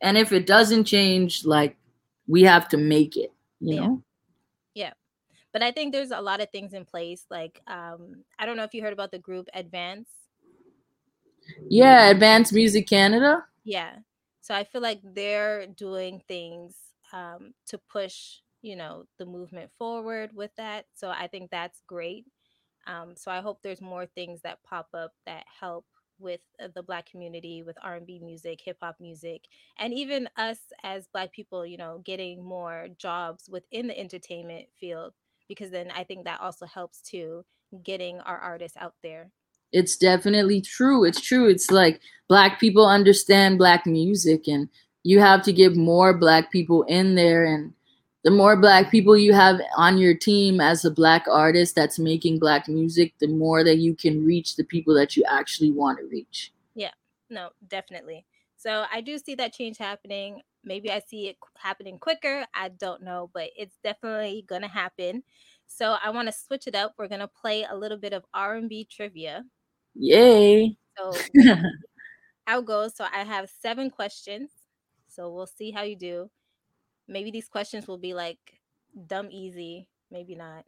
And 0.00 0.16
if 0.18 0.32
it 0.32 0.46
doesn't 0.46 0.84
change, 0.84 1.44
like 1.44 1.76
we 2.26 2.42
have 2.42 2.68
to 2.70 2.76
make 2.76 3.16
it, 3.16 3.32
you 3.60 3.74
Yeah. 3.74 3.80
know? 3.80 4.02
Yeah. 4.74 4.92
But 5.52 5.62
i 5.62 5.70
think 5.72 5.92
there's 5.92 6.10
a 6.10 6.20
lot 6.20 6.40
of 6.40 6.50
things 6.50 6.74
in 6.74 6.84
place 6.84 7.26
like 7.30 7.62
um 7.68 8.24
i 8.38 8.46
don't 8.46 8.56
know 8.56 8.64
if 8.64 8.74
you 8.74 8.82
heard 8.82 8.92
about 8.92 9.12
the 9.12 9.18
group 9.18 9.48
advance 9.54 10.08
Yeah, 11.68 12.10
Advanced 12.10 12.52
Music 12.52 12.86
Canada. 12.86 13.44
yeah 13.64 13.96
so 14.40 14.54
i 14.54 14.64
feel 14.64 14.82
like 14.82 15.00
they're 15.02 15.66
doing 15.66 16.20
things 16.28 16.76
um 17.12 17.54
to 17.66 17.78
push 17.90 18.40
you 18.64 18.76
know 18.76 19.04
the 19.18 19.26
movement 19.26 19.70
forward 19.78 20.30
with 20.34 20.50
that 20.56 20.86
so 20.94 21.10
i 21.10 21.26
think 21.26 21.50
that's 21.50 21.82
great 21.86 22.24
um 22.86 23.14
so 23.14 23.30
i 23.30 23.40
hope 23.40 23.60
there's 23.62 23.82
more 23.82 24.06
things 24.06 24.40
that 24.42 24.62
pop 24.64 24.88
up 24.94 25.12
that 25.26 25.44
help 25.60 25.84
with 26.18 26.40
uh, 26.62 26.68
the 26.74 26.82
black 26.82 27.06
community 27.10 27.62
with 27.62 27.76
r&b 27.82 28.20
music 28.24 28.60
hip 28.64 28.78
hop 28.82 28.96
music 29.00 29.42
and 29.78 29.92
even 29.92 30.28
us 30.36 30.58
as 30.82 31.08
black 31.12 31.32
people 31.32 31.66
you 31.66 31.76
know 31.76 32.00
getting 32.04 32.42
more 32.42 32.88
jobs 32.98 33.48
within 33.50 33.86
the 33.86 33.98
entertainment 33.98 34.66
field 34.80 35.12
because 35.48 35.70
then 35.70 35.90
i 35.94 36.02
think 36.02 36.24
that 36.24 36.40
also 36.40 36.66
helps 36.66 37.00
to 37.02 37.44
getting 37.84 38.18
our 38.20 38.38
artists 38.38 38.76
out 38.80 38.94
there 39.02 39.30
It's 39.72 39.96
definitely 39.96 40.60
true. 40.60 41.04
It's 41.04 41.20
true. 41.20 41.48
It's 41.48 41.70
like 41.70 42.00
black 42.28 42.60
people 42.60 42.86
understand 42.86 43.58
black 43.58 43.86
music 43.86 44.46
and 44.48 44.68
you 45.02 45.20
have 45.20 45.42
to 45.42 45.52
get 45.52 45.76
more 45.76 46.16
black 46.16 46.50
people 46.52 46.84
in 46.84 47.14
there 47.16 47.44
and 47.44 47.72
the 48.24 48.30
more 48.30 48.56
black 48.56 48.90
people 48.90 49.16
you 49.18 49.34
have 49.34 49.60
on 49.76 49.98
your 49.98 50.14
team 50.14 50.58
as 50.58 50.84
a 50.84 50.90
black 50.90 51.26
artist 51.30 51.74
that's 51.74 51.98
making 51.98 52.38
black 52.38 52.68
music, 52.68 53.12
the 53.20 53.28
more 53.28 53.62
that 53.62 53.76
you 53.76 53.94
can 53.94 54.24
reach 54.24 54.56
the 54.56 54.64
people 54.64 54.94
that 54.94 55.14
you 55.14 55.22
actually 55.28 55.70
want 55.70 55.98
to 55.98 56.06
reach. 56.06 56.50
Yeah, 56.74 56.92
no 57.28 57.50
definitely. 57.68 58.24
So 58.56 58.86
i 58.90 59.02
do 59.02 59.18
see 59.18 59.34
that 59.36 59.52
change 59.52 59.76
happening. 59.76 60.40
Maybe 60.64 60.90
i 60.90 61.02
see 61.06 61.28
it 61.28 61.36
happening 61.58 61.98
quicker 61.98 62.46
i 62.54 62.70
don't 62.70 63.02
know 63.02 63.30
but 63.34 63.50
it's 63.56 63.76
definitely 63.84 64.44
gonna 64.48 64.68
happen. 64.68 65.22
So 65.66 65.96
i 66.02 66.08
want 66.08 66.26
to 66.28 66.32
switch 66.32 66.66
it 66.66 66.74
up 66.74 66.94
we're 66.96 67.08
gonna 67.08 67.28
play 67.28 67.66
a 67.70 67.76
little 67.76 67.98
bit 67.98 68.14
of 68.14 68.24
r&b 68.32 68.88
trivia. 68.90 69.44
Yay. 69.94 70.76
so 70.96 71.12
how 72.46 72.62
goes 72.62 72.96
so 72.96 73.04
i 73.12 73.22
have 73.22 73.50
seven 73.60 73.90
questions. 73.90 74.48
So 75.08 75.30
we'll 75.30 75.46
see 75.46 75.70
how 75.70 75.82
you 75.82 75.96
do 75.96 76.30
maybe 77.08 77.30
these 77.30 77.48
questions 77.48 77.86
will 77.86 77.98
be 77.98 78.14
like 78.14 78.38
dumb 79.06 79.28
easy 79.30 79.88
maybe 80.10 80.34
not 80.34 80.64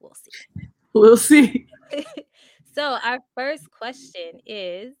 we'll 0.00 0.14
see 0.14 0.66
we'll 0.92 1.16
see. 1.16 1.66
so 2.74 2.98
our 3.04 3.18
first 3.34 3.70
question 3.70 4.40
is 4.46 4.94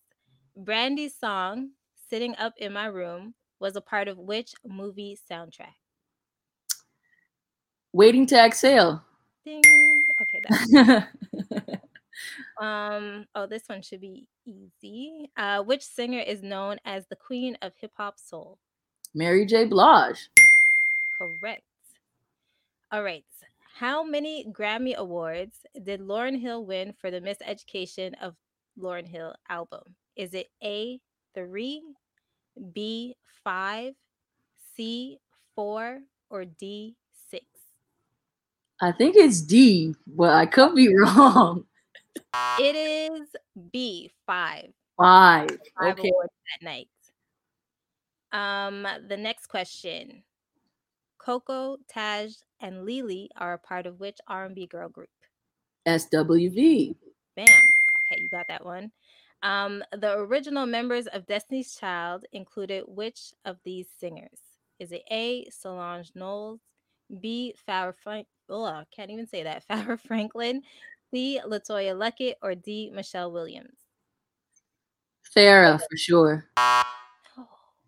Brandy's 0.56 1.14
song 1.16 1.70
"Sitting 2.10 2.34
Up 2.36 2.54
in 2.58 2.72
My 2.72 2.86
Room" 2.86 3.34
was 3.60 3.76
a 3.76 3.80
part 3.80 4.08
of 4.08 4.18
which 4.18 4.54
movie 4.66 5.18
soundtrack? 5.30 5.74
Waiting 7.92 8.26
to 8.26 8.36
exhale. 8.36 9.02
Ding. 9.44 9.62
Okay, 10.20 10.40
that. 10.48 11.08
Um. 12.60 13.26
Oh, 13.36 13.46
this 13.46 13.62
one 13.66 13.80
should 13.80 14.00
be 14.00 14.26
easy. 14.44 15.30
Uh, 15.36 15.62
which 15.62 15.84
singer 15.84 16.18
is 16.18 16.42
known 16.42 16.78
as 16.84 17.06
the 17.06 17.14
Queen 17.14 17.56
of 17.62 17.72
Hip 17.80 17.92
Hop 17.96 18.18
Soul? 18.18 18.58
Mary 19.14 19.46
J. 19.46 19.66
Blige. 19.66 20.28
Correct. 21.18 21.62
All 22.92 23.02
right. 23.02 23.24
How 23.74 24.02
many 24.02 24.44
Grammy 24.50 24.94
Awards 24.94 25.58
did 25.82 26.00
Lauryn 26.00 26.38
Hill 26.40 26.64
win 26.64 26.92
for 27.00 27.10
the 27.10 27.20
Miseducation 27.20 28.14
of 28.22 28.34
Lauryn 28.78 29.06
Hill 29.06 29.34
album? 29.48 29.82
Is 30.16 30.34
it 30.34 30.48
A, 30.62 30.98
three, 31.34 31.82
B, 32.72 33.14
five, 33.44 33.94
C, 34.74 35.18
four, 35.54 36.00
or 36.30 36.44
D, 36.44 36.96
six? 37.30 37.44
I 38.80 38.92
think 38.92 39.16
it's 39.16 39.40
D, 39.40 39.94
but 40.06 40.30
I 40.30 40.46
could 40.46 40.74
be 40.74 40.88
wrong. 41.02 41.64
It 42.58 42.74
is 42.74 43.28
B, 43.72 44.10
five. 44.26 44.72
Five. 44.96 45.50
Five 45.78 45.98
Okay. 45.98 46.08
awards 46.08 46.32
that 46.60 46.64
night. 46.64 46.88
Um, 48.32 48.86
the 49.08 49.16
next 49.16 49.46
question. 49.46 50.22
Coko, 51.28 51.76
Taj, 51.92 52.32
and 52.60 52.86
Lelee 52.86 53.28
are 53.36 53.52
a 53.52 53.58
part 53.58 53.86
of 53.86 54.00
which 54.00 54.16
R&B 54.28 54.66
girl 54.66 54.88
group? 54.88 55.10
SWV. 55.86 56.94
Bam. 57.36 57.46
Okay, 57.46 58.22
you 58.22 58.30
got 58.30 58.48
that 58.48 58.64
one. 58.64 58.90
Um, 59.42 59.84
the 59.92 60.14
original 60.14 60.64
members 60.64 61.06
of 61.06 61.26
Destiny's 61.26 61.76
Child 61.76 62.24
included 62.32 62.84
which 62.86 63.34
of 63.44 63.58
these 63.62 63.88
singers? 64.00 64.38
Is 64.78 64.90
it 64.90 65.02
A. 65.10 65.46
Solange 65.50 66.12
Knowles, 66.14 66.60
B. 67.20 67.54
Farrah 67.68 67.94
Frank? 68.02 68.26
Oh, 68.48 68.64
I 68.64 68.84
can't 68.94 69.10
even 69.10 69.26
say 69.26 69.42
that. 69.42 69.64
Farrah 69.70 70.00
Franklin, 70.00 70.62
C. 71.10 71.40
Latoya 71.46 71.94
Luckett, 71.94 72.34
or 72.42 72.54
D. 72.54 72.90
Michelle 72.94 73.30
Williams? 73.30 73.76
Farrah 75.36 75.78
for 75.78 75.96
sure. 75.96 76.48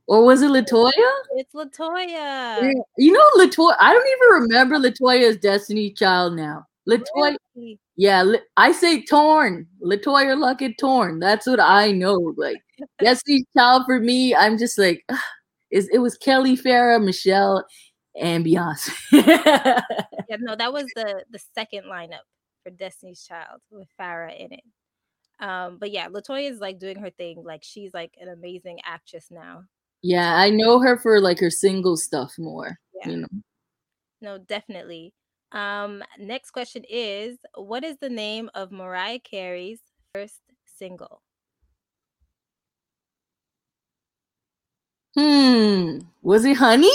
Or 0.07 0.25
was 0.25 0.43
it 0.43 0.51
Latoya? 0.51 0.91
it's 1.37 1.55
Latoya. 1.55 2.73
You 2.97 3.13
know 3.13 3.25
Latoya. 3.37 3.77
I 3.79 3.93
don't 3.93 4.07
even 4.07 4.43
remember 4.43 4.77
Latoya's 4.77 5.37
Destiny 5.37 5.91
Child 5.91 6.35
now. 6.35 6.67
Latoya. 6.89 7.37
Really? 7.55 7.79
Yeah, 7.97 8.33
I 8.57 8.73
say 8.73 9.03
Torn. 9.05 9.67
Latoya 9.83 10.37
Luckett 10.37 10.79
Torn. 10.79 11.21
That's 11.21 11.47
what 11.47 11.61
I 11.61 11.93
know. 11.93 12.35
Like 12.37 12.63
Destiny 13.01 13.45
Child 13.57 13.85
for 13.87 14.01
me, 14.01 14.35
I'm 14.35 14.59
just 14.59 14.79
like, 14.79 15.05
is 15.71 15.89
it 15.93 15.99
was 15.99 16.17
Kelly 16.17 16.57
Farrah, 16.57 17.03
Michelle, 17.03 17.65
and 18.19 18.45
Beyonce. 18.45 18.91
Yeah, 20.31 20.37
no, 20.39 20.55
that 20.55 20.73
was 20.73 20.87
the 20.95 21.25
the 21.33 21.41
second 21.57 21.87
lineup 21.91 22.23
for 22.63 22.71
Destiny's 22.71 23.25
Child 23.25 23.61
with 23.73 23.89
Farrah 24.01 24.39
in 24.39 24.53
it. 24.53 24.63
Um, 25.41 25.79
but 25.81 25.91
yeah, 25.91 26.09
Latoya 26.09 26.49
is 26.49 26.61
like 26.61 26.79
doing 26.79 26.99
her 27.01 27.11
thing. 27.11 27.43
Like 27.45 27.65
she's 27.65 27.93
like 27.93 28.15
an 28.21 28.29
amazing 28.29 28.79
actress 28.85 29.27
now. 29.31 29.65
Yeah, 30.03 30.37
I 30.37 30.51
know 30.51 30.81
her 30.81 30.99
for 30.99 31.21
like 31.21 31.41
her 31.41 31.51
single 31.51 31.97
stuff 31.97 32.39
more. 32.39 32.79
Yeah. 32.95 33.11
You 33.11 33.17
know. 33.19 33.29
No, 34.21 34.39
definitely. 34.39 35.13
Um, 35.53 36.03
next 36.19 36.53
question 36.53 36.85
is 36.89 37.39
what 37.55 37.85
is 37.85 37.97
the 37.99 38.09
name 38.09 38.51
of 38.55 38.71
Mariah 38.71 39.19
Carey's 39.19 39.81
first 40.15 40.41
single? 40.65 41.23
Hmm. 45.17 45.99
Was 46.23 46.45
it 46.45 46.57
Honey? 46.57 46.93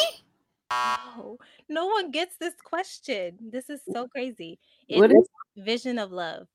Oh, 0.72 1.38
no 1.68 1.88
one 1.88 2.12
gets 2.12 2.38
this 2.38 2.54
question. 2.64 3.38
This 3.42 3.70
is 3.70 3.82
so 3.92 4.08
crazy. 4.08 4.58
It's 4.88 5.00
What 5.00 5.12
is 5.12 5.28
Vision 5.58 6.00
of 6.00 6.12
Love. 6.12 6.48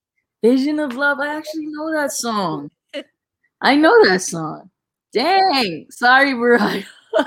Vision 0.42 0.80
of 0.80 0.94
Love? 0.94 1.20
I 1.20 1.36
actually 1.36 1.66
know 1.66 1.92
that 1.92 2.12
song. 2.12 2.70
I 3.60 3.76
know 3.76 3.94
that 4.06 4.22
song. 4.22 4.70
Dang. 5.12 5.86
Sorry, 5.90 6.34
Mariah. 6.34 6.82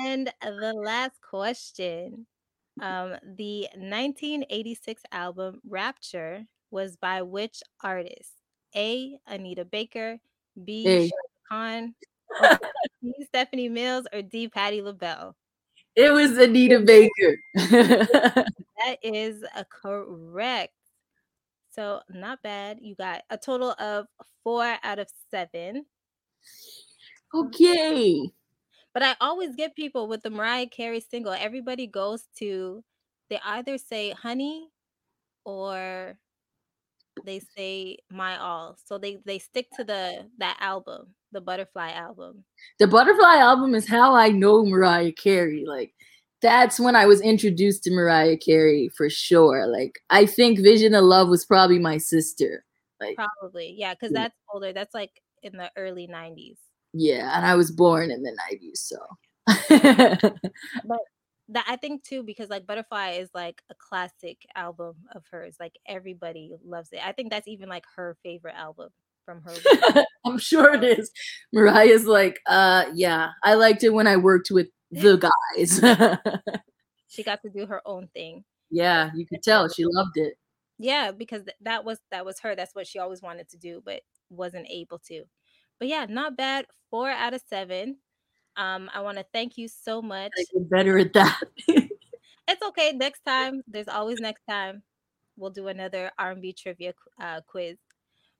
and 0.00 0.32
the 0.42 0.72
last 0.74 1.20
question. 1.22 2.26
Um, 2.80 3.16
the 3.36 3.68
1986 3.74 5.02
album 5.12 5.60
Rapture 5.68 6.44
was 6.70 6.96
by 6.96 7.22
which 7.22 7.62
artist? 7.82 8.32
A. 8.74 9.18
Anita 9.26 9.64
Baker, 9.64 10.18
B. 10.64 10.84
Hey. 10.84 11.10
Khan, 11.50 11.94
C. 13.02 13.12
Stephanie 13.26 13.68
Mills, 13.68 14.06
or 14.12 14.22
D. 14.22 14.48
Patti 14.48 14.80
LaBelle? 14.80 15.36
It 15.94 16.10
was 16.10 16.38
Anita 16.38 16.80
Baker. 16.80 17.38
That 18.84 18.98
is 19.04 19.44
a 19.54 19.64
correct. 19.64 20.72
So 21.70 22.00
not 22.10 22.42
bad. 22.42 22.78
You 22.80 22.96
got 22.96 23.22
a 23.30 23.38
total 23.38 23.76
of 23.78 24.06
four 24.42 24.76
out 24.82 24.98
of 24.98 25.06
seven. 25.30 25.86
Oh, 27.34 27.44
mm-hmm. 27.44 27.48
okay. 27.48 28.30
But 28.94 29.02
I 29.02 29.16
always 29.20 29.56
get 29.56 29.74
people 29.74 30.06
with 30.06 30.22
the 30.22 30.30
Mariah 30.30 30.66
Carey 30.66 31.00
single. 31.00 31.32
Everybody 31.32 31.86
goes 31.86 32.24
to 32.38 32.84
they 33.30 33.40
either 33.44 33.78
say 33.78 34.10
honey 34.10 34.68
or 35.46 36.18
they 37.24 37.40
say 37.56 37.96
my 38.10 38.36
all. 38.36 38.76
So 38.84 38.98
they 38.98 39.20
they 39.24 39.38
stick 39.38 39.68
to 39.76 39.84
the 39.84 40.28
that 40.38 40.58
album, 40.60 41.14
the 41.32 41.40
Butterfly 41.40 41.92
album. 41.92 42.44
The 42.78 42.86
Butterfly 42.86 43.36
album 43.36 43.74
is 43.74 43.88
how 43.88 44.14
I 44.14 44.28
know 44.28 44.66
Mariah 44.66 45.12
Carey. 45.12 45.64
Like 45.66 45.94
that's 46.42 46.78
when 46.78 46.94
I 46.94 47.06
was 47.06 47.22
introduced 47.22 47.84
to 47.84 47.90
Mariah 47.90 48.36
Carey 48.36 48.90
for 48.94 49.08
sure. 49.08 49.66
Like 49.66 50.00
I 50.10 50.26
think 50.26 50.58
Vision 50.58 50.94
of 50.94 51.04
Love 51.04 51.28
was 51.28 51.46
probably 51.46 51.78
my 51.78 51.96
sister. 51.96 52.64
Like 53.00 53.16
Probably. 53.16 53.74
Yeah, 53.78 53.94
because 53.94 54.10
mm. 54.10 54.16
that's 54.16 54.36
older. 54.52 54.74
That's 54.74 54.94
like 54.94 55.21
in 55.42 55.56
the 55.56 55.70
early 55.76 56.06
90s. 56.08 56.56
yeah, 56.92 57.36
and 57.36 57.46
I 57.46 57.54
was 57.56 57.70
born 57.70 58.10
in 58.10 58.22
the 58.22 58.36
90s, 58.52 58.78
so 58.78 58.98
but 60.84 61.00
That 61.48 61.64
I 61.68 61.76
think 61.76 62.04
too, 62.04 62.22
because 62.22 62.48
like 62.50 62.66
Butterfly 62.66 63.12
is 63.12 63.28
like 63.34 63.60
a 63.70 63.74
classic 63.74 64.38
album 64.56 64.94
of 65.14 65.24
hers. 65.30 65.56
Like 65.60 65.74
everybody 65.86 66.52
loves 66.64 66.88
it. 66.92 67.00
I 67.04 67.12
think 67.12 67.30
that's 67.30 67.48
even 67.48 67.68
like 67.68 67.84
her 67.96 68.16
favorite 68.22 68.54
album 68.56 68.90
from 69.24 69.42
her. 69.42 70.04
I'm 70.24 70.38
sure 70.38 70.74
it 70.74 70.84
is. 70.84 71.10
Mariah's 71.52 72.06
like, 72.06 72.40
uh 72.46 72.84
yeah, 72.94 73.30
I 73.44 73.54
liked 73.54 73.82
it 73.84 73.90
when 73.90 74.06
I 74.06 74.16
worked 74.16 74.50
with 74.50 74.68
the 74.90 75.16
guys. 75.56 75.80
she 77.08 77.22
got 77.22 77.42
to 77.42 77.50
do 77.50 77.66
her 77.66 77.82
own 77.86 78.08
thing. 78.14 78.44
yeah, 78.70 79.10
you 79.14 79.26
could 79.26 79.42
tell 79.42 79.68
she 79.68 79.84
loved 79.84 80.16
it. 80.16 80.34
Yeah, 80.78 81.10
because 81.12 81.42
that 81.62 81.84
was 81.84 81.98
that 82.10 82.24
was 82.24 82.38
her. 82.40 82.54
That's 82.56 82.74
what 82.74 82.86
she 82.86 82.98
always 82.98 83.20
wanted 83.22 83.48
to 83.50 83.56
do, 83.58 83.82
but 83.84 84.00
wasn't 84.32 84.66
able 84.70 84.98
to. 85.08 85.24
But 85.78 85.88
yeah, 85.88 86.06
not 86.08 86.36
bad. 86.36 86.66
Four 86.90 87.10
out 87.10 87.34
of 87.34 87.42
seven. 87.48 87.96
Um, 88.56 88.90
I 88.94 89.00
want 89.00 89.18
to 89.18 89.24
thank 89.32 89.56
you 89.56 89.68
so 89.68 90.02
much. 90.02 90.32
I 90.38 90.44
get 90.52 90.70
better 90.70 90.98
at 90.98 91.12
that. 91.14 91.40
It's 92.48 92.62
okay. 92.62 92.92
Next 92.92 93.24
time, 93.24 93.62
there's 93.68 93.88
always 93.88 94.20
next 94.20 94.42
time. 94.48 94.82
We'll 95.36 95.50
do 95.50 95.68
another 95.68 96.10
R&B 96.18 96.52
trivia 96.52 96.92
uh, 97.20 97.40
quiz. 97.46 97.78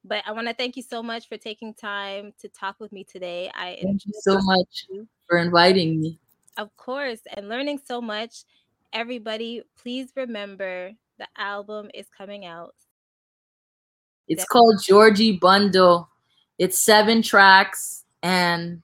But 0.04 0.24
I 0.26 0.32
want 0.32 0.48
to 0.48 0.54
thank 0.54 0.76
you 0.76 0.82
so 0.82 1.02
much 1.02 1.28
for 1.28 1.36
taking 1.36 1.72
time 1.72 2.32
to 2.40 2.48
talk 2.48 2.80
with 2.80 2.92
me 2.92 3.04
today. 3.04 3.50
I 3.54 3.78
Thank 3.80 4.04
you 4.04 4.12
so 4.20 4.38
much 4.40 4.86
you. 4.90 5.06
for 5.28 5.38
inviting 5.38 6.00
me. 6.00 6.18
Of 6.56 6.76
course, 6.76 7.20
and 7.34 7.48
learning 7.48 7.80
so 7.84 8.00
much. 8.00 8.44
Everybody, 8.92 9.62
please 9.80 10.12
remember 10.16 10.92
the 11.18 11.28
album 11.38 11.88
is 11.94 12.08
coming 12.08 12.44
out. 12.44 12.74
It's 14.32 14.44
called 14.44 14.82
Georgie 14.82 15.38
Bundle. 15.38 16.08
It's 16.58 16.78
seven 16.78 17.22
tracks, 17.22 18.04
and 18.22 18.82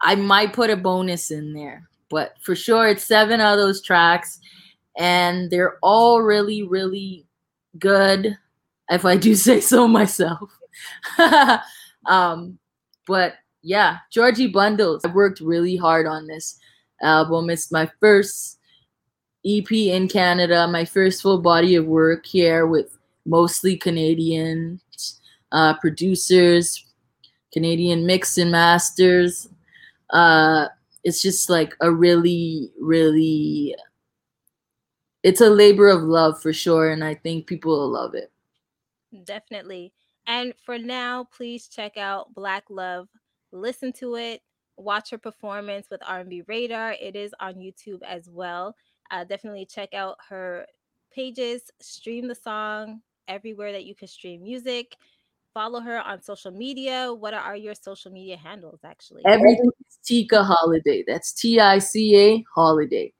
I 0.00 0.14
might 0.14 0.52
put 0.52 0.70
a 0.70 0.76
bonus 0.76 1.30
in 1.30 1.52
there, 1.52 1.88
but 2.10 2.34
for 2.40 2.54
sure, 2.54 2.88
it's 2.88 3.04
seven 3.04 3.40
of 3.40 3.58
those 3.58 3.82
tracks, 3.82 4.40
and 4.98 5.50
they're 5.50 5.78
all 5.82 6.22
really, 6.22 6.62
really 6.62 7.26
good, 7.78 8.36
if 8.90 9.04
I 9.04 9.16
do 9.16 9.34
say 9.36 9.60
so 9.60 9.88
myself. 9.88 10.58
um, 12.06 12.58
but 13.06 13.34
yeah, 13.62 13.98
Georgie 14.10 14.48
Bundles. 14.48 15.04
I 15.04 15.08
worked 15.08 15.40
really 15.40 15.76
hard 15.76 16.06
on 16.06 16.26
this 16.26 16.58
album. 17.02 17.50
It's 17.50 17.72
my 17.72 17.90
first 18.00 18.58
EP 19.44 19.70
in 19.72 20.08
Canada, 20.08 20.68
my 20.68 20.84
first 20.84 21.22
full 21.22 21.40
body 21.40 21.74
of 21.74 21.86
work 21.86 22.26
here 22.26 22.66
with 22.66 22.98
mostly 23.26 23.76
Canadian 23.76 24.80
uh, 25.52 25.74
producers, 25.78 26.86
Canadian 27.52 28.06
mix 28.06 28.38
and 28.38 28.50
masters. 28.50 29.48
Uh, 30.10 30.66
it's 31.04 31.22
just 31.22 31.50
like 31.50 31.74
a 31.80 31.90
really, 31.90 32.70
really, 32.80 33.74
it's 35.22 35.40
a 35.40 35.50
labor 35.50 35.88
of 35.88 36.02
love 36.02 36.40
for 36.40 36.52
sure, 36.52 36.90
and 36.90 37.04
I 37.04 37.14
think 37.14 37.46
people 37.46 37.72
will 37.72 37.90
love 37.90 38.14
it. 38.14 38.30
Definitely. 39.24 39.92
And 40.26 40.54
for 40.64 40.78
now, 40.78 41.28
please 41.36 41.68
check 41.68 41.96
out 41.96 42.32
Black 42.34 42.64
Love. 42.70 43.08
Listen 43.50 43.92
to 43.94 44.14
it. 44.16 44.40
Watch 44.76 45.10
her 45.10 45.18
performance 45.18 45.88
with 45.90 46.00
R&B 46.06 46.44
Radar. 46.46 46.92
It 46.92 47.16
is 47.16 47.34
on 47.40 47.54
YouTube 47.54 48.02
as 48.06 48.28
well. 48.30 48.74
Uh, 49.10 49.24
definitely 49.24 49.66
check 49.66 49.92
out 49.92 50.16
her 50.28 50.64
pages. 51.12 51.70
Stream 51.80 52.28
the 52.28 52.34
song 52.34 53.02
everywhere 53.28 53.72
that 53.72 53.84
you 53.84 53.94
can 53.94 54.08
stream 54.08 54.42
music. 54.42 54.96
Follow 55.54 55.80
her 55.80 56.00
on 56.00 56.22
social 56.22 56.50
media. 56.50 57.12
What 57.12 57.34
are 57.34 57.56
your 57.56 57.74
social 57.74 58.10
media 58.10 58.36
handles, 58.36 58.80
actually? 58.84 59.22
Everything 59.26 59.70
is 59.86 59.98
Tika 60.02 60.42
Holiday. 60.42 61.04
That's 61.06 61.32
T 61.32 61.60
I 61.60 61.78
C 61.78 62.16
A 62.16 62.44
Holiday. 62.54 63.12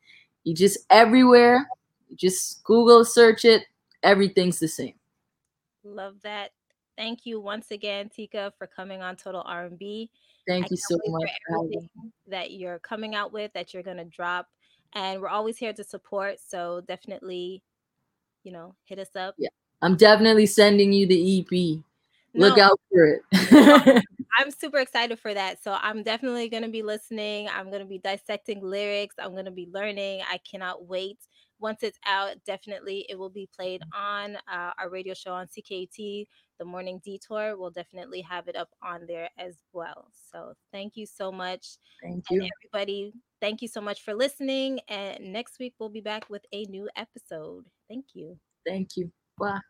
You 0.44 0.54
just 0.54 0.78
everywhere. 0.88 1.68
You 2.08 2.16
just 2.16 2.64
Google 2.64 3.04
search 3.04 3.44
it. 3.44 3.64
Everything's 4.02 4.58
the 4.58 4.68
same. 4.68 4.94
Love 5.84 6.16
that. 6.22 6.52
Thank 6.96 7.24
you 7.24 7.40
once 7.40 7.70
again, 7.70 8.08
Tika, 8.08 8.52
for 8.58 8.66
coming 8.66 9.02
on 9.02 9.16
Total 9.16 9.42
R&B. 9.44 10.10
Thank 10.46 10.66
I 10.66 10.68
you 10.70 10.76
so 10.76 10.98
much. 11.06 11.22
for 11.22 11.28
for 11.46 11.56
having 11.56 11.68
me. 11.68 11.76
everything 11.76 12.12
that 12.28 12.50
you're 12.52 12.78
coming 12.80 13.14
out 13.14 13.32
with, 13.32 13.52
that 13.52 13.72
you're 13.72 13.82
gonna 13.82 14.04
drop, 14.04 14.48
and 14.94 15.20
we're 15.20 15.28
always 15.28 15.56
here 15.56 15.72
to 15.72 15.84
support. 15.84 16.38
So 16.44 16.82
definitely, 16.86 17.62
you 18.42 18.52
know, 18.52 18.74
hit 18.84 18.98
us 18.98 19.14
up. 19.16 19.34
Yeah. 19.38 19.48
I'm 19.82 19.96
definitely 19.96 20.46
sending 20.46 20.92
you 20.92 21.06
the 21.06 21.40
EP. 21.40 21.82
Look 22.34 22.58
out 22.58 22.80
for 22.90 23.04
it. 23.04 24.04
I'm 24.38 24.50
super 24.50 24.78
excited 24.78 25.18
for 25.18 25.34
that. 25.34 25.62
So 25.62 25.76
I'm 25.80 26.02
definitely 26.02 26.48
gonna 26.48 26.68
be 26.68 26.82
listening. 26.82 27.48
I'm 27.48 27.70
gonna 27.70 27.84
be 27.84 27.98
dissecting 27.98 28.62
lyrics. 28.62 29.16
I'm 29.18 29.34
gonna 29.34 29.50
be 29.50 29.68
learning. 29.70 30.22
I 30.30 30.38
cannot 30.38 30.86
wait. 30.86 31.18
Once 31.60 31.82
it's 31.82 31.98
out, 32.06 32.34
definitely 32.46 33.06
it 33.08 33.18
will 33.18 33.30
be 33.30 33.48
played 33.54 33.82
on 33.94 34.36
uh, 34.50 34.70
our 34.78 34.88
radio 34.88 35.14
show 35.14 35.32
on 35.32 35.46
CKT, 35.46 36.26
The 36.58 36.64
Morning 36.64 37.00
Detour. 37.04 37.56
We'll 37.56 37.70
definitely 37.70 38.20
have 38.22 38.48
it 38.48 38.56
up 38.56 38.70
on 38.82 39.06
there 39.06 39.28
as 39.38 39.58
well. 39.72 40.08
So 40.32 40.54
thank 40.72 40.96
you 40.96 41.06
so 41.06 41.30
much. 41.30 41.76
Thank 42.02 42.24
And 42.30 42.42
you. 42.42 42.48
everybody, 42.58 43.12
thank 43.40 43.62
you 43.62 43.68
so 43.68 43.80
much 43.80 44.02
for 44.02 44.14
listening. 44.14 44.80
And 44.88 45.32
next 45.32 45.58
week 45.60 45.74
we'll 45.78 45.88
be 45.88 46.00
back 46.00 46.28
with 46.30 46.44
a 46.52 46.64
new 46.64 46.88
episode. 46.96 47.66
Thank 47.88 48.06
you. 48.14 48.38
Thank 48.66 48.96
you. 48.96 49.12
Bye. 49.38 49.60